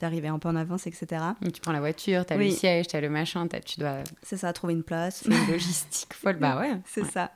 d'arriver 0.00 0.28
un 0.28 0.38
peu 0.38 0.48
en 0.48 0.56
avance, 0.56 0.86
etc. 0.86 1.22
tu 1.52 1.60
prends 1.60 1.72
la 1.72 1.80
voiture, 1.80 2.24
tu 2.24 2.32
as 2.32 2.36
le 2.36 2.50
siège, 2.50 2.86
tu 2.86 2.96
as 2.96 3.00
le 3.00 3.10
machin, 3.10 3.48
tu 3.64 3.80
dois... 3.80 4.04
C'est 4.22 4.36
ça, 4.36 4.52
trouver 4.52 4.74
une 4.74 4.84
place. 4.84 5.22
C'est 5.24 5.34
une 5.34 5.52
logistique 5.52 6.14
folle, 6.14 6.36
bah 6.36 6.58
ouais. 6.60 6.78
C'est 6.86 7.04
ça. 7.04 7.32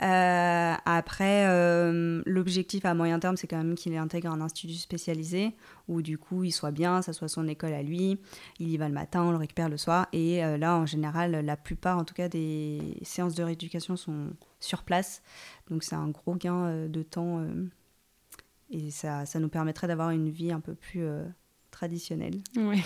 Euh, 0.00 0.74
après, 0.84 1.46
euh, 1.46 2.22
l'objectif 2.24 2.84
à 2.84 2.94
moyen 2.94 3.18
terme, 3.18 3.36
c'est 3.36 3.46
quand 3.46 3.56
même 3.56 3.74
qu'il 3.74 3.96
intègre 3.96 4.30
un 4.30 4.40
institut 4.40 4.74
spécialisé 4.74 5.54
où 5.88 6.02
du 6.02 6.18
coup 6.18 6.44
il 6.44 6.52
soit 6.52 6.70
bien, 6.70 7.02
ça 7.02 7.12
soit 7.12 7.28
son 7.28 7.48
école 7.48 7.72
à 7.72 7.82
lui, 7.82 8.18
il 8.58 8.68
y 8.68 8.76
va 8.76 8.88
le 8.88 8.94
matin, 8.94 9.24
on 9.24 9.30
le 9.30 9.36
récupère 9.36 9.68
le 9.68 9.76
soir. 9.76 10.06
Et 10.12 10.44
euh, 10.44 10.56
là, 10.56 10.76
en 10.76 10.86
général, 10.86 11.32
la 11.32 11.56
plupart 11.56 11.98
en 11.98 12.04
tout 12.04 12.14
cas 12.14 12.28
des 12.28 12.98
séances 13.02 13.34
de 13.34 13.42
rééducation 13.42 13.96
sont 13.96 14.30
sur 14.60 14.82
place. 14.82 15.22
Donc 15.70 15.82
c'est 15.82 15.96
un 15.96 16.08
gros 16.08 16.34
gain 16.34 16.86
de 16.88 17.02
temps 17.02 17.44
et 18.70 18.90
ça, 18.90 19.26
ça 19.26 19.38
nous 19.38 19.48
permettrait 19.48 19.86
d'avoir 19.86 20.10
une 20.10 20.28
vie 20.28 20.52
un 20.52 20.60
peu 20.60 20.74
plus 20.74 21.04
traditionnelle. 21.70 22.40
Ouais. 22.56 22.82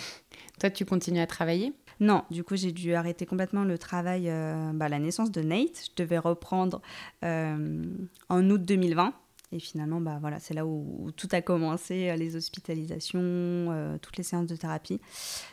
Toi, 0.60 0.70
tu 0.70 0.84
continues 0.84 1.20
à 1.20 1.26
travailler? 1.26 1.72
Non, 2.00 2.24
du 2.30 2.42
coup, 2.44 2.56
j'ai 2.56 2.72
dû 2.72 2.94
arrêter 2.94 3.26
complètement 3.26 3.64
le 3.64 3.78
travail 3.78 4.28
euh, 4.28 4.72
bah, 4.74 4.88
la 4.88 4.98
naissance 4.98 5.30
de 5.30 5.40
Nate. 5.40 5.84
Je 5.90 6.02
devais 6.02 6.18
reprendre 6.18 6.82
euh, 7.24 7.84
en 8.28 8.50
août 8.50 8.62
2020. 8.62 9.14
Et 9.52 9.60
finalement, 9.60 10.00
bah, 10.00 10.18
voilà, 10.20 10.40
c'est 10.40 10.54
là 10.54 10.66
où, 10.66 11.10
tout 11.16 11.28
a 11.32 11.42
commencé, 11.42 12.10
euh, 12.10 12.16
les 12.16 12.36
hospitalisations, 12.36 13.98
toutes 14.00 14.16
les 14.16 14.22
séances 14.22 14.46
de 14.46 14.56
thérapie. 14.56 15.00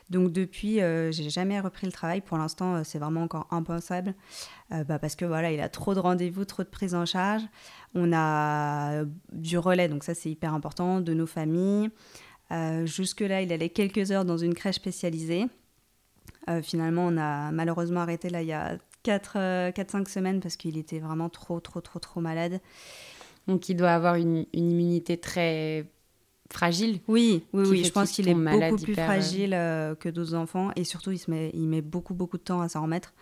Donc 0.10 0.32
depuis, 0.32 0.80
j'ai 1.12 1.30
jamais 1.30 1.60
repris 1.60 1.86
le 1.86 1.92
travail. 1.92 2.22
Pour 2.22 2.38
l'instant, 2.38 2.84
c'est 2.84 3.00
vraiment 3.00 3.24
encore 3.24 3.48
impensable. 3.52 4.14
Bah, 4.70 5.00
parce 5.00 5.16
que 5.16 5.26
voilà, 5.26 5.52
il 5.52 5.60
a 5.62 5.70
trop 5.70 5.94
de 5.94 6.00
rendez-vous, 6.00 6.46
trop 6.46 6.64
de 6.64 6.70
prise 6.70 6.96
en 6.96 7.06
charge. 7.06 7.44
On 7.96 8.12
a 8.14 9.04
du 9.32 9.58
relais, 9.58 9.88
donc 9.88 10.04
ça 10.04 10.14
c'est 10.14 10.30
hyper 10.30 10.54
important, 10.54 11.02
de 11.02 11.14
nos 11.14 11.28
familles. 11.28 11.90
Jusque-là, 12.86 13.42
il 13.42 13.52
allait 13.52 13.70
quelques 13.70 14.12
heures 14.12 14.26
dans 14.26 14.38
une 14.38 14.54
crèche 14.54 14.76
spécialisée. 14.76 15.48
Euh, 16.50 16.62
finalement, 16.62 17.06
on 17.06 17.18
a 17.18 17.52
malheureusement 17.52 18.02
arrêté 18.02 18.30
là 18.30 18.42
il 18.42 18.48
y 18.48 18.54
a 18.54 18.78
4-5 19.06 19.38
euh, 19.38 20.06
semaines 20.06 20.40
parce 20.40 20.56
qu'il 20.56 20.78
était 20.78 21.00
vraiment 21.00 21.30
trop, 21.30 21.60
trop, 21.60 21.82
trop, 21.82 22.00
trop 22.00 22.22
malade. 22.22 22.60
Donc 23.50 23.70
il 23.70 23.76
doit 23.76 23.92
avoir 23.92 24.16
une, 24.16 24.46
immunité 24.54 25.18
très 25.18 25.86
fragile. 26.52 27.00
Oui, 27.08 27.44
oui, 27.54 27.66
oui. 27.68 27.84
Je 27.84 27.92
pense 27.92 28.12
qu'il 28.12 28.28
est 28.28 28.34
beaucoup 28.34 28.78
plus 28.78 28.98
euh, 28.98 29.04
fragile 29.06 29.52
que 30.00 30.10
d'autres 30.10 30.36
enfants 30.36 30.72
et 30.76 30.84
surtout 30.84 31.12
il, 31.12 31.20
se 31.20 31.30
met, 31.30 31.52
il 31.54 31.68
met 31.68 31.82
beaucoup, 31.82 32.14
beaucoup 32.14 32.38
de 32.38 32.44
temps 32.44 32.62
à 32.62 32.70
s'en 32.70 32.84
remettre. 32.84 33.14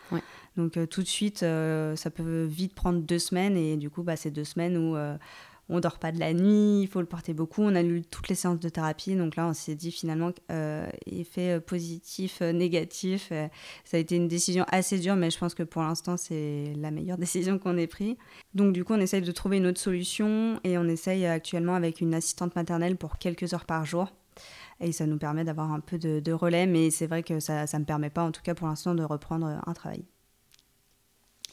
Donc 0.55 0.77
tout 0.89 1.01
de 1.01 1.07
suite, 1.07 1.39
ça 1.39 2.09
peut 2.13 2.43
vite 2.43 2.73
prendre 2.73 2.99
deux 2.99 3.19
semaines 3.19 3.57
et 3.57 3.77
du 3.77 3.89
coup, 3.89 4.03
bah, 4.03 4.15
c'est 4.15 4.31
deux 4.31 4.45
semaines 4.45 4.77
où 4.77 4.95
on 5.69 5.79
dort 5.79 5.99
pas 5.99 6.11
de 6.11 6.19
la 6.19 6.33
nuit, 6.33 6.81
il 6.81 6.87
faut 6.87 7.01
le 7.01 7.05
porter 7.05 7.33
beaucoup. 7.33 7.61
On 7.61 7.75
a 7.75 7.81
lu 7.81 8.03
toutes 8.03 8.29
les 8.29 8.35
séances 8.35 8.59
de 8.59 8.69
thérapie, 8.69 9.15
donc 9.15 9.35
là 9.35 9.47
on 9.47 9.53
s'est 9.53 9.75
dit 9.75 9.91
finalement 9.91 10.31
euh, 10.51 10.87
effet 11.05 11.57
euh, 11.57 11.59
positif, 11.59 12.41
euh, 12.41 12.51
négatif. 12.51 13.31
ça 13.83 13.97
a 13.97 13.99
été 13.99 14.15
une 14.15 14.27
décision 14.27 14.65
assez 14.71 14.99
dure, 14.99 15.15
mais 15.15 15.29
je 15.29 15.37
pense 15.37 15.53
que 15.53 15.63
pour 15.63 15.81
l'instant 15.81 16.17
c'est 16.17 16.73
la 16.77 16.91
meilleure 16.91 17.17
décision 17.17 17.59
qu'on 17.59 17.77
ait 17.77 17.87
prise. 17.87 18.15
Donc 18.53 18.73
du 18.73 18.83
coup 18.83 18.93
on 18.93 18.99
essaye 18.99 19.21
de 19.21 19.31
trouver 19.31 19.57
une 19.57 19.67
autre 19.67 19.79
solution 19.79 20.59
et 20.63 20.77
on 20.77 20.85
essaye 20.85 21.25
actuellement 21.25 21.75
avec 21.75 22.01
une 22.01 22.13
assistante 22.13 22.55
maternelle 22.55 22.97
pour 22.97 23.17
quelques 23.17 23.53
heures 23.53 23.65
par 23.65 23.85
jour. 23.85 24.11
Et 24.79 24.91
ça 24.91 25.07
nous 25.07 25.17
permet 25.17 25.43
d'avoir 25.43 25.71
un 25.71 25.79
peu 25.79 25.97
de, 25.97 26.31
relais, 26.31 26.67
mais 26.67 26.91
c'est 26.91 27.07
vrai 27.07 27.23
que 27.23 27.39
ça 27.39 27.65
ne 27.65 27.79
me 27.79 27.85
permet 27.85 28.11
pas 28.11 28.23
en 28.23 28.31
tout 28.31 28.43
cas 28.43 28.53
pour 28.53 28.67
l'instant 28.67 28.93
de 28.93 29.03
reprendre 29.03 29.59
un 29.65 29.73
travail. 29.73 30.05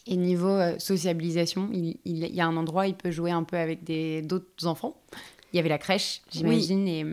Et 0.06 0.16
niveau 0.16 0.48
euh, 0.48 0.78
sociabilisation, 0.78 1.70
il, 1.72 1.96
y 2.04 2.40
a 2.40 2.46
un 2.46 2.56
endroit, 2.56 2.86
il 2.86 2.94
peut 2.94 3.10
jouer 3.10 3.30
un 3.30 3.42
peu 3.42 3.56
avec 3.56 3.84
d'autres 4.26 4.66
enfants. 4.66 4.96
Il 5.52 5.56
y 5.56 5.60
avait 5.60 5.68
la 5.68 5.78
crèche, 5.78 6.20
j'imagine. 6.30 6.86
Et... 6.88 7.06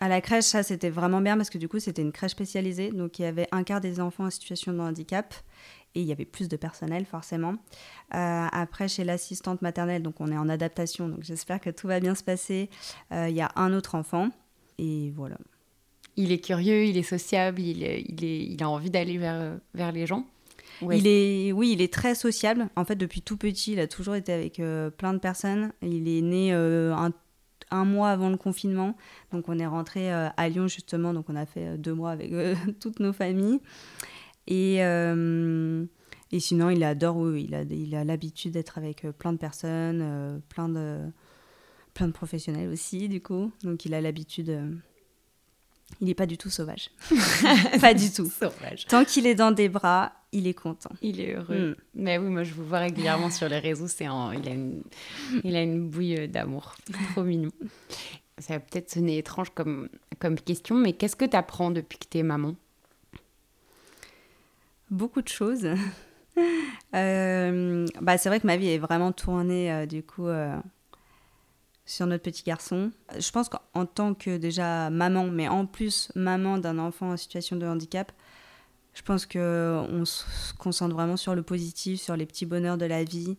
À 0.00 0.08
la 0.08 0.20
crèche, 0.20 0.44
ça, 0.44 0.62
c'était 0.62 0.90
vraiment 0.90 1.20
bien 1.20 1.36
parce 1.36 1.50
que 1.50 1.58
du 1.58 1.68
coup, 1.68 1.80
c'était 1.80 2.02
une 2.02 2.12
crèche 2.12 2.32
spécialisée. 2.32 2.90
Donc, 2.90 3.18
il 3.18 3.22
y 3.22 3.24
avait 3.24 3.48
un 3.50 3.64
quart 3.64 3.80
des 3.80 3.98
enfants 3.98 4.24
en 4.24 4.30
situation 4.30 4.72
de 4.72 4.78
handicap 4.78 5.34
et 5.94 6.00
il 6.00 6.06
y 6.06 6.12
avait 6.12 6.24
plus 6.24 6.48
de 6.48 6.56
personnel, 6.56 7.04
forcément. 7.04 7.56
Euh, 8.14 8.46
après, 8.52 8.86
chez 8.86 9.02
l'assistante 9.02 9.60
maternelle, 9.60 10.02
donc 10.02 10.20
on 10.20 10.30
est 10.30 10.36
en 10.36 10.48
adaptation. 10.48 11.08
Donc, 11.08 11.24
j'espère 11.24 11.60
que 11.60 11.70
tout 11.70 11.88
va 11.88 11.98
bien 11.98 12.14
se 12.14 12.22
passer. 12.22 12.70
Euh, 13.12 13.28
il 13.28 13.34
y 13.34 13.40
a 13.40 13.50
un 13.56 13.72
autre 13.72 13.96
enfant 13.96 14.30
et 14.78 15.10
voilà. 15.16 15.38
Il 16.14 16.30
est 16.30 16.40
curieux, 16.40 16.84
il 16.84 16.96
est 16.96 17.02
sociable, 17.02 17.60
il, 17.60 17.82
il, 17.82 18.24
est, 18.24 18.44
il 18.44 18.62
a 18.62 18.68
envie 18.68 18.90
d'aller 18.90 19.18
vers, 19.18 19.58
vers 19.74 19.90
les 19.90 20.06
gens 20.06 20.26
il 20.82 21.06
est, 21.06 21.52
oui, 21.52 21.72
il 21.72 21.82
est 21.82 21.92
très 21.92 22.14
sociable. 22.14 22.68
En 22.76 22.84
fait, 22.84 22.96
depuis 22.96 23.22
tout 23.22 23.36
petit, 23.36 23.72
il 23.72 23.80
a 23.80 23.86
toujours 23.86 24.14
été 24.14 24.32
avec 24.32 24.60
euh, 24.60 24.90
plein 24.90 25.14
de 25.14 25.18
personnes. 25.18 25.72
Il 25.82 26.08
est 26.08 26.22
né 26.22 26.52
euh, 26.52 26.94
un, 27.70 27.84
mois 27.84 28.10
avant 28.10 28.30
le 28.30 28.36
confinement. 28.36 28.96
Donc, 29.32 29.48
on 29.48 29.58
est 29.58 29.66
rentré 29.66 30.12
euh, 30.12 30.28
à 30.36 30.48
Lyon, 30.48 30.68
justement. 30.68 31.14
Donc, 31.14 31.26
on 31.28 31.36
a 31.36 31.46
fait 31.46 31.78
deux 31.78 31.94
mois 31.94 32.10
avec 32.10 32.32
toutes 32.80 33.00
nos 33.00 33.12
familles. 33.12 33.60
Et, 34.46 34.76
et 34.76 36.40
sinon, 36.40 36.70
il 36.70 36.82
adore, 36.82 37.36
il 37.36 37.54
a, 37.54 37.62
il 37.62 37.94
a 37.94 38.04
l'habitude 38.04 38.52
d'être 38.52 38.78
avec 38.78 39.06
plein 39.18 39.32
de 39.32 39.38
personnes, 39.38 40.40
plein, 40.48 40.68
de, 40.68 41.00
plein 41.92 42.06
de 42.06 42.12
professionnels 42.12 42.70
aussi, 42.70 43.08
du 43.08 43.20
coup. 43.20 43.52
Donc, 43.62 43.84
il 43.84 43.92
a 43.94 44.00
l'habitude 44.00 44.80
il 46.00 46.06
n'est 46.06 46.14
pas 46.14 46.26
du 46.26 46.38
tout 46.38 46.50
sauvage. 46.50 46.90
pas 47.80 47.94
du 47.94 48.10
tout. 48.10 48.26
Sauvage. 48.26 48.86
Tant 48.86 49.04
qu'il 49.04 49.26
est 49.26 49.34
dans 49.34 49.50
des 49.50 49.68
bras, 49.68 50.12
il 50.32 50.46
est 50.46 50.54
content. 50.54 50.90
Il 51.02 51.20
est 51.20 51.34
heureux. 51.34 51.70
Mm. 51.70 51.76
Mais 51.94 52.18
oui, 52.18 52.28
moi 52.28 52.42
je 52.44 52.54
vous 52.54 52.64
vois 52.64 52.78
régulièrement 52.80 53.30
sur 53.30 53.48
les 53.48 53.58
réseaux. 53.58 53.88
C'est 53.88 54.04
il, 54.04 54.48
a 54.48 54.52
une... 54.52 54.82
il 55.42 55.56
a 55.56 55.62
une 55.62 55.88
bouille 55.88 56.16
euh, 56.16 56.26
d'amour. 56.26 56.76
Trop 57.12 57.24
mignon. 57.24 57.50
Ça 58.38 58.54
va 58.54 58.60
peut-être 58.60 58.90
sonner 58.90 59.18
étrange 59.18 59.50
comme, 59.50 59.88
comme 60.20 60.38
question, 60.38 60.76
mais 60.76 60.92
qu'est-ce 60.92 61.16
que 61.16 61.24
tu 61.24 61.36
apprends 61.36 61.72
depuis 61.72 61.98
que 61.98 62.06
tu 62.08 62.18
es 62.18 62.22
maman? 62.22 62.54
Beaucoup 64.90 65.22
de 65.22 65.28
choses. 65.28 65.68
Euh, 66.94 67.84
bah, 68.00 68.16
c'est 68.16 68.28
vrai 68.28 68.38
que 68.38 68.46
ma 68.46 68.56
vie 68.56 68.68
est 68.68 68.78
vraiment 68.78 69.10
tournée 69.10 69.72
euh, 69.72 69.86
du 69.86 70.04
coup 70.04 70.28
sur 71.88 72.06
notre 72.06 72.22
petit 72.22 72.42
garçon. 72.42 72.92
Je 73.18 73.30
pense 73.30 73.48
qu'en 73.48 73.86
tant 73.86 74.12
que 74.12 74.36
déjà 74.36 74.90
maman, 74.90 75.24
mais 75.24 75.48
en 75.48 75.64
plus 75.64 76.12
maman 76.14 76.58
d'un 76.58 76.78
enfant 76.78 77.12
en 77.12 77.16
situation 77.16 77.56
de 77.56 77.66
handicap, 77.66 78.12
je 78.92 79.00
pense 79.02 79.24
qu'on 79.24 80.04
se 80.04 80.52
concentre 80.58 80.94
vraiment 80.94 81.16
sur 81.16 81.34
le 81.34 81.42
positif, 81.42 82.00
sur 82.00 82.14
les 82.14 82.26
petits 82.26 82.44
bonheurs 82.44 82.76
de 82.76 82.84
la 82.84 83.04
vie. 83.04 83.38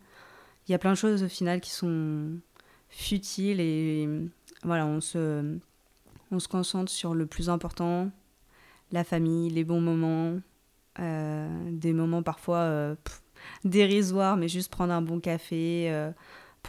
Il 0.68 0.72
y 0.72 0.76
a 0.76 0.80
plein 0.80 0.92
de 0.92 0.98
choses 0.98 1.22
au 1.22 1.28
final 1.28 1.62
qui 1.62 1.70
sont 1.70 2.40
futiles 2.90 3.60
et 3.60 4.10
voilà, 4.64 4.88
on 4.88 5.00
se, 5.00 5.58
on 6.32 6.40
se 6.40 6.48
concentre 6.48 6.92
sur 6.92 7.14
le 7.14 7.28
plus 7.28 7.52
important, 7.52 8.10
la 8.92 9.04
famille, 9.04 9.52
les 9.52 9.64
bons 9.64 9.82
moments, 9.82 10.40
euh, 11.00 11.70
des 11.70 11.94
moments 11.94 12.24
parfois 12.24 12.58
euh, 12.62 12.96
dérisoires, 13.64 14.38
mais 14.38 14.48
juste 14.48 14.72
prendre 14.72 14.92
un 14.92 15.04
bon 15.04 15.20
café. 15.20 15.92
Euh, 15.92 16.10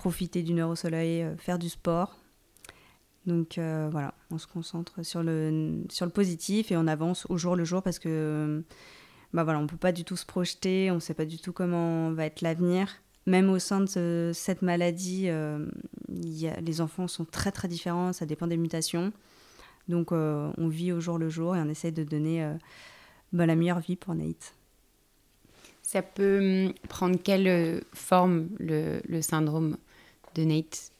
profiter 0.00 0.42
d'une 0.42 0.60
heure 0.60 0.70
au 0.70 0.76
soleil, 0.76 1.22
euh, 1.22 1.36
faire 1.36 1.58
du 1.58 1.68
sport. 1.68 2.16
Donc 3.26 3.58
euh, 3.58 3.90
voilà, 3.92 4.14
on 4.30 4.38
se 4.38 4.46
concentre 4.46 5.04
sur 5.04 5.22
le, 5.22 5.84
sur 5.90 6.06
le 6.06 6.10
positif 6.10 6.72
et 6.72 6.76
on 6.78 6.86
avance 6.86 7.26
au 7.28 7.36
jour 7.36 7.54
le 7.54 7.64
jour 7.64 7.82
parce 7.82 7.98
que 7.98 8.64
bah 9.34 9.44
voilà, 9.44 9.58
on 9.58 9.64
ne 9.64 9.68
peut 9.68 9.76
pas 9.76 9.92
du 9.92 10.04
tout 10.04 10.16
se 10.16 10.24
projeter, 10.24 10.90
on 10.90 10.94
ne 10.94 11.00
sait 11.00 11.12
pas 11.12 11.26
du 11.26 11.38
tout 11.38 11.52
comment 11.52 12.12
va 12.12 12.24
être 12.24 12.40
l'avenir. 12.40 12.88
Même 13.26 13.50
au 13.50 13.58
sein 13.58 13.82
de 13.82 14.30
cette 14.34 14.62
maladie, 14.62 15.24
euh, 15.28 15.66
les 16.08 16.80
enfants 16.80 17.06
sont 17.06 17.26
très 17.26 17.52
très 17.52 17.68
différents, 17.68 18.14
ça 18.14 18.24
dépend 18.24 18.46
des 18.46 18.56
mutations. 18.56 19.12
Donc 19.88 20.12
on 20.12 20.68
vit 20.68 20.92
au 20.92 21.00
jour 21.00 21.18
le 21.18 21.28
jour 21.28 21.56
et 21.56 21.60
on 21.60 21.68
essaie 21.68 21.92
de 21.92 22.04
donner 22.04 22.50
bah, 23.34 23.44
la 23.44 23.54
meilleure 23.54 23.80
vie 23.80 23.96
pour 23.96 24.14
Nate. 24.14 24.54
Ça 25.82 26.00
peut 26.00 26.64
hum, 26.68 26.72
prendre 26.88 27.18
quelle 27.22 27.82
forme 27.92 28.48
le 28.58 29.20
syndrome? 29.20 29.76
De 30.34 30.44
Nate 30.44 30.92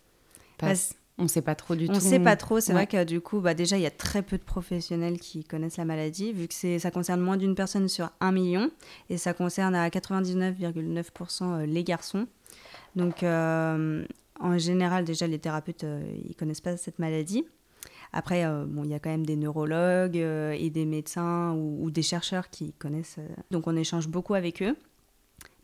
On 1.20 1.24
ne 1.24 1.28
sait 1.28 1.42
pas 1.42 1.54
trop 1.54 1.74
du 1.74 1.86
tout. 1.86 1.92
On 1.92 1.96
ne 1.96 2.00
sait 2.00 2.18
pas 2.18 2.34
trop. 2.36 2.60
C'est 2.60 2.72
vrai 2.72 2.86
que 2.86 3.04
du 3.04 3.20
coup, 3.20 3.40
bah, 3.40 3.52
déjà, 3.52 3.76
il 3.76 3.82
y 3.82 3.86
a 3.86 3.90
très 3.90 4.22
peu 4.22 4.38
de 4.38 4.42
professionnels 4.42 5.18
qui 5.20 5.44
connaissent 5.44 5.76
la 5.76 5.84
maladie, 5.84 6.32
vu 6.32 6.48
que 6.48 6.78
ça 6.78 6.90
concerne 6.90 7.20
moins 7.20 7.36
d'une 7.36 7.54
personne 7.54 7.88
sur 7.88 8.10
un 8.20 8.32
million, 8.32 8.70
et 9.10 9.18
ça 9.18 9.34
concerne 9.34 9.74
à 9.74 9.86
99,9% 9.90 11.42
euh, 11.42 11.66
les 11.66 11.84
garçons. 11.84 12.26
Donc, 12.96 13.22
euh, 13.22 14.04
en 14.40 14.56
général, 14.56 15.04
déjà, 15.04 15.26
les 15.26 15.38
thérapeutes, 15.38 15.84
euh, 15.84 16.02
ils 16.24 16.34
connaissent 16.34 16.62
pas 16.62 16.78
cette 16.78 16.98
maladie. 16.98 17.44
Après, 18.14 18.44
bon, 18.66 18.82
il 18.82 18.90
y 18.90 18.94
a 18.94 18.98
quand 18.98 19.10
même 19.10 19.24
des 19.24 19.36
neurologues 19.36 20.16
et 20.16 20.70
des 20.70 20.84
médecins 20.84 21.52
ou, 21.52 21.84
ou, 21.84 21.90
des 21.92 22.02
chercheurs 22.02 22.50
qui 22.50 22.72
connaissent. 22.72 23.20
donc, 23.52 23.68
on 23.68 23.76
échange 23.76 24.08
beaucoup 24.08 24.34
avec 24.34 24.62
eux. 24.62 24.76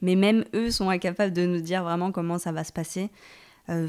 Mais 0.00 0.14
même 0.14 0.44
eux 0.54 0.70
sont 0.70 0.88
incapables 0.88 1.32
de 1.32 1.44
nous 1.44 1.60
dire 1.60 1.82
vraiment 1.82 2.12
comment 2.12 2.38
ça 2.38 2.52
va 2.52 2.62
se 2.62 2.72
passer. 2.72 3.10
Euh, 3.68 3.88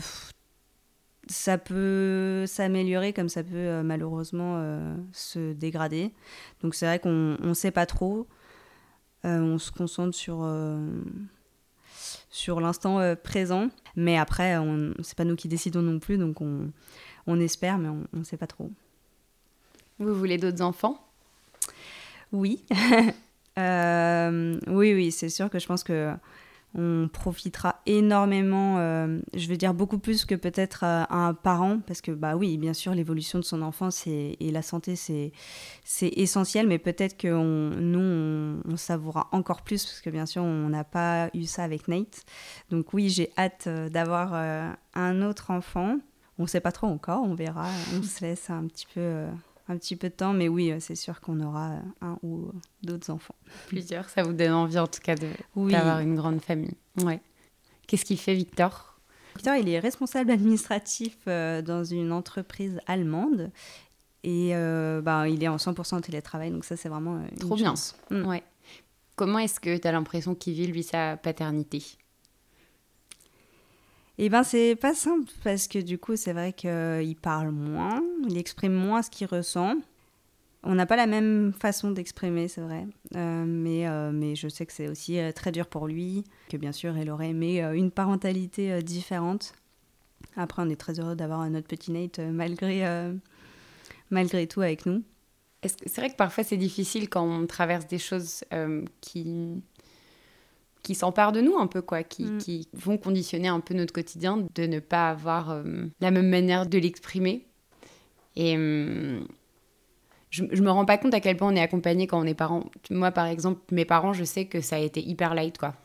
ça 1.29 1.57
peut 1.57 2.45
s'améliorer 2.47 3.13
comme 3.13 3.29
ça 3.29 3.43
peut 3.43 3.81
malheureusement 3.83 4.63
se 5.11 5.51
dégrader. 5.53 6.13
Donc 6.61 6.73
c'est 6.73 6.85
vrai 6.85 6.99
qu'on 6.99 7.37
ne 7.39 7.53
sait 7.53 7.71
pas 7.71 7.85
trop. 7.85 8.27
on 9.23 9.57
se 9.57 9.71
concentre 9.71 10.15
sur 10.15 10.41
sur 12.29 12.61
l'instant 12.61 12.99
euh, 12.99 13.15
présent. 13.15 13.69
Mais 13.95 14.17
après, 14.17 14.55
c'est 15.01 15.17
pas 15.17 15.23
nous 15.23 15.35
qui 15.35 15.47
décidons 15.47 15.81
non 15.81 15.99
plus, 15.99 16.17
donc 16.17 16.41
on, 16.41 16.71
on 17.25 17.39
espère, 17.39 17.77
mais 17.77 17.89
on 17.89 18.05
ne 18.13 18.23
sait 18.23 18.37
pas 18.37 18.47
trop. 18.47 18.71
Vous 19.99 20.13
voulez 20.13 20.37
d'autres 20.37 20.61
enfants? 20.61 21.03
Oui. 22.31 22.63
euh, 23.57 24.59
oui, 24.67 24.93
oui, 24.93 25.11
c'est 25.11 25.29
sûr 25.29 25.49
que 25.49 25.57
je 25.57 25.65
pense 25.65 25.83
que 25.83 26.13
on 26.77 27.09
profitera 27.11 27.81
énormément, 27.87 28.77
euh, 28.77 29.19
je 29.35 29.47
veux 29.47 29.57
dire 29.57 29.73
beaucoup 29.73 29.97
plus 29.97 30.25
que 30.25 30.35
peut-être 30.35 30.83
euh, 30.83 31.03
un 31.09 31.33
parent, 31.33 31.79
parce 31.79 32.01
que 32.01 32.11
bah 32.11 32.35
oui, 32.35 32.57
bien 32.57 32.73
sûr, 32.73 32.93
l'évolution 32.93 33.39
de 33.39 33.43
son 33.43 33.63
enfant 33.63 33.89
et 34.05 34.51
la 34.51 34.61
santé, 34.61 34.95
c'est, 34.95 35.31
c'est 35.83 36.09
essentiel, 36.09 36.67
mais 36.67 36.77
peut-être 36.77 37.17
que 37.17 37.27
nous, 37.27 38.61
on, 38.65 38.77
savoura 38.77 39.27
encore 39.31 39.63
plus, 39.63 39.83
parce 39.85 40.01
que 40.01 40.11
bien 40.11 40.27
sûr, 40.27 40.43
on 40.43 40.69
n'a 40.69 40.83
pas 40.83 41.29
eu 41.33 41.45
ça 41.45 41.63
avec 41.63 41.87
Nate. 41.87 42.23
Donc 42.69 42.93
oui, 42.93 43.09
j'ai 43.09 43.31
hâte 43.37 43.65
euh, 43.65 43.89
d'avoir 43.89 44.35
un 44.93 45.21
autre 45.23 45.49
enfant. 45.49 45.97
On 46.37 46.43
ne 46.43 46.47
sait 46.47 46.59
pas 46.59 46.71
trop 46.71 46.85
encore, 46.85 47.23
on 47.23 47.33
verra, 47.33 47.67
on 47.97 48.03
se 48.03 48.23
laisse 48.23 48.51
un 48.51 48.67
petit 48.67 48.85
peu 48.93 49.25
un 49.69 49.77
petit 49.77 49.95
peu 49.95 50.09
de 50.09 50.13
temps, 50.13 50.33
mais 50.33 50.47
oui, 50.47 50.73
c'est 50.79 50.95
sûr 50.95 51.19
qu'on 51.21 51.41
aura 51.41 51.79
un 52.01 52.17
ou 52.23 52.51
d'autres 52.83 53.09
enfants. 53.09 53.35
Plusieurs, 53.67 54.09
ça 54.09 54.23
vous 54.23 54.33
donne 54.33 54.53
envie 54.53 54.79
en 54.79 54.87
tout 54.87 55.01
cas 55.01 55.15
d'avoir 55.15 55.99
une 55.99 56.15
grande 56.15 56.41
famille. 56.41 56.75
Ouais. 57.03 57.19
Qu'est-ce 57.87 58.05
qu'il 58.05 58.19
fait 58.19 58.35
Victor? 58.35 58.99
Victor, 59.35 59.55
il 59.55 59.69
est 59.69 59.79
responsable 59.79 60.31
administratif 60.31 61.17
euh, 61.27 61.61
dans 61.61 61.83
une 61.83 62.11
entreprise 62.11 62.79
allemande 62.87 63.51
et 64.23 64.55
euh, 64.55 65.01
bah, 65.01 65.29
il 65.29 65.43
est 65.43 65.47
en 65.47 65.57
100% 65.57 66.01
télétravail, 66.01 66.51
donc 66.51 66.65
ça 66.65 66.75
c'est 66.75 66.89
vraiment 66.89 67.15
euh, 67.15 67.27
une 67.31 67.37
Trop 67.37 67.55
bien. 67.55 67.75
Mm. 68.09 68.25
Ouais. 68.25 68.43
Comment 69.15 69.39
est-ce 69.39 69.59
que 69.59 69.77
tu 69.77 69.87
as 69.87 69.91
l'impression 69.91 70.35
qu'il 70.35 70.53
vit 70.53 70.67
lui 70.67 70.83
sa 70.83 71.17
paternité? 71.17 71.83
Eh 74.19 74.29
ben, 74.29 74.43
c'est 74.43 74.75
pas 74.75 74.95
simple 74.95 75.31
parce 75.43 75.67
que 75.67 75.79
du 75.79 75.99
coup, 75.99 76.15
c'est 76.15 76.33
vrai 76.33 76.53
qu'il 76.53 77.15
parle 77.21 77.51
moins, 77.51 78.01
il 78.27 78.37
exprime 78.37 78.73
moins 78.73 79.03
ce 79.03 79.11
qu'il 79.11 79.27
ressent. 79.27 79.75
On 80.63 80.73
n'a 80.73 80.87
pas 80.87 80.95
la 80.95 81.05
même 81.05 81.53
façon 81.53 81.91
d'exprimer, 81.91 82.47
c'est 82.47 82.61
vrai. 82.61 82.87
Euh, 83.15 83.45
mais, 83.45 83.87
euh, 83.87 84.11
mais 84.11 84.35
je 84.35 84.47
sais 84.47 84.65
que 84.65 84.73
c'est 84.73 84.89
aussi 84.89 85.19
euh, 85.19 85.31
très 85.31 85.51
dur 85.51 85.67
pour 85.67 85.87
lui, 85.87 86.23
que 86.49 86.57
bien 86.57 86.71
sûr, 86.71 86.97
il 86.97 87.09
aurait 87.11 87.29
aimé 87.29 87.61
une 87.61 87.91
parentalité 87.91 88.81
différente. 88.81 89.53
Après, 90.35 90.63
on 90.63 90.69
est 90.69 90.75
très 90.75 90.99
heureux 90.99 91.15
d'avoir 91.15 91.47
notre 91.49 91.67
petit 91.67 91.91
Nate 91.91 92.19
malgré, 92.19 92.83
malgré 94.09 94.47
tout 94.47 94.61
avec 94.61 94.85
nous. 94.85 95.03
C'est 95.63 95.97
vrai 95.97 96.09
que 96.09 96.15
parfois 96.15 96.43
c'est 96.43 96.57
difficile 96.57 97.09
quand 97.09 97.23
on 97.23 97.47
traverse 97.47 97.87
des 97.87 97.97
choses 97.97 98.43
qui 99.01 99.61
qui 100.87 100.95
s'emparent 100.95 101.33
de 101.33 101.41
nous 101.41 101.57
un 101.57 101.67
peu, 101.67 101.81
quoi, 101.81 102.01
qui, 102.03 102.23
mm. 102.23 102.37
qui, 102.37 102.69
vont 102.71 102.97
conditionner 102.97 103.49
un 103.49 103.59
peu 103.59 103.73
notre 103.73 103.91
quotidien, 103.91 104.47
de 104.55 104.65
ne 104.65 104.79
pas 104.79 105.09
avoir 105.09 105.51
euh, 105.51 105.63
la 105.99 106.11
même 106.11 106.29
manière 106.29 106.65
de 106.65 106.77
l'exprimer. 106.77 107.45
Et 108.37 108.55
euh, 108.55 109.19
je, 110.29 110.45
je 110.49 110.63
me 110.63 110.71
rends 110.71 110.85
pas 110.85 110.97
compte 110.97 111.13
à 111.13 111.19
quel 111.19 111.35
point 111.35 111.51
on 111.51 111.55
est 111.57 111.61
accompagné 111.61 112.07
quand 112.07 112.21
on 112.21 112.23
est 112.23 112.33
parent. 112.33 112.69
Moi, 112.89 113.11
par 113.11 113.25
exemple, 113.25 113.59
mes 113.69 113.83
parents, 113.83 114.13
je 114.13 114.23
sais 114.23 114.45
que 114.45 114.61
ça 114.61 114.77
a 114.77 114.79
été 114.79 115.05
hyper 115.05 115.35
light, 115.35 115.57
quoi. 115.57 115.75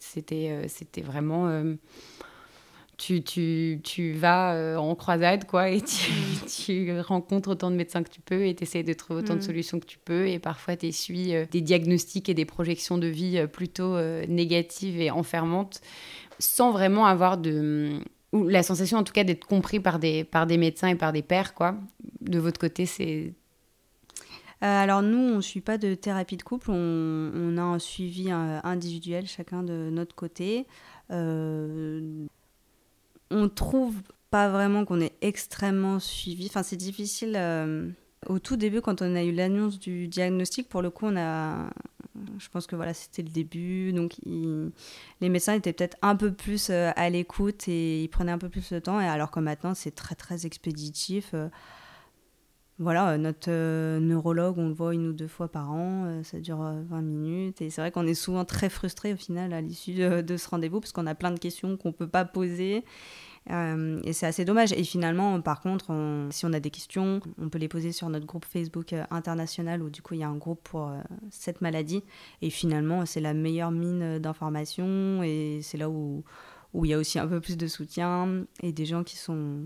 C'était 0.00 0.48
euh, 0.50 0.64
c'était 0.66 1.02
vraiment 1.02 1.46
tu, 3.00 3.22
tu, 3.22 3.80
tu 3.82 4.12
vas 4.12 4.52
euh, 4.54 4.76
en 4.76 4.94
croisade, 4.94 5.46
quoi, 5.46 5.70
et 5.70 5.80
tu, 5.80 6.12
mm. 6.12 6.46
tu, 6.66 7.00
rencontres 7.00 7.48
autant 7.48 7.70
de 7.70 7.76
médecins 7.76 8.02
que 8.02 8.10
tu 8.10 8.20
peux, 8.20 8.44
et 8.46 8.54
tu 8.54 8.64
essaies 8.64 8.82
de 8.82 8.92
trouver 8.92 9.20
autant 9.20 9.34
de 9.34 9.38
mm. 9.38 9.42
solutions 9.42 9.80
que 9.80 9.86
tu 9.86 9.98
peux, 9.98 10.28
et 10.28 10.38
parfois 10.38 10.76
tu 10.76 10.86
essuies 10.86 11.34
euh, 11.34 11.46
des 11.50 11.62
diagnostics 11.62 12.28
et 12.28 12.34
des 12.34 12.44
projections 12.44 12.98
de 12.98 13.06
vie 13.06 13.38
euh, 13.38 13.46
plutôt 13.46 13.96
négatives 14.28 15.00
et 15.00 15.10
enfermantes, 15.10 15.80
sans 16.38 16.72
vraiment 16.72 17.06
avoir 17.06 17.38
de... 17.38 18.00
ou 18.32 18.48
la 18.48 18.62
sensation 18.62 18.98
en 18.98 19.04
tout 19.04 19.12
cas 19.12 19.24
d'être 19.24 19.46
compris 19.46 19.80
par 19.80 19.98
des, 19.98 20.24
par 20.24 20.46
des 20.46 20.58
médecins 20.58 20.88
et 20.88 20.94
par 20.94 21.12
des 21.12 21.22
pères, 21.22 21.54
quoi. 21.54 21.76
De 22.20 22.38
votre 22.38 22.60
côté, 22.60 22.84
c'est... 22.84 23.32
alors 24.60 25.00
nous, 25.00 25.18
on 25.18 25.36
ne 25.36 25.40
suit 25.40 25.62
pas 25.62 25.78
de 25.78 25.94
thérapie 25.94 26.36
de 26.36 26.42
couple, 26.42 26.70
on, 26.70 27.32
on 27.34 27.56
a 27.56 27.62
un 27.62 27.78
suivi 27.78 28.30
individuel 28.30 29.26
chacun 29.26 29.62
de 29.62 29.88
notre 29.90 30.14
côté. 30.14 30.66
Euh, 31.10 32.26
on 33.30 33.48
trouve 33.48 33.96
pas 34.30 34.48
vraiment 34.48 34.84
qu'on 34.84 35.00
est 35.00 35.14
extrêmement 35.20 35.98
suivi. 35.98 36.46
Enfin, 36.46 36.62
c'est 36.62 36.76
difficile. 36.76 37.34
Euh, 37.36 37.88
au 38.26 38.38
tout 38.38 38.56
début, 38.56 38.80
quand 38.80 39.02
on 39.02 39.16
a 39.16 39.22
eu 39.22 39.32
l'annonce 39.32 39.78
du 39.78 40.08
diagnostic, 40.08 40.68
pour 40.68 40.82
le 40.82 40.90
coup, 40.90 41.06
on 41.06 41.16
a. 41.16 41.70
Je 42.38 42.48
pense 42.48 42.66
que 42.66 42.76
voilà, 42.76 42.92
c'était 42.92 43.22
le 43.22 43.30
début. 43.30 43.92
Donc, 43.92 44.16
les 44.26 45.28
médecins 45.28 45.54
étaient 45.54 45.72
peut-être 45.72 45.96
un 46.02 46.16
peu 46.16 46.32
plus 46.32 46.68
euh, 46.70 46.90
à 46.96 47.08
l'écoute 47.08 47.66
et 47.68 48.02
ils 48.02 48.08
prenaient 48.08 48.32
un 48.32 48.38
peu 48.38 48.48
plus 48.48 48.72
de 48.72 48.78
temps. 48.78 49.00
Et 49.00 49.06
alors 49.06 49.30
que 49.30 49.40
maintenant, 49.40 49.74
c'est 49.74 49.94
très, 49.94 50.14
très 50.14 50.44
expéditif. 50.46 51.34
Euh, 52.80 52.82
voilà, 52.82 53.18
notre 53.18 53.50
neurologue, 53.98 54.58
on 54.58 54.68
le 54.68 54.74
voit 54.74 54.94
une 54.94 55.08
ou 55.08 55.12
deux 55.12 55.28
fois 55.28 55.48
par 55.48 55.70
an, 55.70 56.22
ça 56.22 56.40
dure 56.40 56.58
20 56.58 57.02
minutes. 57.02 57.60
Et 57.60 57.70
c'est 57.70 57.80
vrai 57.80 57.90
qu'on 57.90 58.06
est 58.06 58.14
souvent 58.14 58.44
très 58.44 58.68
frustré 58.68 59.12
au 59.12 59.16
final 59.16 59.52
à 59.52 59.60
l'issue 59.60 59.94
de, 59.94 60.36
ce 60.36 60.48
rendez-vous 60.48 60.80
parce 60.80 60.92
qu'on 60.92 61.06
a 61.06 61.14
plein 61.14 61.30
de 61.30 61.38
questions 61.38 61.76
qu'on 61.76 61.88
ne 61.88 61.94
peut 61.94 62.08
pas 62.08 62.24
poser. 62.24 62.84
Euh, 63.50 64.00
et 64.04 64.12
c'est 64.12 64.26
assez 64.26 64.44
dommage. 64.44 64.72
Et 64.72 64.84
finalement, 64.84 65.40
par 65.40 65.60
contre, 65.60 65.92
si 66.30 66.46
on 66.46 66.52
a 66.52 66.60
des 66.60 66.70
questions, 66.70 67.20
on 67.38 67.48
peut 67.48 67.58
les 67.58 67.68
poser 67.68 67.92
sur 67.92 68.08
notre 68.08 68.26
groupe 68.26 68.44
Facebook 68.44 68.92
euh, 68.92 69.04
international 69.10 69.82
où 69.82 69.90
du 69.90 70.02
coup 70.02 70.14
il 70.14 70.20
y 70.20 70.24
a 70.24 70.28
un 70.28 70.36
groupe 70.36 70.60
pour 70.62 70.88
euh, 70.88 70.98
cette 71.30 71.60
maladie. 71.60 72.04
Et 72.42 72.50
finalement, 72.50 73.06
c'est 73.06 73.20
la 73.20 73.34
meilleure 73.34 73.70
mine 73.70 74.18
d'informations 74.18 75.22
et 75.22 75.60
c'est 75.62 75.78
là 75.78 75.88
où 75.88 76.24
il 76.74 76.86
y 76.86 76.94
a 76.94 76.98
aussi 76.98 77.18
un 77.18 77.26
peu 77.26 77.40
plus 77.40 77.56
de 77.56 77.66
soutien 77.66 78.44
et 78.62 78.72
des 78.72 78.86
gens 78.86 79.04
qui 79.04 79.16
sont. 79.16 79.64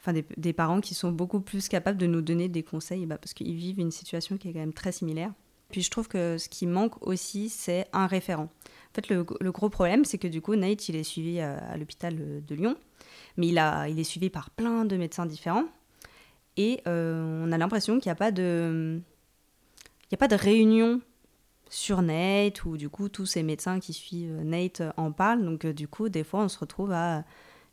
Enfin, 0.00 0.18
des, 0.36 0.52
parents 0.54 0.80
qui 0.80 0.94
sont 0.94 1.12
beaucoup 1.12 1.40
plus 1.40 1.68
capables 1.68 1.98
de 1.98 2.06
nous 2.06 2.22
donner 2.22 2.48
des 2.48 2.62
conseils 2.62 3.04
bah, 3.04 3.18
parce 3.18 3.34
qu'ils 3.34 3.54
vivent 3.54 3.80
une 3.80 3.90
situation 3.90 4.38
qui 4.38 4.48
est 4.48 4.52
quand 4.52 4.60
même 4.60 4.72
très 4.72 4.92
similaire. 4.92 5.32
Puis 5.70 5.82
je 5.82 5.90
trouve 5.90 6.08
que 6.08 6.38
ce 6.38 6.48
qui 6.48 6.66
manque 6.66 7.06
aussi, 7.06 7.48
c'est 7.48 7.86
un 7.92 8.06
référent. 8.06 8.44
En 8.44 8.94
fait, 8.94 9.08
le, 9.08 9.22
gros 9.52 9.68
problème, 9.68 10.04
c'est 10.04 10.18
que 10.18 10.26
du 10.26 10.40
coup, 10.40 10.56
Nate, 10.56 10.88
il 10.88 10.96
est 10.96 11.04
suivi 11.04 11.40
euh, 11.40 11.56
à, 11.70 11.76
l'hôpital 11.76 12.16
euh, 12.18 12.40
de 12.40 12.54
Lyon, 12.54 12.76
mais 13.36 13.48
il, 13.48 13.58
est 13.58 14.04
suivi 14.04 14.30
par 14.30 14.50
plein 14.50 14.84
de 14.84 14.96
médecins 14.96 15.26
différents. 15.26 15.66
Et 16.56 16.80
euh, 16.88 17.44
on 17.46 17.52
a 17.52 17.58
l'impression 17.58 18.00
qu'il 18.00 18.08
n'y 18.08 18.10
a 18.10 18.14
a 18.14 18.16
pas 18.16 18.32
de 18.32 20.34
réunion 20.34 21.00
sur 21.68 22.02
Nate, 22.02 22.64
où 22.64 22.76
du 22.76 22.88
coup, 22.88 23.08
tous 23.08 23.26
ces 23.26 23.44
médecins 23.44 23.78
qui 23.78 23.92
suivent 23.92 24.40
Nate 24.42 24.82
en 24.96 25.12
parlent. 25.12 25.44
Donc, 25.44 25.66
du 25.66 25.86
coup, 25.86 26.08
des 26.08 26.24
fois, 26.24 26.40
on 26.40 26.48
se 26.48 26.58
retrouve 26.58 26.90
à 26.90 27.22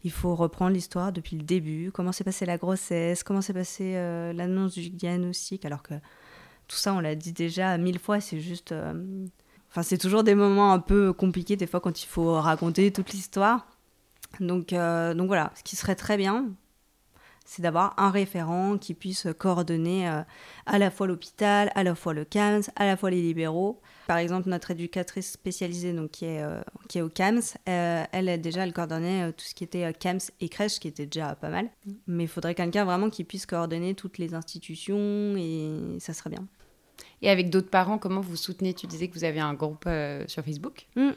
il 0.03 0.12
faut 0.12 0.36
reprendre 0.36 0.71
l'histoire 0.71 1.12
depuis 1.12 1.38
le 1.38 1.43
début, 1.43 1.91
comment 1.93 2.12
s'est 2.12 2.23
passée 2.23 2.45
la 2.45 2.57
grossesse, 2.57 3.23
comment 3.23 3.41
s'est 3.41 3.53
passée 3.53 3.93
l'annonce 4.33 4.73
du 4.73 4.89
diagnostic, 4.89 5.65
alors 5.65 5.81
que 5.83 5.95
tout 6.67 6.75
ça, 6.75 6.93
on 6.93 6.99
l'a 6.99 7.15
dit 7.15 7.33
déjà 7.33 7.77
mille 7.77 7.99
fois, 7.99 8.19
c'est 8.19 8.39
juste 8.39 8.73
Enfin, 9.69 9.83
c'est 9.83 9.97
toujours 9.97 10.23
des 10.23 10.36
moments 10.36 10.73
un 10.73 10.79
peu 10.79 11.13
compliqués, 11.13 11.55
des 11.55 11.67
fois, 11.67 11.79
quand 11.79 12.01
il 12.01 12.07
faut 12.07 12.33
raconter 12.39 12.91
toute 12.91 13.12
l'histoire. 13.12 13.67
Donc, 14.39 14.73
euh, 14.73 15.13
donc 15.13 15.27
voilà, 15.27 15.51
ce 15.55 15.63
qui 15.63 15.75
serait 15.75 15.95
très 15.95 16.17
bien, 16.17 16.49
c'est 17.47 17.62
d'avoir 17.62 17.93
un 17.97 18.12
référent 18.12 18.77
qui 18.77 18.93
puisse 18.93 19.27
coordonner 19.38 20.07
euh, 20.10 20.21
à 20.65 20.77
la 20.77 20.91
fois 20.91 21.07
l'hôpital, 21.07 21.71
à 21.75 21.83
la 21.83 21.95
fois 21.95 22.13
le 22.13 22.25
CAMS, 22.25 22.63
à 22.75 22.86
la 22.86 22.97
fois 22.97 23.10
les 23.10 23.21
libéraux. 23.21 23.81
Par 24.05 24.17
exemple, 24.17 24.49
notre 24.49 24.71
éducatrice 24.71 25.31
spécialisée 25.31 25.93
donc, 25.93 26.12
qui, 26.12 26.25
est, 26.25 26.43
euh, 26.43 26.62
qui 26.88 26.99
est 26.99 27.01
au 27.01 27.10
CAMS, 27.10 27.41
elle, 27.65 28.29
est 28.29 28.38
déjà, 28.38 28.63
elle 28.63 28.73
coordonnait 28.73 29.31
tout 29.33 29.45
ce 29.45 29.55
qui 29.55 29.63
était 29.63 29.91
CAMS 29.93 30.19
et 30.39 30.49
crèche, 30.49 30.79
qui 30.79 30.88
était 30.88 31.05
déjà 31.05 31.36
pas 31.36 31.49
mal. 31.49 31.69
Mm. 31.86 31.91
Mais 32.07 32.23
il 32.25 32.29
faudrait 32.29 32.55
quelqu'un 32.55 32.86
vraiment 32.86 33.10
qui 33.10 33.23
puisse 33.23 33.45
coordonner 33.45 33.95
toutes 33.95 34.17
les 34.17 34.33
institutions 34.33 35.36
et 35.38 35.97
ça 35.99 36.13
serait 36.13 36.29
bien. 36.29 36.47
Et 37.21 37.29
avec 37.29 37.50
d'autres 37.50 37.69
parents, 37.69 37.98
comment 37.98 38.21
vous 38.21 38.35
soutenez? 38.35 38.73
Tu 38.73 38.87
disais 38.87 39.08
que 39.08 39.13
vous 39.13 39.23
avez 39.23 39.39
un 39.39 39.54
groupe 39.54 39.85
euh, 39.87 40.23
sur 40.27 40.43
Facebook. 40.43 40.87
Mm. 40.95 41.10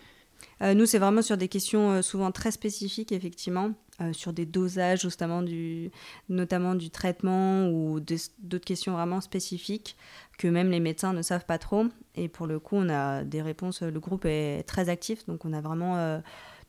Euh, 0.62 0.74
nous, 0.74 0.87
c'est 0.87 0.99
vraiment 0.99 1.22
sur 1.22 1.37
des 1.37 1.49
questions 1.49 1.91
euh, 1.91 2.03
souvent 2.03 2.33
très 2.33 2.51
spécifiques, 2.51 3.12
effectivement, 3.12 3.72
sur 4.12 4.32
des 4.32 4.46
dosages, 4.46 5.03
justement, 5.03 5.42
du, 5.42 5.90
notamment 6.28 6.74
du 6.74 6.90
traitement 6.90 7.68
ou 7.68 8.01
d'autres 8.01 8.64
questions 8.64 8.92
vraiment 8.92 9.20
spécifiques 9.20 9.96
que 10.38 10.48
même 10.48 10.70
les 10.70 10.80
médecins 10.80 11.12
ne 11.12 11.22
savent 11.22 11.44
pas 11.44 11.59
trop. 11.59 11.86
Et 12.14 12.28
pour 12.28 12.46
le 12.46 12.59
coup, 12.59 12.76
on 12.76 12.88
a 12.88 13.24
des 13.24 13.42
réponses. 13.42 13.82
Le 13.82 14.01
groupe 14.01 14.24
est 14.24 14.62
très 14.66 14.88
actif, 14.88 15.26
donc 15.26 15.44
on 15.44 15.53
a 15.53 15.61
vraiment 15.61 16.20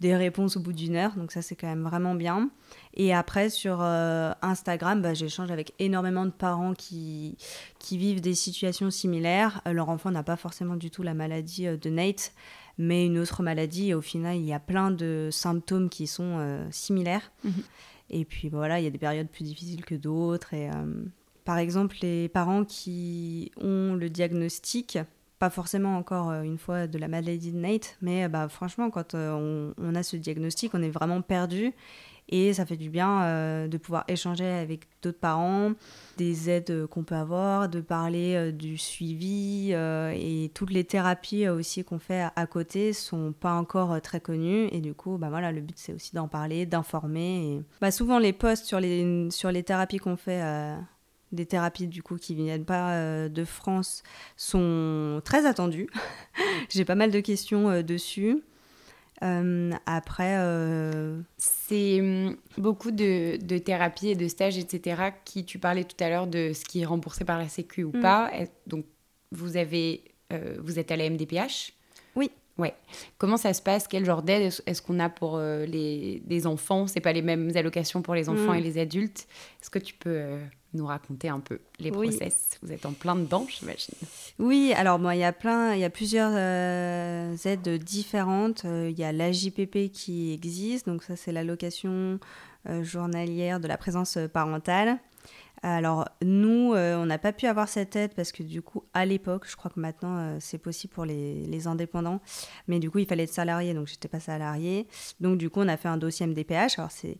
des 0.01 0.15
réponses 0.15 0.57
au 0.57 0.59
bout 0.59 0.73
d'une 0.73 0.95
heure. 0.95 1.15
Donc 1.15 1.31
ça, 1.31 1.41
c'est 1.41 1.55
quand 1.55 1.67
même 1.67 1.83
vraiment 1.83 2.15
bien. 2.15 2.49
Et 2.95 3.13
après, 3.13 3.49
sur 3.49 3.79
euh, 3.81 4.31
Instagram, 4.41 5.01
bah, 5.01 5.13
j'échange 5.13 5.51
avec 5.51 5.73
énormément 5.77 6.25
de 6.25 6.31
parents 6.31 6.73
qui, 6.73 7.37
qui 7.77 7.99
vivent 7.99 8.19
des 8.19 8.33
situations 8.33 8.89
similaires. 8.89 9.61
Euh, 9.67 9.73
leur 9.73 9.89
enfant 9.89 10.09
n'a 10.09 10.23
pas 10.23 10.37
forcément 10.37 10.75
du 10.75 10.89
tout 10.89 11.03
la 11.03 11.13
maladie 11.13 11.67
euh, 11.67 11.77
de 11.77 11.89
Nate, 11.91 12.33
mais 12.81 13.05
une 13.05 13.17
autre 13.17 13.43
maladie. 13.43 13.89
Et 13.89 13.93
au 13.93 14.01
final, 14.01 14.37
il 14.37 14.45
y 14.45 14.53
a 14.53 14.59
plein 14.59 14.91
de 14.91 15.29
symptômes 15.31 15.89
qui 15.89 16.07
sont 16.07 16.65
similaires. 16.71 17.31
Mhm. 17.43 17.53
Et 18.09 18.25
puis 18.25 18.49
voilà, 18.49 18.79
il 18.79 18.83
y 18.83 18.87
a 18.87 18.89
des 18.89 18.97
périodes 18.97 19.29
plus 19.29 19.43
difficiles 19.43 19.85
que 19.85 19.95
d'autres. 19.95 20.53
Et 20.53 20.69
par 21.45 21.57
exemple, 21.57 21.95
les 22.01 22.27
parents 22.27 22.65
qui 22.65 23.51
ont 23.57 23.95
le 23.95 24.09
diagnostic, 24.09 24.99
pas 25.39 25.49
forcément 25.49 25.97
encore 25.97 26.31
une 26.31 26.57
fois 26.57 26.87
de 26.87 26.97
la 26.97 27.07
maladie 27.07 27.51
de 27.51 27.57
Nate, 27.57 27.97
mais 28.01 28.27
bah, 28.27 28.49
franchement, 28.49 28.89
quand 28.89 29.15
on, 29.15 29.73
on, 29.77 29.95
a 29.95 30.03
ce 30.03 30.17
diagnostic, 30.17 30.73
on 30.73 30.83
est 30.83 30.89
vraiment 30.89 31.21
perdu. 31.21 31.73
Et 32.29 32.53
ça 32.53 32.65
fait 32.65 32.77
du 32.77 32.89
bien 32.89 33.23
euh, 33.23 33.67
de 33.67 33.77
pouvoir 33.77 34.05
échanger 34.07 34.45
avec 34.45 34.87
d'autres 35.01 35.19
parents, 35.19 35.73
des 36.17 36.49
aides 36.49 36.85
qu'on 36.87 37.03
peut 37.03 37.15
avoir, 37.15 37.67
de 37.67 37.81
parler 37.81 38.35
euh, 38.35 38.51
du 38.51 38.77
suivi 38.77 39.71
euh, 39.73 40.13
et 40.15 40.49
toutes 40.53 40.71
les 40.71 40.85
thérapies 40.85 41.49
aussi 41.49 41.83
qu'on 41.83 41.99
fait 41.99 42.27
à, 42.35 42.47
côté 42.47 42.93
sont 42.93 43.33
pas 43.37 43.53
encore 43.53 44.01
très 44.01 44.21
connues. 44.21 44.69
Et 44.71 44.79
du 44.79 44.93
coup, 44.93 45.17
bah 45.17 45.29
voilà, 45.29 45.51
le 45.51 45.59
but 45.59 45.77
c'est 45.77 45.93
aussi 45.93 46.15
d'en 46.15 46.29
parler, 46.29 46.65
d'informer. 46.65 47.61
Bah, 47.81 47.91
souvent 47.91 48.17
les 48.17 48.33
posts 48.33 48.65
sur 48.65 48.79
les, 48.79 49.29
sur 49.29 49.51
les 49.51 49.63
thérapies 49.63 49.97
qu'on 49.97 50.17
fait 50.17 50.41
des 51.33 51.45
thérapies 51.45 51.87
du 51.87 52.03
coup 52.03 52.17
qui 52.17 52.35
viennent 52.35 52.65
pas 52.65 53.27
de 53.29 53.45
France 53.45 54.03
sont 54.37 55.21
très 55.25 55.45
attendues. 55.45 55.89
J'ai 56.69 56.85
pas 56.85 56.95
mal 56.95 57.11
de 57.11 57.19
questions 57.19 57.81
dessus. 57.81 58.41
Euh, 59.23 59.71
après, 59.85 60.37
euh, 60.39 61.21
c'est 61.37 61.99
hum, 62.01 62.37
beaucoup 62.57 62.91
de, 62.91 63.37
de 63.43 63.57
thérapies 63.57 64.09
et 64.09 64.15
de 64.15 64.27
stages, 64.27 64.57
etc., 64.57 65.11
qui 65.25 65.45
tu 65.45 65.59
parlais 65.59 65.83
tout 65.83 66.01
à 66.03 66.09
l'heure 66.09 66.27
de 66.27 66.51
ce 66.53 66.65
qui 66.65 66.81
est 66.81 66.85
remboursé 66.85 67.23
par 67.23 67.37
la 67.37 67.47
Sécu 67.47 67.83
ou 67.83 67.91
mm. 67.95 68.01
pas. 68.01 68.31
Donc, 68.67 68.85
vous, 69.31 69.57
avez, 69.57 70.03
euh, 70.33 70.57
vous 70.59 70.79
êtes 70.79 70.91
à 70.91 70.97
la 70.97 71.09
MDPH 71.09 71.73
Oui. 72.15 72.31
Ouais. 72.61 72.73
Comment 73.17 73.37
ça 73.37 73.53
se 73.53 73.61
passe? 73.61 73.87
Quel 73.87 74.05
genre 74.05 74.21
d'aide 74.21 74.53
est-ce 74.65 74.81
qu'on 74.81 74.99
a 74.99 75.09
pour 75.09 75.39
les, 75.39 76.21
les 76.27 76.47
enfants? 76.47 76.87
C'est 76.87 77.01
pas 77.01 77.13
les 77.13 77.21
mêmes 77.21 77.51
allocations 77.55 78.01
pour 78.01 78.15
les 78.15 78.29
enfants 78.29 78.53
mm. 78.53 78.57
et 78.57 78.61
les 78.61 78.77
adultes. 78.77 79.27
Est-ce 79.61 79.69
que 79.69 79.79
tu 79.79 79.93
peux 79.93 80.37
nous 80.73 80.85
raconter 80.85 81.29
un 81.29 81.39
peu 81.39 81.59
les 81.79 81.91
process? 81.91 82.59
Vous 82.61 82.71
êtes 82.71 82.85
en 82.85 82.93
plein 82.93 83.15
dedans, 83.15 83.45
j'imagine. 83.49 83.95
Oui, 84.39 84.73
alors 84.75 84.99
bon, 84.99 85.11
il 85.11 85.19
y 85.19 85.23
a 85.23 85.33
plein, 85.33 85.73
il 85.73 85.81
y 85.81 85.83
a 85.83 85.89
plusieurs 85.89 86.31
euh, 86.33 87.35
aides 87.45 87.83
différentes. 87.83 88.63
Euh, 88.65 88.89
il 88.89 88.97
y 88.97 89.03
a 89.03 89.11
l'AJPP 89.11 89.91
qui 89.91 90.33
existe, 90.33 90.85
donc 90.87 91.03
ça 91.03 91.15
c'est 91.15 91.31
l'allocation 91.31 92.19
euh, 92.69 92.83
journalière 92.83 93.59
de 93.59 93.67
la 93.67 93.77
présence 93.77 94.17
parentale. 94.33 94.97
Alors 95.63 96.09
nous, 96.23 96.73
on 96.73 97.05
n'a 97.05 97.19
pas 97.19 97.33
pu 97.33 97.45
avoir 97.45 97.69
cette 97.69 97.95
aide 97.95 98.13
parce 98.15 98.31
que 98.31 98.41
du 98.41 98.61
coup, 98.61 98.83
à 98.93 99.05
l'époque, 99.05 99.45
je 99.47 99.55
crois 99.55 99.69
que 99.69 99.79
maintenant 99.79 100.37
c'est 100.39 100.57
possible 100.57 100.93
pour 100.93 101.05
les, 101.05 101.67
indépendants, 101.67 102.19
mais 102.67 102.79
du 102.79 102.89
coup 102.89 102.97
il 102.97 103.05
fallait 103.05 103.23
être 103.23 103.33
salarié, 103.33 103.75
donc 103.75 103.87
j'étais 103.87 104.07
pas 104.07 104.19
salarié. 104.19 104.87
Donc 105.19 105.37
du 105.37 105.51
coup, 105.51 105.59
on 105.61 105.67
a 105.67 105.77
fait 105.77 105.87
un 105.87 105.97
dossier 105.97 106.25
MDPH. 106.25 106.79
Alors 106.79 106.89
c'est 106.89 107.19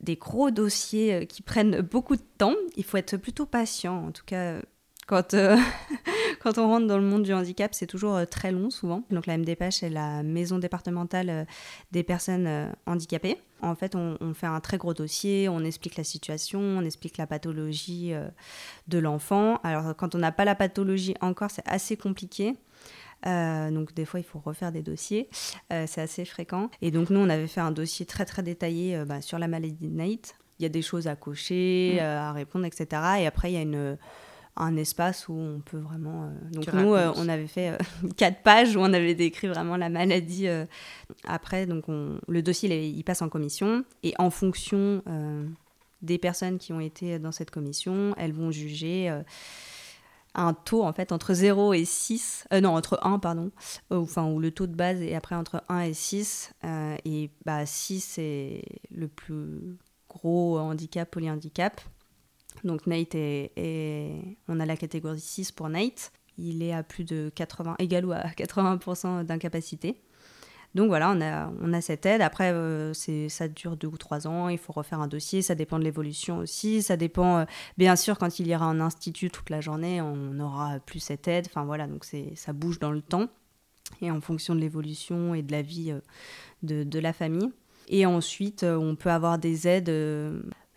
des 0.00 0.16
gros 0.16 0.50
dossiers 0.50 1.14
euh, 1.14 1.24
qui 1.24 1.42
prennent 1.42 1.80
beaucoup 1.80 2.16
de 2.16 2.24
temps. 2.38 2.54
Il 2.76 2.84
faut 2.84 2.96
être 2.96 3.16
plutôt 3.16 3.46
patient, 3.46 4.06
en 4.06 4.12
tout 4.12 4.24
cas. 4.24 4.60
Quand, 5.06 5.34
euh, 5.34 5.56
quand 6.40 6.58
on 6.58 6.68
rentre 6.68 6.86
dans 6.86 6.98
le 6.98 7.04
monde 7.04 7.22
du 7.22 7.32
handicap, 7.32 7.74
c'est 7.74 7.86
toujours 7.86 8.16
euh, 8.16 8.24
très 8.24 8.52
long 8.52 8.70
souvent. 8.70 9.02
Donc 9.10 9.26
la 9.26 9.36
MDPH, 9.38 9.78
c'est 9.80 9.90
la 9.90 10.22
maison 10.22 10.58
départementale 10.58 11.46
des 11.92 12.02
personnes 12.02 12.72
handicapées. 12.86 13.38
En 13.60 13.74
fait, 13.74 13.96
on, 13.96 14.16
on, 14.20 14.34
fait 14.34 14.46
un 14.46 14.60
très 14.60 14.78
gros 14.78 14.94
dossier, 14.94 15.48
on 15.48 15.60
explique 15.60 15.96
la 15.96 16.04
situation, 16.04 16.60
on 16.60 16.84
explique 16.84 17.16
la 17.16 17.26
pathologie 17.26 18.12
de 18.86 18.98
l'enfant. 18.98 19.58
Alors 19.64 19.96
quand 19.96 20.14
on 20.14 20.18
n'a 20.18 20.30
pas 20.30 20.44
la 20.44 20.54
pathologie 20.54 21.14
encore, 21.20 21.50
c'est 21.50 21.66
assez 21.66 21.96
compliqué. 21.96 22.54
Euh, 23.26 23.70
donc 23.70 23.94
des 23.94 24.04
fois, 24.04 24.20
il 24.20 24.24
faut 24.24 24.38
refaire 24.38 24.72
des 24.72 24.82
dossiers. 24.82 25.28
Euh, 25.72 25.84
c'est 25.86 26.00
assez 26.00 26.24
fréquent. 26.24 26.70
Et 26.82 26.90
donc 26.90 27.10
nous, 27.10 27.20
on 27.20 27.28
avait 27.28 27.46
fait 27.46 27.60
un 27.60 27.72
dossier 27.72 28.06
très 28.06 28.24
très 28.24 28.42
détaillé 28.42 28.96
euh, 28.96 29.04
bah, 29.04 29.20
sur 29.20 29.38
la 29.38 29.48
maladie 29.48 29.88
de 29.88 29.94
Nate. 29.94 30.34
Il 30.58 30.62
y 30.64 30.66
a 30.66 30.68
des 30.68 30.82
choses 30.82 31.06
à 31.06 31.16
cocher, 31.16 31.98
mm. 32.00 32.04
à 32.04 32.32
répondre, 32.32 32.64
etc. 32.64 32.86
Et 33.20 33.26
après, 33.26 33.52
il 33.52 33.54
y 33.54 33.58
a 33.58 33.62
une 33.62 33.96
un 34.58 34.76
espace 34.76 35.28
où 35.28 35.34
on 35.34 35.60
peut 35.60 35.78
vraiment. 35.78 36.30
Donc 36.52 36.72
nous, 36.72 36.94
on 36.94 37.28
avait 37.28 37.46
fait 37.46 37.78
quatre 38.16 38.42
pages 38.42 38.76
où 38.76 38.80
on 38.80 38.92
avait 38.92 39.14
décrit 39.14 39.48
vraiment 39.48 39.76
la 39.76 39.88
maladie. 39.88 40.48
Après, 41.26 41.66
donc 41.66 41.84
le 41.88 42.42
dossier 42.42 42.88
il, 42.88 43.04
passe 43.04 43.22
en 43.22 43.28
commission 43.28 43.84
et 44.02 44.14
en 44.18 44.30
fonction 44.30 45.02
des 46.02 46.18
personnes 46.18 46.58
qui 46.58 46.72
ont 46.72 46.80
été 46.80 47.18
dans 47.18 47.32
cette 47.32 47.50
commission, 47.50 48.14
elles 48.18 48.32
vont 48.32 48.50
juger 48.50 49.10
un 50.38 50.54
taux 50.54 50.84
en 50.84 50.92
fait 50.92 51.12
entre 51.12 51.34
0 51.34 51.74
et 51.74 51.84
6, 51.84 52.46
euh, 52.52 52.60
non 52.60 52.74
entre 52.76 52.98
1 53.02 53.18
pardon, 53.18 53.50
euh, 53.92 53.96
enfin 53.96 54.26
ou 54.26 54.38
le 54.38 54.50
taux 54.50 54.66
de 54.66 54.74
base 54.74 55.02
et 55.02 55.14
après 55.14 55.34
entre 55.34 55.62
1 55.68 55.80
et 55.80 55.94
6, 55.94 56.52
euh, 56.64 56.96
et 57.04 57.30
bah 57.44 57.66
6 57.66 58.00
c'est 58.00 58.62
le 58.90 59.08
plus 59.08 59.76
gros 60.08 60.58
handicap, 60.58 61.10
polyhandicap. 61.10 61.80
Donc 62.64 62.86
Nate 62.86 63.14
est, 63.14 64.22
on 64.48 64.60
a 64.60 64.66
la 64.66 64.76
catégorie 64.76 65.20
6 65.20 65.52
pour 65.52 65.68
Nate, 65.68 66.12
il 66.38 66.62
est 66.62 66.72
à 66.72 66.82
plus 66.82 67.04
de 67.04 67.30
80, 67.34 67.76
égal 67.78 68.04
ou 68.04 68.12
à 68.12 68.26
80% 68.36 69.24
d'incapacité. 69.24 70.00
Donc 70.74 70.88
voilà, 70.88 71.10
on 71.10 71.20
a, 71.20 71.50
on 71.62 71.72
a 71.72 71.80
cette 71.80 72.04
aide. 72.04 72.20
Après, 72.20 72.52
euh, 72.52 72.92
ça 73.28 73.48
dure 73.48 73.76
deux 73.76 73.88
ou 73.88 73.96
trois 73.96 74.26
ans. 74.26 74.48
Il 74.48 74.58
faut 74.58 74.72
refaire 74.72 75.00
un 75.00 75.08
dossier. 75.08 75.40
Ça 75.40 75.54
dépend 75.54 75.78
de 75.78 75.84
l'évolution 75.84 76.38
aussi. 76.38 76.82
Ça 76.82 76.96
dépend, 76.96 77.38
euh, 77.38 77.44
bien 77.78 77.96
sûr, 77.96 78.18
quand 78.18 78.38
il 78.38 78.46
ira 78.46 78.66
en 78.66 78.80
institut 78.80 79.30
toute 79.30 79.50
la 79.50 79.60
journée, 79.60 80.00
on 80.02 80.38
aura 80.38 80.78
plus 80.80 81.00
cette 81.00 81.26
aide. 81.26 81.46
Enfin 81.48 81.64
voilà, 81.64 81.86
donc 81.86 82.04
ça 82.04 82.52
bouge 82.52 82.78
dans 82.78 82.92
le 82.92 83.00
temps 83.00 83.28
et 84.02 84.10
en 84.10 84.20
fonction 84.20 84.54
de 84.54 84.60
l'évolution 84.60 85.34
et 85.34 85.42
de 85.42 85.52
la 85.52 85.62
vie 85.62 85.90
euh, 85.90 86.00
de, 86.62 86.84
de, 86.84 86.98
la 86.98 87.14
famille. 87.14 87.50
Et 87.88 88.04
ensuite, 88.04 88.64
on 88.64 88.94
peut 88.96 89.10
avoir 89.10 89.38
des 89.38 89.66
aides 89.66 89.90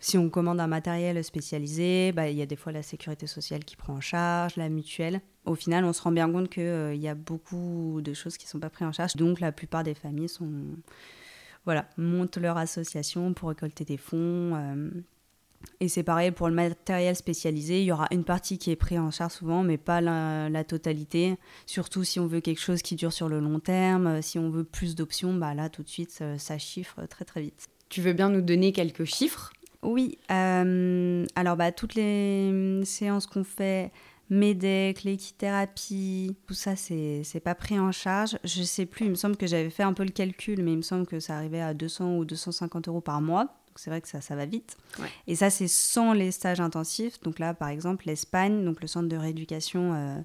si 0.02 0.18
on 0.18 0.28
commande 0.30 0.58
un 0.58 0.66
matériel 0.66 1.22
spécialisé, 1.22 2.10
bah, 2.10 2.28
il 2.28 2.36
y 2.36 2.42
a 2.42 2.46
des 2.46 2.56
fois 2.56 2.72
la 2.72 2.82
sécurité 2.82 3.28
sociale 3.28 3.64
qui 3.64 3.76
prend 3.76 3.94
en 3.94 4.00
charge, 4.00 4.56
la 4.56 4.68
mutuelle. 4.68 5.20
Au 5.44 5.54
final, 5.54 5.84
on 5.84 5.92
se 5.92 6.02
rend 6.02 6.10
bien 6.10 6.28
compte 6.30 6.50
qu'il 6.50 6.64
euh, 6.64 6.94
y 6.96 7.06
a 7.06 7.14
beaucoup 7.14 8.00
de 8.02 8.12
choses 8.12 8.36
qui 8.36 8.46
ne 8.46 8.50
sont 8.50 8.58
pas 8.58 8.68
prises 8.68 8.88
en 8.88 8.90
charge. 8.90 9.14
Donc 9.14 9.38
la 9.38 9.52
plupart 9.52 9.84
des 9.84 9.94
familles 9.94 10.26
voilà, 11.64 11.88
montent 11.96 12.36
leur 12.36 12.56
association 12.56 13.32
pour 13.32 13.50
récolter 13.50 13.84
des 13.84 13.96
fonds. 13.96 14.56
Euh. 14.56 14.90
et 15.78 15.86
c'est 15.86 16.02
pareil 16.02 16.32
pour 16.32 16.48
le 16.48 16.54
matériel 16.56 17.14
spécialisé. 17.14 17.80
Il 17.80 17.84
y 17.84 17.92
aura 17.92 18.08
une 18.10 18.24
partie 18.24 18.58
qui 18.58 18.72
est 18.72 18.76
prise 18.76 18.98
en 18.98 19.12
charge 19.12 19.34
souvent, 19.34 19.62
mais 19.62 19.78
pas 19.78 20.00
la, 20.00 20.64
totalité. 20.64 21.36
Surtout 21.64 22.02
si 22.02 22.18
on 22.18 22.26
veut 22.26 22.40
quelque 22.40 22.60
chose 22.60 22.82
qui 22.82 22.96
dure 22.96 23.12
sur 23.12 23.28
le 23.28 23.38
long 23.38 23.60
terme. 23.60 24.20
Si 24.20 24.36
on 24.40 24.50
veut 24.50 24.64
plus 24.64 24.96
d'options, 24.96 25.32
bah 25.32 25.54
là, 25.54 25.68
tout 25.68 25.84
de 25.84 25.88
suite, 25.88 26.24
ça 26.38 26.58
chiffre 26.58 27.06
très 27.06 27.24
très 27.24 27.40
vite. 27.40 27.68
Tu 27.88 28.00
veux 28.00 28.14
bien 28.14 28.30
nous 28.30 28.42
donner 28.42 28.72
quelques 28.72 29.04
chiffres? 29.04 29.52
Oui, 29.82 30.18
euh, 30.30 31.26
alors 31.34 31.56
bah, 31.56 31.72
toutes 31.72 31.94
les 31.94 32.84
séances 32.84 33.26
qu'on 33.26 33.44
fait, 33.44 33.90
MEDEC, 34.30 35.02
l'équithérapie, 35.02 36.36
tout 36.46 36.54
ça, 36.54 36.76
c'est 36.76 37.42
pas 37.42 37.54
pris 37.54 37.78
en 37.78 37.92
charge. 37.92 38.38
Je 38.44 38.62
sais 38.62 38.86
plus, 38.86 39.06
il 39.06 39.10
me 39.10 39.16
semble 39.16 39.36
que 39.36 39.46
j'avais 39.46 39.70
fait 39.70 39.82
un 39.82 39.92
peu 39.92 40.04
le 40.04 40.10
calcul, 40.10 40.62
mais 40.62 40.72
il 40.72 40.78
me 40.78 40.82
semble 40.82 41.06
que 41.06 41.20
ça 41.20 41.36
arrivait 41.36 41.60
à 41.60 41.74
200 41.74 42.16
ou 42.16 42.24
250 42.24 42.88
euros 42.88 43.00
par 43.00 43.20
mois. 43.20 43.44
Donc 43.44 43.78
c'est 43.78 43.88
vrai 43.88 44.02
que 44.02 44.08
ça, 44.08 44.20
ça 44.20 44.36
va 44.36 44.44
vite. 44.44 44.76
Et 45.26 45.34
ça, 45.34 45.48
c'est 45.48 45.66
sans 45.66 46.12
les 46.12 46.30
stages 46.30 46.60
intensifs. 46.60 47.20
Donc 47.20 47.38
là, 47.38 47.54
par 47.54 47.68
exemple, 47.68 48.06
l'Espagne, 48.06 48.64
donc 48.64 48.82
le 48.82 48.86
centre 48.86 49.08
de 49.08 49.16
rééducation 49.16 49.94
euh, 49.94 50.20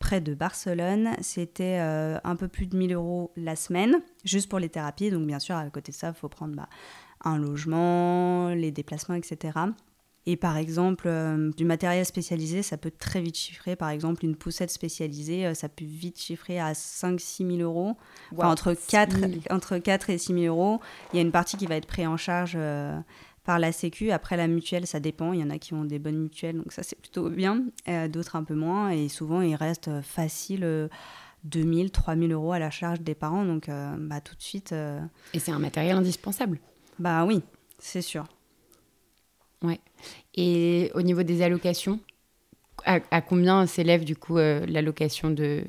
près 0.00 0.20
de 0.20 0.34
Barcelone, 0.34 1.10
c'était 1.20 1.78
euh, 1.78 2.18
un 2.24 2.34
peu 2.34 2.48
plus 2.48 2.66
de 2.66 2.76
1000 2.76 2.94
euros 2.94 3.30
la 3.36 3.54
semaine, 3.54 4.00
juste 4.24 4.48
pour 4.48 4.58
les 4.58 4.68
thérapies. 4.68 5.10
Donc 5.10 5.24
bien 5.24 5.38
sûr, 5.38 5.54
à 5.54 5.70
côté 5.70 5.92
de 5.92 5.96
ça, 5.96 6.08
il 6.08 6.14
faut 6.14 6.28
prendre 6.28 6.56
bah, 6.56 6.68
un 7.24 7.38
logement, 7.38 8.48
les 8.50 8.70
déplacements, 8.70 9.14
etc. 9.14 9.52
Et 10.26 10.36
par 10.36 10.58
exemple, 10.58 11.08
euh, 11.08 11.50
du 11.56 11.64
matériel 11.64 12.04
spécialisé, 12.04 12.62
ça 12.62 12.76
peut 12.76 12.90
très 12.90 13.22
vite 13.22 13.36
chiffrer. 13.36 13.74
Par 13.74 13.88
exemple, 13.88 14.24
une 14.24 14.36
poussette 14.36 14.70
spécialisée, 14.70 15.46
euh, 15.46 15.54
ça 15.54 15.68
peut 15.68 15.84
vite 15.84 16.20
chiffrer 16.20 16.60
à 16.60 16.72
5-6 16.72 17.56
000 17.56 17.62
euros. 17.62 17.96
entre, 18.36 18.74
4, 18.74 19.16
entre 19.50 19.78
4 19.78 20.10
et 20.10 20.18
6 20.18 20.34
000 20.34 20.54
euros. 20.54 20.80
Il 21.12 21.16
y 21.16 21.18
a 21.18 21.22
une 21.22 21.32
partie 21.32 21.56
qui 21.56 21.66
va 21.66 21.76
être 21.76 21.86
prise 21.86 22.06
en 22.06 22.18
charge 22.18 22.52
euh, 22.54 22.98
par 23.44 23.58
la 23.58 23.72
Sécu. 23.72 24.10
Après, 24.10 24.36
la 24.36 24.46
mutuelle, 24.46 24.86
ça 24.86 25.00
dépend. 25.00 25.32
Il 25.32 25.40
y 25.40 25.42
en 25.42 25.50
a 25.50 25.58
qui 25.58 25.72
ont 25.72 25.86
des 25.86 25.98
bonnes 25.98 26.18
mutuelles, 26.18 26.58
donc 26.58 26.72
ça, 26.72 26.82
c'est 26.82 27.00
plutôt 27.00 27.30
bien. 27.30 27.64
D'autres, 28.08 28.36
un 28.36 28.44
peu 28.44 28.54
moins. 28.54 28.90
Et 28.90 29.08
souvent, 29.08 29.40
il 29.40 29.54
reste 29.54 30.02
facile. 30.02 30.90
2000, 31.44 31.90
3000 31.90 32.32
euros 32.32 32.52
à 32.52 32.58
la 32.58 32.68
charge 32.68 33.00
des 33.00 33.14
parents, 33.14 33.46
donc 33.46 33.70
bah, 33.98 34.20
tout 34.20 34.36
de 34.36 34.42
suite. 34.42 34.74
Et 35.32 35.38
c'est 35.38 35.52
un 35.52 35.58
matériel 35.58 35.96
indispensable 35.96 36.60
bah 37.00 37.24
oui, 37.24 37.42
c'est 37.78 38.02
sûr. 38.02 38.26
Ouais. 39.62 39.80
Et 40.34 40.90
au 40.94 41.02
niveau 41.02 41.22
des 41.22 41.42
allocations, 41.42 41.98
à, 42.84 43.20
combien 43.20 43.66
s'élève 43.66 44.04
du 44.04 44.16
coup 44.16 44.38
euh, 44.38 44.64
l'allocation 44.66 45.30
de, 45.30 45.64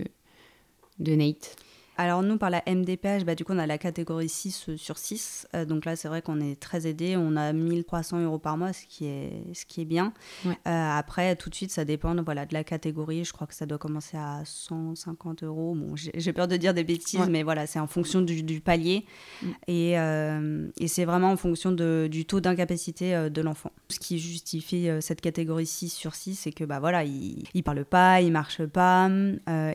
de 1.00 1.16
Nate? 1.16 1.56
Alors 2.02 2.24
nous, 2.24 2.38
par 2.38 2.50
la 2.50 2.64
MDPH, 2.66 3.26
bah, 3.26 3.36
du 3.36 3.46
coup, 3.46 3.54
on 3.54 3.60
a 3.60 3.68
la 3.68 3.78
catégorie 3.78 4.28
6 4.28 4.70
euh, 4.70 4.76
sur 4.76 4.98
6. 4.98 5.48
Euh, 5.54 5.66
donc 5.66 5.86
là, 5.86 5.96
c'est 5.96 6.08
vrai 6.08 6.24
qu'on 6.24 6.40
est 6.40 6.60
très 6.60 6.88
aidé. 6.88 7.16
On 7.16 7.36
a 7.36 7.54
1300 7.54 8.24
euros 8.24 8.40
par 8.40 8.58
mois, 8.58 8.74
ce 8.74 8.88
qui 8.88 9.06
est, 9.06 9.44
ce 9.54 9.68
qui 9.68 9.82
est 9.82 9.86
bien. 9.86 10.12
Euh, 10.48 10.52
après, 10.66 11.36
tout 11.36 11.52
de 11.52 11.56
suite, 11.56 11.70
ça 11.70 11.86
dépend 11.86 12.16
voilà, 12.24 12.48
de 12.48 12.56
la 12.56 12.64
catégorie. 12.64 13.24
Je 13.24 13.32
crois 13.32 13.46
que 13.46 13.54
ça 13.54 13.68
doit 13.68 13.78
commencer 13.78 14.18
à 14.18 14.42
150 14.44 15.44
euros. 15.44 15.76
Bon, 15.76 15.94
j'ai 15.96 16.34
peur 16.34 16.48
de 16.48 16.58
dire 16.58 16.74
des 16.74 16.84
bêtises, 16.84 17.30
mais 17.30 17.44
voilà, 17.44 17.68
c'est 17.68 17.80
en 17.80 17.86
fonction 17.86 18.22
du, 18.22 18.62
palier. 18.62 19.06
Mm. 19.44 19.48
Et, 19.68 19.92
et 19.92 20.88
c'est 20.88 21.06
vraiment 21.06 21.32
en 21.32 21.38
fonction 21.38 21.72
de, 21.72 22.08
du 22.10 22.26
taux 22.26 22.40
d'incapacité 22.40 23.30
de 23.30 23.42
l'enfant. 23.44 23.72
Ce 23.90 24.00
qui 24.00 24.18
justifie 24.18 24.90
cette 25.02 25.22
catégorie 25.22 25.68
6 25.68 25.90
sur 25.90 26.16
6, 26.16 26.34
c'est 26.34 26.52
que 26.52 26.64
bah, 26.64 26.80
voilà, 26.80 27.04
il 27.04 27.44
ne 27.54 27.62
parle 27.62 27.86
pas, 27.86 28.22
il 28.22 28.32
marche 28.32 28.66
pas. 28.66 29.08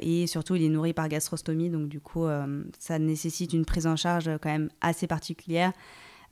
et 0.02 0.26
surtout, 0.26 0.56
il 0.56 0.64
est 0.64 0.68
nourri 0.68 0.92
par 0.92 1.08
gastrostomie. 1.08 1.70
Donc 1.70 1.88
du 1.88 2.00
coup, 2.00 2.15
euh, 2.24 2.64
ça 2.78 2.98
nécessite 2.98 3.52
une 3.52 3.64
prise 3.64 3.86
en 3.86 3.96
charge 3.96 4.30
quand 4.40 4.50
même 4.50 4.70
assez 4.80 5.06
particulière. 5.06 5.72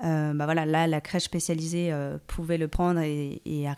Euh, 0.03 0.35
bah 0.35 0.45
voilà, 0.45 0.67
là, 0.67 0.87
la 0.87 1.01
crèche 1.01 1.25
spécialisée 1.25 1.93
euh, 1.93 2.19
pouvait 2.27 2.59
le 2.59 2.69
prendre 2.69 3.01
et, 3.01 3.43
et 3.45 3.69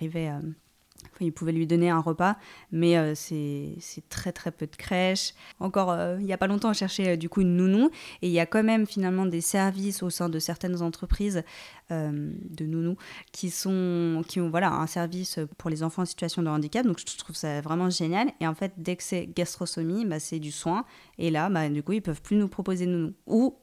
arriver 1.15 1.27
il 1.27 1.33
pouvait 1.33 1.53
lui 1.53 1.67
donner 1.67 1.91
un 1.91 2.01
repas, 2.01 2.37
mais 2.73 2.97
euh, 2.97 3.15
c'est 3.15 3.77
très 4.09 4.33
très 4.33 4.51
peu 4.51 4.67
de 4.67 4.77
crèches. 4.77 5.35
Encore, 5.61 5.91
euh, 5.91 6.17
il 6.21 6.27
n'y 6.27 6.33
a 6.33 6.39
pas 6.39 6.47
longtemps, 6.47 6.71
on 6.71 6.75
cherchait 6.75 7.15
euh, 7.15 7.17
du 7.17 7.29
coup 7.29 7.41
une 7.41 7.57
nounou, 7.57 7.91
et 8.23 8.29
il 8.29 8.33
y 8.33 8.41
a 8.41 8.47
quand 8.47 8.63
même 8.63 8.87
finalement 8.87 9.27
des 9.27 9.41
services 9.41 10.03
au 10.03 10.11
sein 10.11 10.29
de 10.29 10.39
certaines 10.39 10.83
entreprises 10.83 11.43
de 11.89 12.65
nounous 12.67 12.97
qui, 13.31 13.49
sont, 13.49 14.25
qui 14.27 14.41
ont 14.41 14.51
voilà, 14.51 14.73
un 14.73 14.89
service 14.89 15.39
pour 15.57 15.71
les 15.71 15.85
enfants 15.85 16.03
en 16.03 16.07
situation 16.07 16.43
de 16.43 16.49
handicap, 16.49 16.85
donc 16.85 16.99
je 16.99 17.17
trouve 17.17 17.37
ça 17.37 17.61
vraiment 17.61 17.91
génial. 17.91 18.33
Et 18.41 18.47
en 18.49 18.55
fait, 18.55 18.73
dès 18.77 18.97
que 18.97 19.05
c'est 19.05 19.27
gastrosomie, 19.27 20.05
bah, 20.05 20.19
c'est 20.19 20.41
du 20.41 20.51
soin, 20.51 20.85
et 21.19 21.31
là, 21.31 21.49
bah, 21.49 21.69
du 21.69 21.85
coup, 21.85 21.93
ils 21.93 22.03
peuvent 22.03 22.23
plus 22.23 22.37
nous 22.37 22.49
proposer 22.49 22.87
nounou. 22.87 23.15
Ou 23.29 23.57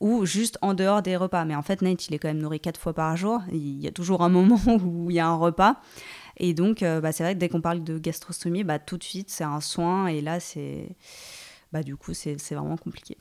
ou 0.00 0.26
juste 0.26 0.58
en 0.62 0.74
dehors 0.74 1.02
des 1.02 1.16
repas. 1.16 1.44
Mais 1.44 1.54
en 1.54 1.62
fait, 1.62 1.82
Nate, 1.82 2.08
il 2.08 2.14
est 2.14 2.18
quand 2.18 2.28
même 2.28 2.38
nourri 2.38 2.60
quatre 2.60 2.80
fois 2.80 2.94
par 2.94 3.16
jour. 3.16 3.42
Il 3.52 3.80
y 3.80 3.86
a 3.86 3.92
toujours 3.92 4.22
un 4.22 4.28
moment 4.28 4.60
où 4.84 5.10
il 5.10 5.16
y 5.16 5.20
a 5.20 5.26
un 5.26 5.36
repas. 5.36 5.80
Et 6.38 6.54
donc, 6.54 6.82
euh, 6.82 7.00
bah, 7.00 7.12
c'est 7.12 7.24
vrai 7.24 7.34
que 7.34 7.38
dès 7.38 7.48
qu'on 7.48 7.60
parle 7.60 7.82
de 7.82 7.98
gastrostomie, 7.98 8.64
bah, 8.64 8.78
tout 8.78 8.96
de 8.96 9.04
suite, 9.04 9.30
c'est 9.30 9.44
un 9.44 9.60
soin. 9.60 10.06
Et 10.06 10.20
là, 10.20 10.40
c'est. 10.40 10.88
Bah, 11.72 11.82
du 11.82 11.96
coup, 11.96 12.14
c'est 12.14 12.36
vraiment 12.50 12.76
compliqué. 12.76 13.16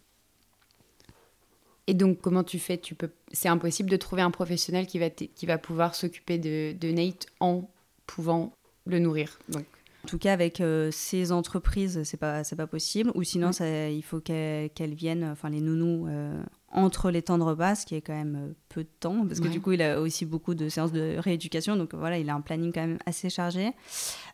Et 1.87 1.93
donc, 1.93 2.19
comment 2.19 2.43
tu 2.43 2.59
fais? 2.59 2.77
Tu 2.77 2.95
peux... 2.95 3.09
C'est 3.31 3.47
impossible 3.47 3.89
de 3.89 3.95
trouver 3.95 4.21
un 4.21 4.31
professionnel 4.31 4.87
qui 4.87 4.99
va, 4.99 5.09
qui 5.09 5.45
va 5.45 5.57
pouvoir 5.57 5.95
s'occuper 5.95 6.37
de, 6.37 6.73
de, 6.77 6.91
Nate 6.91 7.27
en 7.39 7.69
pouvant 8.05 8.53
le 8.85 8.99
nourrir. 8.99 9.39
Donc? 9.49 9.65
En 10.07 10.09
tout 10.09 10.19
cas, 10.19 10.31
avec 10.31 10.61
euh, 10.61 10.89
ces 10.89 11.33
entreprises, 11.33 12.01
c'est 12.03 12.15
pas, 12.15 12.41
pas 12.55 12.67
possible. 12.67 13.11
Ou 13.13 13.23
sinon, 13.23 13.51
ça, 13.51 13.89
il 13.89 14.01
faut 14.01 14.21
qu'elles 14.21 14.93
viennent, 14.93 15.25
enfin 15.25 15.49
les 15.49 15.59
nounous, 15.59 16.07
euh, 16.07 16.41
entre 16.71 17.11
les 17.11 17.21
temps 17.21 17.37
de 17.37 17.43
repas, 17.43 17.75
ce 17.75 17.85
qui 17.85 17.95
est 17.95 17.99
quand 17.99 18.13
même 18.13 18.37
euh, 18.37 18.53
peu 18.69 18.83
de 18.83 18.89
temps, 19.01 19.25
parce 19.27 19.41
que 19.41 19.49
du 19.49 19.59
coup, 19.59 19.73
il 19.73 19.81
a 19.81 19.99
aussi 19.99 20.25
beaucoup 20.25 20.55
de 20.55 20.69
séances 20.69 20.93
de 20.93 21.17
rééducation, 21.17 21.75
donc 21.75 21.93
voilà, 21.93 22.19
il 22.19 22.29
a 22.29 22.35
un 22.35 22.39
planning 22.39 22.71
quand 22.71 22.87
même 22.87 22.99
assez 23.05 23.29
chargé. 23.29 23.71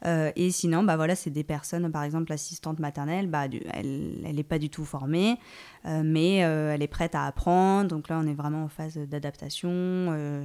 Euh, 0.06 0.32
et 0.36 0.52
sinon, 0.52 0.84
bah 0.84 0.96
voilà, 0.96 1.16
c'est 1.16 1.32
des 1.32 1.44
personnes, 1.44 1.92
par 1.92 2.04
exemple, 2.04 2.30
l'assistante 2.30 2.78
maternelle, 2.78 3.26
bah, 3.26 3.46
elle 3.74 4.22
n'est 4.36 4.44
pas 4.44 4.60
du 4.60 4.70
tout 4.70 4.86
formée, 4.86 5.38
mais 5.86 6.38
elle 6.38 6.82
est 6.82 6.88
prête 6.88 7.16
à 7.16 7.26
apprendre, 7.26 7.90
donc 7.90 8.10
là, 8.10 8.20
on 8.24 8.28
est 8.28 8.36
vraiment 8.36 8.66
en 8.66 8.70
phase 8.70 8.98
d'adaptation, 8.98 9.70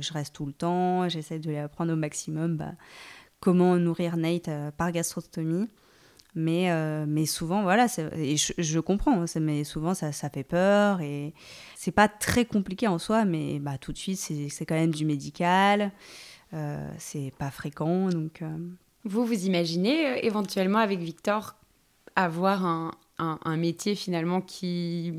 je 0.01 0.13
reste 0.13 0.35
tout 0.35 0.47
le 0.47 0.53
temps, 0.53 1.09
j'essaie 1.09 1.39
de 1.39 1.49
lui 1.49 1.57
apprendre 1.57 1.93
au 1.93 1.97
maximum 1.97 2.57
bah, 2.57 2.73
comment 3.41 3.77
nourrir 3.77 4.17
Nate 4.17 4.51
par 4.77 4.93
gastrostomie. 4.93 5.69
Mais, 6.35 6.71
euh, 6.71 7.05
mais 7.09 7.27
souvent, 7.27 7.63
voilà, 7.63 7.87
et 8.17 8.37
je, 8.37 8.79
comprends, 8.81 9.23
hein, 9.23 9.41
mais 9.41 9.65
souvent 9.65 9.95
ça, 9.95 10.13
ça, 10.13 10.29
fait 10.29 10.45
peur 10.45 11.01
et 11.01 11.35
c'est 11.75 11.91
pas 11.91 12.07
très 12.07 12.45
compliqué 12.45 12.87
en 12.87 12.99
soi, 12.99 13.25
mais 13.25 13.59
bah, 13.59 13.79
tout 13.79 13.93
de 13.93 13.99
suite, 13.99 14.19
c'est 14.19 14.67
quand 14.67 14.75
même 14.75 14.95
du 14.95 15.05
médical, 15.05 15.91
euh, 16.53 16.89
c'est 16.99 17.33
pas 17.39 17.51
fréquent. 17.51 18.11
Donc, 18.11 18.43
euh. 18.43 18.57
Vous, 19.05 19.25
vous 19.25 19.47
imaginez 19.47 20.25
éventuellement 20.25 20.79
avec 20.79 21.01
Victor 21.01 21.57
avoir 22.15 22.65
un, 22.65 22.93
un, 23.19 23.57
métier 23.57 23.95
finalement 23.95 24.41
qui 24.41 25.13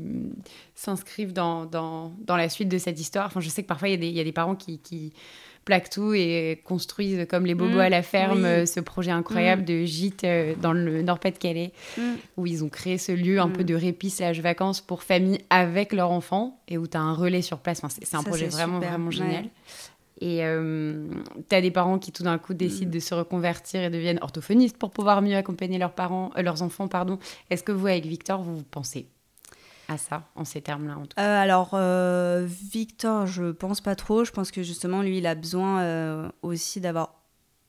s'inscrive 0.74 1.32
dans, 1.32 1.66
dans, 1.66 2.14
dans, 2.20 2.36
la 2.36 2.48
suite 2.48 2.68
de 2.68 2.78
cette 2.78 3.00
histoire? 3.00 3.26
Enfin, 3.26 3.40
Je 3.40 3.48
sais 3.48 3.62
que 3.62 3.68
parfois 3.68 3.88
il 3.88 4.02
y, 4.02 4.10
y, 4.10 4.20
a 4.20 4.24
des 4.24 4.32
parents 4.32 4.56
qui 4.56 5.12
plaquent 5.70 5.90
tout 5.90 6.14
et 6.14 6.60
construisent 6.64 7.28
comme 7.30 7.46
les 7.46 7.54
bobos 7.54 7.76
mmh, 7.76 7.78
à 7.78 7.88
la 7.90 8.02
ferme 8.02 8.44
euh, 8.44 8.66
ce 8.66 8.80
projet 8.80 9.12
incroyable 9.12 9.62
mmh. 9.62 9.66
de 9.66 9.84
gîte 9.84 10.24
euh, 10.24 10.54
dans 10.60 10.72
le 10.72 11.00
Nord-Pas-de-Calais 11.00 11.70
mmh. 11.96 12.02
où 12.36 12.46
ils 12.48 12.64
ont 12.64 12.68
créé 12.68 12.98
ce 12.98 13.12
lieu 13.12 13.38
un 13.38 13.48
peu 13.48 13.62
de 13.62 13.76
répit 13.76 14.10
slash 14.10 14.40
vacances 14.40 14.80
pour 14.80 15.04
familles 15.04 15.38
avec 15.48 15.92
leurs 15.92 16.10
enfants 16.10 16.60
et 16.66 16.76
où 16.76 16.88
tu 16.88 16.96
as 16.96 17.00
un 17.00 17.14
relais 17.14 17.40
sur 17.40 17.58
place. 17.58 17.84
Enfin, 17.84 17.94
c'est 18.02 18.16
un 18.16 18.24
projet 18.24 18.48
vraiment, 18.48 18.80
vraiment 18.80 19.12
génial. 19.12 19.44
Et 20.20 20.44
euh, 20.44 21.06
tu 21.48 21.54
as 21.54 21.60
des 21.60 21.70
parents 21.70 22.00
qui 22.00 22.10
tout 22.10 22.24
d'un 22.24 22.38
coup 22.38 22.52
décident 22.52 22.90
de 22.90 22.98
se 22.98 23.14
reconvertir 23.14 23.80
et 23.80 23.90
deviennent 23.90 24.18
orthophonistes 24.22 24.76
pour 24.76 24.90
pouvoir 24.90 25.22
mieux 25.22 25.36
accompagner 25.36 25.78
leurs 25.78 25.94
parents, 25.94 26.32
leurs 26.36 26.62
enfants, 26.62 26.88
pardon. 26.88 27.20
Est-ce 27.48 27.62
que 27.62 27.70
vous, 27.70 27.86
avec 27.86 28.06
Victor, 28.06 28.42
vous, 28.42 28.56
vous 28.56 28.64
pensez 28.64 29.06
à 29.90 29.98
ça, 29.98 30.28
en 30.36 30.44
ces 30.44 30.62
termes-là 30.62 30.96
en 30.96 31.02
tout 31.02 31.16
cas 31.16 31.22
euh, 31.22 31.42
Alors, 31.42 31.70
euh, 31.74 32.46
Victor, 32.46 33.26
je 33.26 33.50
pense 33.50 33.80
pas 33.80 33.96
trop. 33.96 34.24
Je 34.24 34.30
pense 34.30 34.50
que 34.50 34.62
justement, 34.62 35.02
lui, 35.02 35.18
il 35.18 35.26
a 35.26 35.34
besoin 35.34 35.80
euh, 35.80 36.30
aussi 36.42 36.80
d'avoir. 36.80 37.16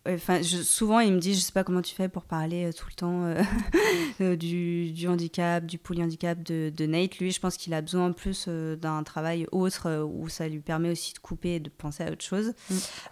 Enfin, 0.08 0.42
souvent, 0.42 1.00
il 1.00 1.14
me 1.14 1.20
dit, 1.20 1.36
je 1.36 1.40
sais 1.40 1.52
pas 1.52 1.64
comment 1.64 1.82
tu 1.84 1.94
fais 1.94 2.10
pour 2.10 2.26
parler 2.26 2.72
tout 2.74 2.88
le 2.90 2.96
temps 2.96 3.36
du, 4.36 4.92
du, 4.92 5.08
handicap, 5.08 5.64
du 5.64 5.78
polyhandicap 5.78 6.42
de, 6.42 6.72
de 6.76 6.86
Nate. 6.88 7.20
Lui, 7.20 7.32
je 7.32 7.40
pense 7.40 7.56
qu'il 7.56 7.74
a 7.76 7.82
besoin 7.82 8.12
plus 8.12 8.48
d'un 8.48 9.04
travail 9.04 9.46
autre 9.52 10.04
où 10.04 10.28
ça 10.28 10.48
lui 10.48 10.60
permet 10.60 10.90
aussi 10.90 11.14
de 11.14 11.20
couper 11.20 11.56
et 11.56 11.60
de 11.60 11.70
penser 11.70 12.04
à 12.04 12.12
autre 12.12 12.24
chose. 12.24 12.54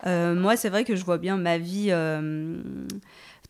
Mm. 0.05 0.33
moi, 0.39 0.57
c'est 0.57 0.69
vrai 0.69 0.83
que 0.83 0.95
je 0.95 1.05
vois 1.05 1.19
bien 1.19 1.37
ma 1.37 1.59
vie 1.59 1.91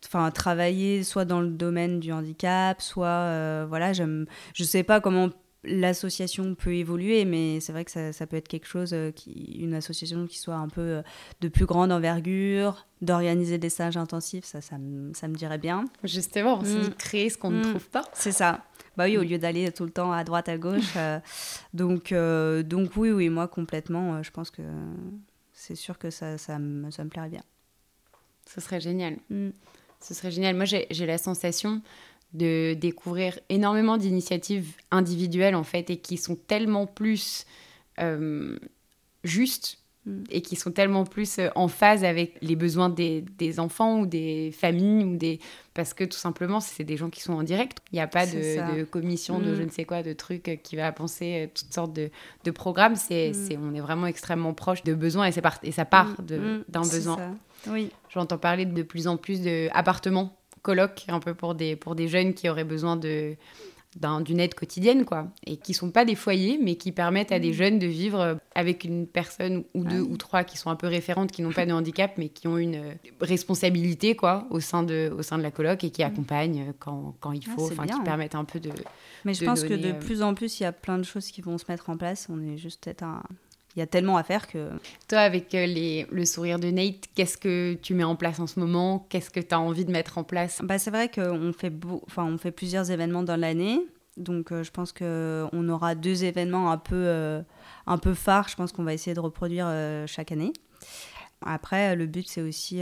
enfin 0.06 0.32
travailler 0.32 1.04
soit 1.04 1.26
dans 1.26 1.42
le 1.42 1.50
domaine 1.50 2.00
du 2.00 2.14
handicap 2.14 2.82
soit 2.82 3.66
voilà 3.66 3.92
j'aime 3.92 4.28
je 4.54 4.64
sais 4.64 4.84
pas 4.84 5.02
comment 5.02 5.30
l'association 5.64 6.56
peut 6.56 6.74
évoluer, 6.74 7.26
mais 7.26 7.60
c'est 7.60 7.72
vrai 7.72 7.84
que 7.86 7.92
ça, 7.92 8.28
peut 8.28 8.38
être 8.38 8.48
quelque 8.48 8.68
chose, 8.68 8.94
euh, 8.94 9.12
qui, 9.12 9.58
une 9.60 9.74
association 9.74 10.26
qui 10.26 10.38
soit 10.38 10.56
un 10.56 10.70
peu 10.70 10.82
euh, 10.82 11.02
de 11.42 11.48
plus 11.50 11.66
grande 11.66 11.92
envergure, 11.92 12.86
d'organiser 13.02 13.58
des 13.58 13.70
stages 13.70 13.98
intensifs, 13.98 14.46
ça, 14.46 14.62
ça, 14.62 14.78
me, 14.78 15.14
ça 15.14 15.28
me 15.28 15.36
dirait 15.36 15.58
bien. 15.58 15.86
Justement, 16.04 16.64
c'est 16.64 16.82
de 16.82 16.88
mm. 16.88 16.96
créer 16.96 17.30
ce 17.30 17.38
qu'on 17.38 17.52
ne 17.52 17.60
mm. 17.60 17.70
trouve 17.70 17.90
pas. 17.90 18.04
C'est 18.14 18.32
ça. 18.32 18.64
Bah 18.96 19.06
oui, 19.06 19.18
au 19.18 19.24
lieu 19.24 19.38
d'aller 19.38 19.72
tout 19.72 19.86
le 19.86 19.92
temps 19.92 20.12
à 20.12 20.24
droite, 20.24 20.50
à 20.50 20.58
gauche. 20.58 20.94
Euh, 20.96 21.20
donc, 21.74 22.14
donc 22.66 22.92
oui, 22.98 23.12
oui, 23.12 23.30
moi 23.30 23.48
complètement, 23.48 24.22
je 24.24 24.32
pense 24.32 24.50
que 24.50 24.62
c'est 25.54 25.76
sûr 25.76 25.98
que 25.98 26.10
ça, 26.10 26.38
ça, 26.38 26.60
me, 26.60 26.90
ça 26.92 27.04
me 27.04 27.10
plairait 27.10 27.30
bien. 27.30 27.44
Ce 28.46 28.60
serait 28.62 28.82
génial. 28.82 29.18
Mm. 29.30 29.50
Ce 30.02 30.14
serait 30.14 30.32
génial. 30.32 30.56
Moi, 30.56 30.66
j'ai 30.66 31.06
la 31.06 31.18
sensation 31.18 31.82
de 32.34 32.74
découvrir 32.76 33.40
énormément 33.50 33.98
d'initiatives 33.98 34.76
individuelles 34.92 35.56
en 35.56 35.64
fait 35.64 35.90
et 35.90 35.98
qui 35.98 36.18
sont 36.18 36.36
tellement 36.36 36.86
plus 36.86 37.46
euh, 38.00 38.58
justes 39.24 39.80
mm. 40.06 40.24
et 40.30 40.42
qui 40.42 40.56
sont 40.56 40.72
tellement 40.72 41.06
plus 41.06 41.40
euh, 41.40 41.50
en 41.56 41.68
phase 41.68 42.04
avec 42.04 42.36
les 42.42 42.56
besoins 42.56 42.90
des, 42.90 43.22
des, 43.40 43.60
enfants 43.60 44.02
ou 44.02 44.06
des 44.06 44.52
familles 44.52 45.06
ou 45.06 45.18
des 45.18 45.40
parce 45.74 45.96
que 45.96 46.04
tout 46.04 46.20
simplement 46.20 46.60
c'est 46.60 46.84
des 46.84 46.98
gens 46.98 47.10
qui 47.10 47.22
sont 47.22 47.34
en 47.34 47.42
direct. 47.42 47.80
Il 47.92 47.96
n'y 47.96 48.02
a 48.02 48.08
pas 48.08 48.28
de, 48.28 48.84
commission 48.84 49.40
de 49.40 49.52
mm. 49.52 49.56
je 49.56 49.64
ne 49.64 49.70
sais 49.70 49.86
quoi 49.86 50.04
de 50.04 50.14
trucs 50.14 50.60
qui 50.62 50.76
va 50.76 50.92
penser 50.92 51.46
euh, 51.46 51.48
toutes 51.52 51.74
sortes 51.74 51.94
de, 51.94 52.12
de 52.44 52.52
programmes. 52.52 52.96
C'est 52.96 53.32
mm. 53.32 53.58
on 53.60 53.74
est 53.74 53.82
vraiment 53.82 54.06
extrêmement 54.06 54.54
proche 54.54 54.84
de 54.84 54.94
besoins 54.94 55.28
et, 55.28 55.34
et 55.64 55.72
ça 55.72 55.86
part 55.86 56.22
d'un 56.22 56.82
besoin. 56.82 57.36
oui. 57.68 57.90
J'entends 58.10 58.38
parler 58.38 58.66
de 58.66 58.84
plus 58.84 59.08
en 59.08 59.18
plus 59.18 59.42
d'appartements 59.42 60.39
colloques 60.62 61.06
un 61.08 61.20
peu 61.20 61.34
pour 61.34 61.56
des, 61.56 61.76
pour 61.76 61.96
des 61.96 62.08
jeunes 62.08 62.34
qui 62.34 62.50
auraient 62.50 62.64
besoin 62.64 62.96
de 62.96 63.36
d'une 63.96 64.40
aide 64.40 64.54
quotidienne, 64.54 65.04
quoi, 65.04 65.28
et 65.48 65.58
qui 65.58 65.74
sont 65.74 65.90
pas 65.90 66.06
des 66.06 66.14
foyers, 66.14 66.60
mais 66.62 66.76
qui 66.76 66.92
permettent 66.92 67.32
à 67.32 67.40
des 67.40 67.50
mmh. 67.50 67.54
jeunes 67.54 67.80
de 67.80 67.88
vivre 67.88 68.40
avec 68.54 68.84
une 68.84 69.08
personne 69.08 69.64
ou 69.74 69.84
deux 69.84 70.02
ou 70.02 70.16
trois 70.16 70.44
qui 70.44 70.58
sont 70.58 70.70
un 70.70 70.76
peu 70.76 70.88
référentes, 70.88 71.32
qui 71.32 71.42
n'ont 71.42 71.52
pas 71.52 71.66
de 71.66 71.72
handicap, 71.72 72.12
mais 72.18 72.30
qui 72.30 72.48
ont 72.48 72.60
une 72.60 72.76
euh, 72.76 72.94
responsabilité, 73.20 74.16
quoi, 74.16 74.46
au 74.52 74.60
sein 74.60 74.84
de, 74.84 75.12
au 75.18 75.24
sein 75.24 75.40
de 75.40 75.44
la 75.44 75.50
coloc 75.50 75.84
et 75.84 75.90
qui 75.90 76.04
mmh. 76.04 76.06
accompagnent 76.06 76.74
quand, 76.78 77.16
quand 77.20 77.32
il 77.32 77.44
ah, 77.48 77.52
faut, 77.56 77.66
enfin, 77.66 77.88
qui 77.88 78.00
permettent 78.02 78.36
un 78.36 78.46
peu 78.46 78.60
de. 78.60 78.70
Mais 79.26 79.34
je 79.34 79.44
pense 79.44 79.64
que 79.64 79.74
de 79.74 79.90
euh, 79.90 79.94
plus 79.94 80.22
en 80.22 80.36
plus, 80.36 80.60
il 80.60 80.64
y 80.64 80.68
a 80.68 80.72
plein 80.72 81.00
de 81.00 81.04
choses 81.04 81.30
qui 81.32 81.42
vont 81.42 81.58
se 81.58 81.66
mettre 81.68 81.90
en 81.90 81.98
place. 81.98 82.28
On 82.30 82.42
est 82.44 82.58
juste 82.58 82.84
peut-être 82.84 83.04
un, 83.04 83.24
il 83.76 83.80
y 83.80 83.82
a 83.82 83.88
tellement 83.88 84.18
à 84.18 84.24
faire 84.24 84.48
que... 84.48 84.70
Toi, 85.08 85.20
avec 85.20 85.54
euh, 85.54 85.66
les, 85.66 86.08
le 86.12 86.26
sourire 86.26 86.60
de 86.60 86.70
Nate, 86.70 87.06
qu'est-ce 87.16 87.38
que 87.38 87.76
tu 87.76 87.94
mets 87.94 88.04
en 88.04 88.16
place 88.16 88.40
en 88.40 88.48
ce 88.48 88.60
moment? 88.60 89.06
Qu'est-ce 89.10 89.30
que 89.30 89.40
tu 89.40 89.54
as 89.54 89.60
envie 89.60 89.86
de 89.86 89.92
mettre 89.92 90.18
en 90.18 90.24
place? 90.24 90.60
Bah, 90.64 90.80
C'est 90.80 90.92
vrai 90.92 91.10
qu'on 91.10 91.54
fait, 91.54 91.72
enfin, 92.08 92.26
on 92.26 92.38
fait 92.38 92.52
plusieurs 92.52 92.92
événements 92.92 93.24
dans 93.24 93.40
l'année. 93.40 93.80
Donc 94.18 94.52
euh, 94.52 94.64
je 94.64 94.72
pense 94.72 94.92
qu'on 94.92 95.70
aura 95.70 95.96
deux 95.96 96.26
événements 96.26 96.72
un 96.72 96.78
peu, 96.78 96.96
euh, 96.96 97.42
un 97.88 97.98
peu 97.98 98.14
phares. 98.14 98.50
Je 98.50 98.56
pense 98.56 98.72
qu'on 98.72 98.84
va 98.84 98.94
essayer 98.94 99.14
de 99.14 99.20
reproduire 99.20 99.72
chaque 100.08 100.32
année. 100.32 100.52
Après, 101.46 101.96
le 101.96 102.06
but, 102.06 102.28
c'est 102.28 102.42
aussi 102.42 102.82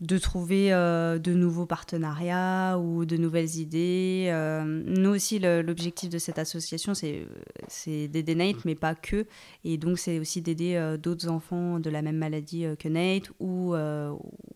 de 0.00 0.16
trouver 0.16 0.72
euh, 0.72 1.18
de 1.18 1.32
nouveaux 1.32 1.66
partenariats 1.66 2.78
ou 2.78 3.04
de 3.04 3.16
nouvelles 3.16 3.56
idées. 3.56 4.28
Euh, 4.30 4.62
nous 4.64 5.10
aussi, 5.10 5.40
l'objectif 5.40 6.08
de 6.08 6.18
cette 6.18 6.38
association, 6.38 6.92
c'est 6.94 8.08
d'aider 8.08 8.34
Nate, 8.36 8.64
mais 8.64 8.76
pas 8.76 8.94
que. 8.94 9.26
Et 9.64 9.76
donc, 9.76 9.98
c'est 9.98 10.20
aussi 10.20 10.40
d'aider 10.40 10.76
euh, 10.76 10.96
d'autres 10.96 11.28
enfants 11.28 11.80
de 11.80 11.90
la 11.90 12.02
même 12.02 12.16
maladie 12.16 12.64
que 12.78 12.88
Nate 12.88 13.30
ou, 13.40 13.74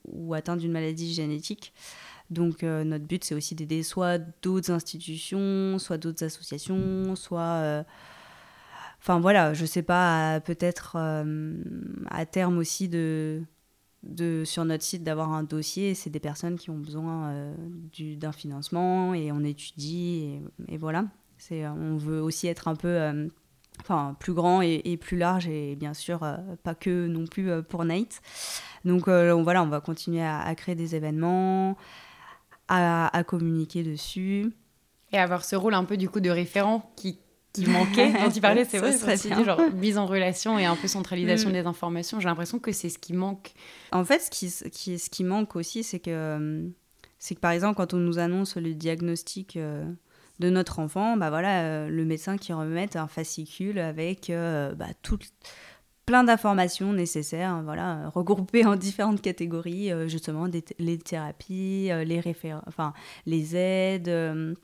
ou 0.09 0.34
atteints 0.34 0.57
d'une 0.57 0.72
maladie 0.72 1.12
génétique. 1.12 1.72
Donc, 2.30 2.62
notre 2.62 3.05
but, 3.05 3.24
c'est 3.24 3.34
aussi 3.34 3.55
d'aider 3.55 3.82
soit 3.82 4.18
d'autres 4.43 4.70
institutions, 4.70 5.78
soit 5.78 5.99
d'autres 5.99 6.24
associations, 6.24 7.16
soit... 7.16 7.84
Enfin 9.01 9.18
voilà, 9.18 9.53
je 9.53 9.66
sais 9.66 9.82
pas, 9.82 10.40
peut-être 10.40 10.97
à 10.97 12.26
terme 12.26 12.59
aussi 12.59 12.88
de 12.88 13.43
sur 14.44 14.64
notre 14.64 14.82
site 14.82 15.05
d'avoir 15.05 15.32
un 15.32 15.42
dossier. 15.42 15.94
C'est 15.94 16.11
des 16.11 16.20
personnes 16.20 16.59
qui 16.59 16.70
ont 16.70 16.78
besoin 16.78 17.30
euh, 17.30 17.55
d'un 18.16 18.32
financement 18.32 19.14
et 19.14 19.32
on 19.32 19.44
étudie 19.44 20.40
et, 20.68 20.76
voilà. 20.76 21.05
C'est, 21.38 21.66
on 21.66 21.96
veut 21.96 22.20
aussi 22.20 22.46
être 22.46 22.68
un 22.68 22.76
peu 22.76 22.88
euh, 22.88 23.28
enfin, 23.80 24.16
plus 24.20 24.32
grand 24.32 24.62
et, 24.62 24.96
plus 24.96 25.16
large 25.16 25.48
et 25.48 25.74
bien 25.74 25.92
sûr 25.92 26.22
euh, 26.22 26.36
pas 26.62 26.76
que 26.76 27.07
non 27.07 27.26
plus 27.26 27.62
pour 27.64 27.84
Nate. 27.84 28.20
Donc 28.84 29.09
on, 29.09 29.42
voilà, 29.42 29.62
on 29.62 29.68
va 29.68 29.80
continuer 29.80 30.22
à, 30.22 30.55
créer 30.55 30.74
des 30.74 30.94
événements, 30.94 31.76
à, 32.68 33.16
à, 33.16 33.24
communiquer 33.24 33.82
dessus. 33.82 34.53
Et 35.12 35.18
avoir 35.18 35.44
ce 35.44 35.57
rôle 35.57 35.74
un 35.74 35.84
peu 35.84 35.96
du 35.96 36.09
coup 36.09 36.20
de 36.20 36.30
référent 36.30 36.90
qui, 36.96 37.18
qui 37.53 37.66
manquait, 37.66 38.12
dont 38.12 38.30
tu 38.30 38.40
parlais, 38.40 38.64
c'est 38.64 38.78
vrai, 38.78 38.92
c'est 38.92 39.44
genre 39.44 39.61
mise 39.74 39.98
en 39.98 40.07
relation 40.07 40.59
et 40.59 40.64
un 40.64 40.76
peu 40.76 40.88
centralisation 40.88 41.50
mm. 41.50 41.53
des 41.53 41.66
informations. 41.66 42.20
J'ai 42.20 42.28
l'impression 42.28 42.59
que 42.59 42.72
c'est 42.72 42.88
ce 42.88 42.98
qui 42.98 43.12
manque. 43.12 43.53
En 43.92 44.05
fait, 44.05 44.20
ce 44.20 44.30
qui, 44.30 44.70
qui, 44.70 44.98
ce 44.98 45.11
qui 45.11 45.24
manque 45.24 45.57
aussi, 45.57 45.82
c'est 45.82 46.00
que, 46.00 46.70
c'est 47.18 47.34
que 47.34 47.40
par 47.40 47.53
exemple, 47.53 47.76
quand 47.76 47.94
on 47.94 47.98
nous 47.98 48.18
annonce 48.18 48.57
le 48.57 48.74
diagnostic 48.74 49.57
euh, 49.57 49.84
de 50.38 50.50
notre 50.50 50.78
enfant, 50.78 51.16
bah 51.16 51.30
voilà, 51.30 51.62
euh, 51.62 51.88
le 51.88 52.05
médecin 52.05 52.38
qui 52.38 52.53
remet 52.53 52.96
un 52.96 53.07
fascicule 53.07 53.78
avec 53.78 54.30
euh, 54.30 54.74
bah, 54.74 54.88
tout, 55.03 55.18
plein 56.07 56.24
d'informations 56.24 56.92
nécessaires, 56.94 57.50
hein, 57.50 57.62
voilà, 57.64 58.09
regroupées 58.09 58.64
en 58.64 58.76
différentes 58.76 59.20
catégories, 59.20 59.90
justement 60.09 60.48
les 60.78 60.98
thérapies, 60.98 61.90
les 62.05 62.22
enfin 62.66 62.92
les 63.26 63.57
aides 63.57 64.57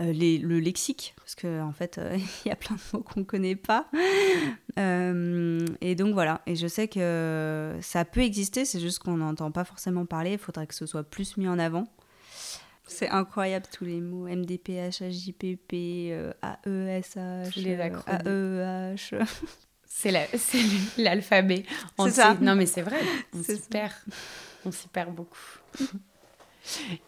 euh, 0.00 0.12
le 0.14 0.58
lexique, 0.60 1.14
parce 1.16 1.34
qu'en 1.34 1.68
en 1.68 1.72
fait, 1.72 1.98
euh, 1.98 2.16
il 2.44 2.48
y 2.48 2.52
a 2.52 2.56
plein 2.56 2.76
de 2.76 2.80
mots 2.92 3.02
qu'on 3.02 3.20
ne 3.20 3.24
connaît 3.24 3.56
pas. 3.56 3.86
Euh, 4.78 5.66
et 5.80 5.96
donc 5.96 6.14
voilà, 6.14 6.42
et 6.46 6.54
je 6.54 6.66
sais 6.66 6.86
que 6.86 7.76
ça 7.82 8.04
peut 8.04 8.20
exister, 8.20 8.64
c'est 8.64 8.78
juste 8.78 9.00
qu'on 9.00 9.16
n'entend 9.16 9.50
pas 9.50 9.64
forcément 9.64 10.06
parler, 10.06 10.32
il 10.34 10.38
faudrait 10.38 10.66
que 10.68 10.74
ce 10.74 10.86
soit 10.86 11.02
plus 11.02 11.36
mis 11.36 11.48
en 11.48 11.58
avant. 11.58 11.88
C'est 12.86 13.08
incroyable 13.08 13.66
tous 13.70 13.84
les 13.84 14.00
mots, 14.00 14.26
MDPH, 14.28 15.02
HJPP, 15.02 15.72
AESH, 16.64 17.16
AEH. 18.24 19.24
C'est 19.84 20.12
l'alphabet. 20.96 21.64
C'est 21.98 22.10
ça. 22.10 22.36
Non 22.40 22.54
mais 22.54 22.66
c'est 22.66 22.82
vrai, 22.82 23.00
on 23.34 23.42
s'y 23.42 23.60
perd. 23.68 23.92
On 24.64 24.70
s'y 24.70 24.88
perd 24.88 25.14
beaucoup. 25.14 25.58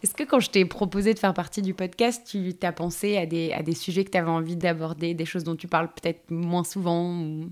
Est-ce 0.01 0.13
que 0.13 0.23
quand 0.23 0.39
je 0.39 0.49
t'ai 0.49 0.65
proposé 0.65 1.13
de 1.13 1.19
faire 1.19 1.33
partie 1.33 1.61
du 1.61 1.73
podcast, 1.73 2.23
tu 2.27 2.53
t'as 2.53 2.71
pensé 2.71 3.17
à 3.17 3.25
des, 3.25 3.51
à 3.53 3.63
des 3.63 3.75
sujets 3.75 4.03
que 4.03 4.11
tu 4.11 4.17
avais 4.17 4.29
envie 4.29 4.57
d'aborder, 4.57 5.13
des 5.13 5.25
choses 5.25 5.43
dont 5.43 5.55
tu 5.55 5.67
parles 5.67 5.89
peut-être 5.89 6.29
moins 6.31 6.63
souvent 6.63 7.11
ou... 7.11 7.49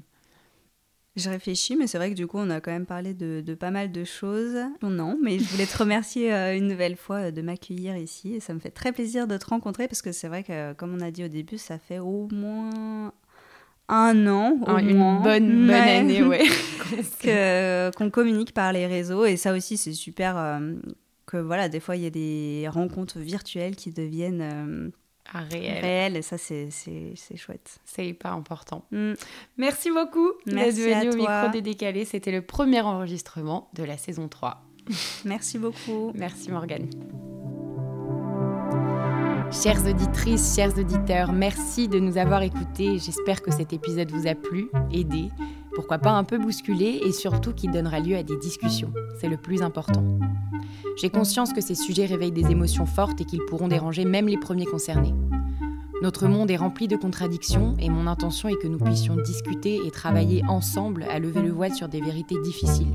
Je 1.17 1.29
réfléchis, 1.29 1.75
mais 1.75 1.87
c'est 1.87 1.97
vrai 1.97 2.09
que 2.09 2.15
du 2.15 2.25
coup, 2.25 2.37
on 2.37 2.49
a 2.49 2.61
quand 2.61 2.71
même 2.71 2.85
parlé 2.85 3.13
de, 3.13 3.43
de, 3.45 3.53
pas 3.53 3.69
mal 3.69 3.91
de 3.91 4.05
choses. 4.05 4.57
Non, 4.81 5.19
mais 5.21 5.39
je 5.39 5.43
voulais 5.43 5.65
te 5.65 5.77
remercier 5.77 6.33
euh, 6.33 6.55
une 6.55 6.69
nouvelle 6.69 6.95
fois 6.95 7.17
euh, 7.17 7.31
de 7.31 7.41
m'accueillir 7.41 7.97
ici. 7.97 8.35
Et 8.35 8.39
ça 8.39 8.53
me 8.53 8.59
fait 8.59 8.69
très 8.69 8.93
plaisir 8.93 9.27
de 9.27 9.35
te 9.35 9.45
rencontrer 9.45 9.89
parce 9.89 10.01
que 10.01 10.13
c'est 10.13 10.29
vrai 10.29 10.43
que, 10.43 10.71
comme 10.71 10.95
on 10.95 11.01
a 11.01 11.11
dit 11.11 11.25
au 11.25 11.27
début, 11.27 11.57
ça 11.57 11.77
fait 11.79 11.99
au 11.99 12.29
moins 12.31 13.11
un 13.89 14.27
an, 14.27 14.57
au 14.65 14.77
une 14.77 15.21
bonne, 15.21 15.67
bonne 15.67 15.69
année, 15.69 16.23
ouais. 16.23 16.45
qu'on 17.97 18.09
communique 18.09 18.53
par 18.53 18.71
les 18.71 18.87
réseaux. 18.87 19.25
Et 19.25 19.35
ça 19.35 19.53
aussi, 19.53 19.75
c'est 19.75 19.91
super. 19.91 20.37
Euh, 20.37 20.75
voilà, 21.37 21.69
des 21.69 21.79
fois, 21.79 21.95
il 21.95 22.03
y 22.03 22.05
a 22.05 22.09
des 22.09 22.67
rencontres 22.69 23.19
virtuelles 23.19 23.75
qui 23.75 23.91
deviennent 23.91 24.41
euh, 24.41 24.89
ah, 25.33 25.41
réelles. 25.41 26.17
Et 26.17 26.21
ça, 26.21 26.37
c'est 26.37 26.69
chouette. 27.35 27.79
C'est 27.85 28.07
hyper 28.07 28.33
important. 28.33 28.85
Mm. 28.91 29.13
Merci 29.57 29.91
beaucoup 29.91 30.31
d'être 30.45 30.75
venu 30.75 31.11
au 31.11 31.15
micro 31.15 31.49
des 31.51 31.61
décalés. 31.61 32.05
C'était 32.05 32.31
le 32.31 32.41
premier 32.41 32.81
enregistrement 32.81 33.69
de 33.73 33.83
la 33.83 33.97
saison 33.97 34.27
3. 34.27 34.61
Merci 35.25 35.57
beaucoup. 35.59 36.11
Merci 36.15 36.51
Morgane. 36.51 36.89
Chères 39.51 39.85
auditrices, 39.85 40.55
chers 40.55 40.77
auditeurs, 40.77 41.33
merci 41.33 41.89
de 41.89 41.99
nous 41.99 42.17
avoir 42.17 42.41
écoutés. 42.41 42.99
J'espère 42.99 43.41
que 43.41 43.51
cet 43.51 43.73
épisode 43.73 44.09
vous 44.09 44.25
a 44.25 44.33
plu, 44.33 44.69
aidé, 44.93 45.27
pourquoi 45.75 45.97
pas 45.97 46.11
un 46.11 46.23
peu 46.23 46.37
bousculé 46.37 47.01
et 47.05 47.11
surtout 47.11 47.53
qu'il 47.53 47.71
donnera 47.71 47.99
lieu 47.99 48.15
à 48.15 48.23
des 48.23 48.37
discussions. 48.37 48.93
C'est 49.19 49.29
le 49.29 49.37
plus 49.37 49.61
important. 49.61 50.03
J'ai 50.97 51.09
conscience 51.09 51.53
que 51.53 51.61
ces 51.61 51.75
sujets 51.75 52.05
réveillent 52.05 52.31
des 52.31 52.51
émotions 52.51 52.85
fortes 52.85 53.21
et 53.21 53.25
qu'ils 53.25 53.45
pourront 53.47 53.67
déranger 53.67 54.05
même 54.05 54.27
les 54.27 54.37
premiers 54.37 54.65
concernés. 54.65 55.13
Notre 56.01 56.27
monde 56.27 56.49
est 56.49 56.57
rempli 56.57 56.87
de 56.87 56.95
contradictions 56.95 57.75
et 57.79 57.89
mon 57.89 58.07
intention 58.07 58.49
est 58.49 58.57
que 58.57 58.67
nous 58.67 58.79
puissions 58.79 59.15
discuter 59.15 59.79
et 59.85 59.91
travailler 59.91 60.43
ensemble 60.47 61.03
à 61.09 61.19
lever 61.19 61.41
le 61.41 61.51
voile 61.51 61.73
sur 61.73 61.87
des 61.87 62.01
vérités 62.01 62.39
difficiles. 62.41 62.93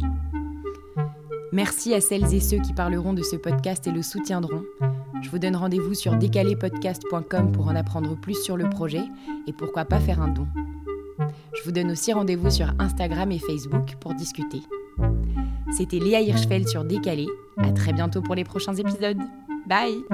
Merci 1.53 1.95
à 1.95 2.01
celles 2.01 2.35
et 2.35 2.41
ceux 2.41 2.59
qui 2.59 2.73
parleront 2.73 3.13
de 3.13 3.23
ce 3.23 3.37
podcast 3.37 3.87
et 3.87 3.93
le 3.93 4.03
soutiendront. 4.03 4.65
Je 5.23 5.31
vous 5.31 5.39
donne 5.39 5.57
rendez-vous 5.57 5.95
sur 5.95 6.17
décalépodcast.com 6.17 7.53
pour 7.53 7.69
en 7.69 7.77
apprendre 7.77 8.17
plus 8.17 8.43
sur 8.43 8.57
le 8.57 8.69
projet 8.69 9.05
et 9.47 9.53
pourquoi 9.53 9.85
pas 9.85 10.01
faire 10.01 10.21
un 10.21 10.29
don. 10.29 10.47
Je 11.59 11.65
vous 11.65 11.73
donne 11.73 11.91
aussi 11.91 12.13
rendez-vous 12.13 12.51
sur 12.51 12.73
Instagram 12.79 13.33
et 13.33 13.39
Facebook 13.39 13.97
pour 14.01 14.15
discuter. 14.15 14.61
C'était 15.77 15.99
Léa 15.99 16.21
Hirschfeld 16.21 16.69
sur 16.69 16.85
Décalé. 16.85 17.27
À 17.57 17.73
très 17.73 17.93
bientôt 17.93 18.23
pour 18.23 18.35
les 18.35 18.45
prochains 18.45 18.75
épisodes. 18.75 19.19
Bye 19.67 20.05